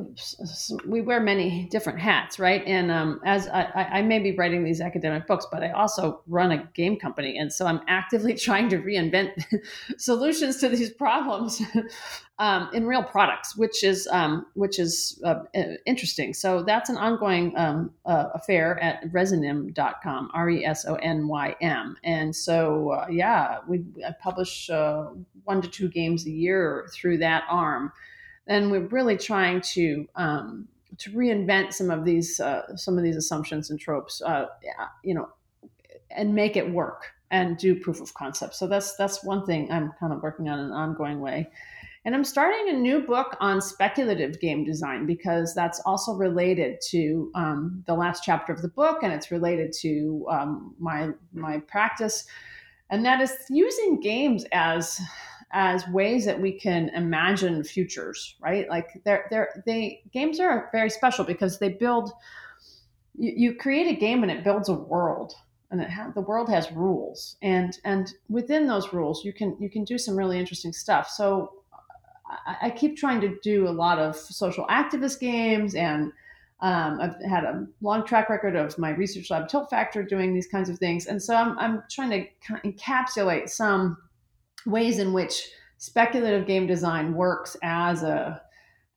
we 0.86 1.00
wear 1.00 1.18
many 1.18 1.66
different 1.70 1.98
hats, 1.98 2.38
right? 2.38 2.62
And 2.66 2.90
um, 2.90 3.20
as 3.24 3.48
I, 3.48 3.64
I, 3.94 4.02
may 4.02 4.18
be 4.18 4.36
writing 4.36 4.64
these 4.64 4.80
academic 4.80 5.26
books, 5.26 5.46
but 5.50 5.62
I 5.62 5.70
also 5.70 6.22
run 6.26 6.52
a 6.52 6.68
game 6.74 6.98
company, 6.98 7.36
and 7.36 7.52
so 7.52 7.66
I'm 7.66 7.80
actively 7.88 8.34
trying 8.46 8.68
to 8.68 8.78
reinvent 8.78 9.44
solutions 9.98 10.58
to 10.58 10.68
these 10.68 10.90
problems 10.90 11.60
um, 12.38 12.68
in 12.74 12.86
real 12.86 13.02
products, 13.02 13.56
which 13.56 13.82
is 13.82 14.06
um, 14.08 14.46
which 14.54 14.78
is 14.78 15.20
uh, 15.24 15.44
interesting. 15.86 16.34
So 16.34 16.62
that's 16.62 16.90
an 16.90 16.96
ongoing 16.96 17.56
um, 17.56 17.90
uh, 18.04 18.26
affair 18.34 18.78
at 18.82 19.10
resonym.com, 19.10 20.30
R 20.34 20.50
E 20.50 20.64
S 20.64 20.86
O 20.86 20.96
N 20.96 21.28
Y 21.28 21.56
M. 21.62 21.96
And 22.04 22.36
so 22.36 22.90
uh, 22.90 23.06
yeah, 23.10 23.60
we 23.66 23.84
I 24.06 24.12
publish 24.20 24.68
uh, 24.68 25.06
one 25.44 25.62
to 25.62 25.68
two 25.68 25.88
games 25.88 26.26
a 26.26 26.30
year 26.30 26.88
through 26.92 27.18
that 27.18 27.44
arm, 27.48 27.90
and 28.46 28.70
we're 28.70 28.86
really 28.88 29.16
trying 29.16 29.62
to 29.72 30.06
um, 30.16 30.68
to 30.98 31.10
reinvent 31.12 31.72
some 31.72 31.90
of 31.90 32.04
these 32.04 32.38
uh, 32.38 32.76
some 32.76 32.98
of 32.98 33.04
these 33.04 33.16
assumptions 33.16 33.70
and 33.70 33.80
tropes, 33.80 34.20
uh, 34.20 34.46
you 35.02 35.14
know, 35.14 35.28
and 36.10 36.34
make 36.34 36.56
it 36.56 36.70
work 36.70 37.12
and 37.30 37.56
do 37.56 37.74
proof 37.80 38.00
of 38.00 38.12
concept. 38.12 38.54
So 38.54 38.66
that's 38.66 38.94
that's 38.96 39.24
one 39.24 39.46
thing 39.46 39.70
I'm 39.72 39.92
kind 39.98 40.12
of 40.12 40.22
working 40.22 40.48
on 40.50 40.58
in 40.58 40.66
an 40.66 40.72
ongoing 40.72 41.20
way. 41.20 41.50
And 42.06 42.14
I'm 42.14 42.22
starting 42.22 42.68
a 42.68 42.72
new 42.72 43.00
book 43.00 43.36
on 43.40 43.60
speculative 43.60 44.38
game 44.38 44.62
design 44.62 45.06
because 45.06 45.56
that's 45.56 45.80
also 45.80 46.14
related 46.14 46.80
to 46.90 47.32
um, 47.34 47.82
the 47.88 47.94
last 47.94 48.22
chapter 48.22 48.52
of 48.52 48.62
the 48.62 48.68
book, 48.68 49.02
and 49.02 49.12
it's 49.12 49.32
related 49.32 49.72
to 49.80 50.24
um, 50.30 50.76
my 50.78 51.10
my 51.32 51.58
practice, 51.58 52.24
and 52.90 53.04
that 53.04 53.20
is 53.20 53.32
using 53.50 53.98
games 53.98 54.44
as 54.52 55.00
as 55.50 55.88
ways 55.88 56.24
that 56.26 56.40
we 56.40 56.52
can 56.52 56.90
imagine 56.90 57.64
futures, 57.64 58.36
right? 58.40 58.68
Like 58.68 59.02
they're 59.04 59.26
they're 59.30 59.64
they 59.66 60.04
games 60.12 60.38
are 60.38 60.68
very 60.70 60.90
special 60.90 61.24
because 61.24 61.58
they 61.58 61.70
build 61.70 62.12
you, 63.18 63.32
you 63.36 63.54
create 63.56 63.88
a 63.88 63.98
game 63.98 64.22
and 64.22 64.30
it 64.30 64.44
builds 64.44 64.68
a 64.68 64.74
world 64.74 65.34
and 65.72 65.80
it 65.80 65.90
ha- 65.90 66.12
the 66.14 66.20
world 66.20 66.48
has 66.50 66.70
rules. 66.70 67.36
And 67.42 67.76
and 67.84 68.14
within 68.28 68.68
those 68.68 68.92
rules 68.92 69.24
you 69.24 69.32
can 69.32 69.56
you 69.58 69.68
can 69.68 69.82
do 69.82 69.98
some 69.98 70.16
really 70.16 70.38
interesting 70.38 70.72
stuff. 70.72 71.08
So 71.08 71.64
I, 72.28 72.56
I 72.62 72.70
keep 72.70 72.96
trying 72.96 73.20
to 73.22 73.36
do 73.42 73.68
a 73.68 73.70
lot 73.70 73.98
of 73.98 74.16
social 74.16 74.66
activist 74.66 75.20
games 75.20 75.74
and 75.74 76.12
um, 76.60 76.98
I've 77.00 77.22
had 77.28 77.44
a 77.44 77.66
long 77.82 78.06
track 78.06 78.30
record 78.30 78.56
of 78.56 78.78
my 78.78 78.90
research 78.90 79.30
lab 79.30 79.48
Tiltfactor 79.48 80.08
doing 80.08 80.32
these 80.32 80.46
kinds 80.46 80.70
of 80.70 80.78
things, 80.78 81.06
and 81.06 81.22
so 81.22 81.36
I'm, 81.36 81.58
I'm 81.58 81.82
trying 81.90 82.10
to 82.10 82.54
encapsulate 82.64 83.50
some 83.50 83.98
ways 84.64 84.98
in 84.98 85.12
which 85.12 85.50
speculative 85.76 86.46
game 86.46 86.66
design 86.66 87.12
works 87.14 87.56
as 87.62 88.02
a 88.02 88.40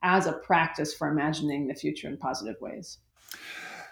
as 0.02 0.26
a 0.26 0.34
practice 0.34 0.94
for 0.94 1.10
imagining 1.10 1.68
the 1.68 1.74
future 1.74 2.08
in 2.08 2.16
positive 2.16 2.56
ways. 2.62 3.00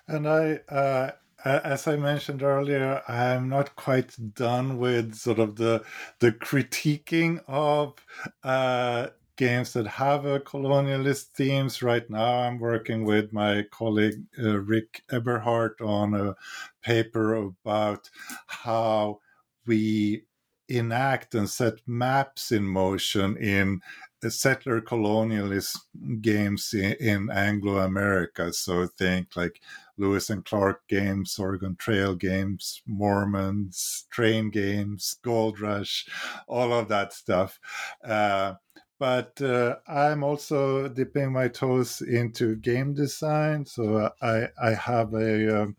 And 0.07 0.25
I, 0.25 0.61
uh, 0.69 1.11
as 1.43 1.85
I 1.85 1.97
mentioned 1.97 2.41
earlier, 2.41 3.01
I'm 3.09 3.49
not 3.49 3.75
quite 3.75 4.15
done 4.33 4.77
with 4.77 5.15
sort 5.15 5.39
of 5.39 5.57
the 5.57 5.83
the 6.19 6.31
critiquing 6.31 7.43
of 7.47 7.95
uh, 8.43 9.07
games 9.38 9.73
that 9.73 9.88
have 9.88 10.25
a 10.25 10.39
colonialist 10.39 11.27
themes. 11.35 11.81
Right 11.81 12.07
now, 12.09 12.41
I'm 12.41 12.59
working 12.59 13.05
with 13.05 13.31
my 13.31 13.63
colleague 13.71 14.23
uh, 14.38 14.59
Rick 14.59 15.03
Eberhardt 15.11 15.79
on 15.81 16.13
a 16.13 16.35
paper 16.81 17.35
about 17.35 18.09
how 18.47 19.19
we 19.65 20.23
enact 20.69 21.33
and 21.33 21.49
set 21.49 21.75
maps 21.88 22.51
in 22.51 22.63
motion 22.63 23.38
in 23.38 23.81
settler 24.29 24.81
colonialist 24.81 25.77
games 26.21 26.73
in, 26.73 26.93
in 26.93 27.29
Anglo 27.29 27.77
America. 27.77 28.51
So 28.51 28.88
think 28.88 29.35
like 29.35 29.61
Lewis 29.97 30.29
and 30.29 30.43
Clark 30.43 30.88
games, 30.88 31.38
Oregon 31.39 31.75
Trail 31.75 32.15
games, 32.15 32.81
Mormons, 32.85 34.05
train 34.09 34.49
games, 34.49 35.17
Gold 35.23 35.59
Rush, 35.59 36.07
all 36.47 36.73
of 36.73 36.89
that 36.89 37.13
stuff. 37.13 37.59
Uh, 38.03 38.55
but 39.00 39.41
uh, 39.41 39.78
I'm 39.88 40.24
also 40.24 40.88
dipping 40.88 41.32
my 41.32 41.48
toes 41.48 42.02
into 42.02 42.56
game 42.56 42.93
design. 42.93 43.66
So 43.66 44.12
I 44.22 44.50
I 44.62 44.72
have 44.72 45.14
a, 45.14 45.64
um, 45.64 45.76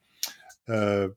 a 0.69 1.09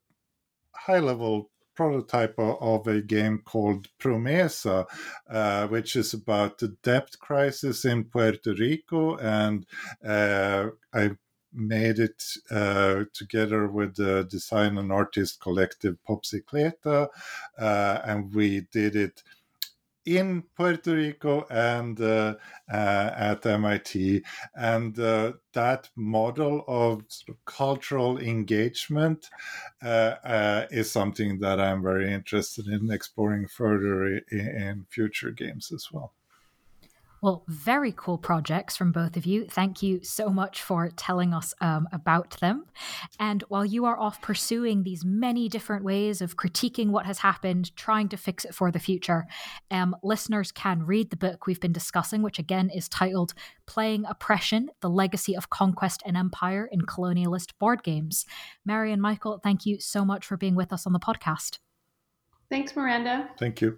high 0.74 1.00
level 1.00 1.52
prototype 1.76 2.36
of 2.38 2.88
a 2.88 3.02
game 3.02 3.42
called 3.46 3.88
Promesa, 4.00 4.86
uh, 5.30 5.68
which 5.68 5.96
is 5.96 6.14
about 6.14 6.58
the 6.58 6.76
debt 6.84 7.10
crisis 7.20 7.86
in 7.86 8.04
Puerto 8.06 8.54
Rico, 8.54 9.18
and 9.18 9.66
uh, 10.06 10.68
I 10.94 11.12
made 11.54 12.00
it 12.00 12.24
uh, 12.50 13.06
together 13.14 13.68
with 13.68 13.96
the 13.96 14.24
design 14.30 14.78
and 14.78 14.92
artist 14.92 15.42
collective 15.42 15.98
Popsicleta, 16.08 17.08
uh, 17.58 18.02
and 18.04 18.34
we 18.34 18.68
did 18.72 18.96
it 18.96 19.24
in 20.06 20.44
Puerto 20.56 20.96
Rico 20.96 21.46
and 21.50 22.00
uh, 22.02 22.36
uh, 22.72 23.12
at 23.16 23.46
MIT. 23.46 24.24
And 24.56 24.98
uh, 25.00 25.34
that 25.54 25.90
model 25.96 26.64
of, 26.68 27.04
cultural 27.46 28.18
engagement 28.18 29.30
uh, 29.84 30.16
uh, 30.24 30.66
is 30.72 30.92
something 30.92 31.40
that 31.40 31.60
I'm 31.60 31.82
very 31.84 32.12
interested 32.12 32.68
in 32.68 32.92
exploring 32.92 33.48
further 33.48 34.06
in, 34.06 34.22
in 34.32 34.86
future 34.90 35.32
games 35.32 35.72
as 35.72 35.88
well. 35.92 36.14
Well, 37.22 37.44
very 37.48 37.94
cool 37.96 38.18
projects 38.18 38.76
from 38.76 38.92
both 38.92 39.16
of 39.16 39.28
you. 39.28 39.46
Thank 39.46 39.84
you 39.84 40.04
so 40.04 40.30
much 40.30 40.64
for 40.64 40.90
telling 40.90 41.36
us 41.36 41.54
um, 41.62 41.88
about 41.92 42.32
them. 42.40 42.66
And 43.20 43.44
while 43.48 43.64
you 43.64 43.86
are 43.86 44.00
off 44.00 44.22
pursuing 44.24 44.82
these 44.82 45.06
many 45.06 45.48
different 45.48 45.84
ways 45.86 46.22
of 46.22 46.36
critiquing 46.36 46.90
what 46.90 47.06
has 47.06 47.20
happened, 47.20 47.76
trying 47.76 48.10
to 48.10 48.18
fix 48.18 48.44
it 48.44 48.56
for 48.56 48.72
the 48.72 48.80
future, 48.80 49.28
um, 49.70 49.96
listeners 50.02 50.52
can 50.52 50.84
read 50.84 51.12
the 51.12 51.16
book 51.16 51.46
we've 51.46 51.60
been 51.60 51.72
discussing, 51.72 52.24
which 52.24 52.40
again 52.40 52.72
is 52.72 52.90
titled 52.90 53.36
Playing 53.68 54.04
Oppression 54.06 54.72
The 54.82 54.90
Legacy 54.90 55.36
of 55.36 55.52
Conquest 55.52 56.02
and 56.04 56.18
Empire 56.18 56.68
in 56.72 56.82
Colonialist 56.82 57.52
Board 57.60 57.84
Games. 57.84 58.26
Mary 58.66 58.92
and 58.92 59.02
Mikael, 59.02 59.40
thank 59.44 59.68
you 59.68 59.80
so 59.80 60.04
much 60.04 60.26
for 60.26 60.38
being 60.38 60.56
with 60.56 60.74
us 60.74 60.88
on 60.88 60.94
the 60.94 61.00
podcast. 61.00 61.60
Thanks, 62.50 62.76
Miranda. 62.76 63.30
Thank 63.38 63.62
you. 63.62 63.78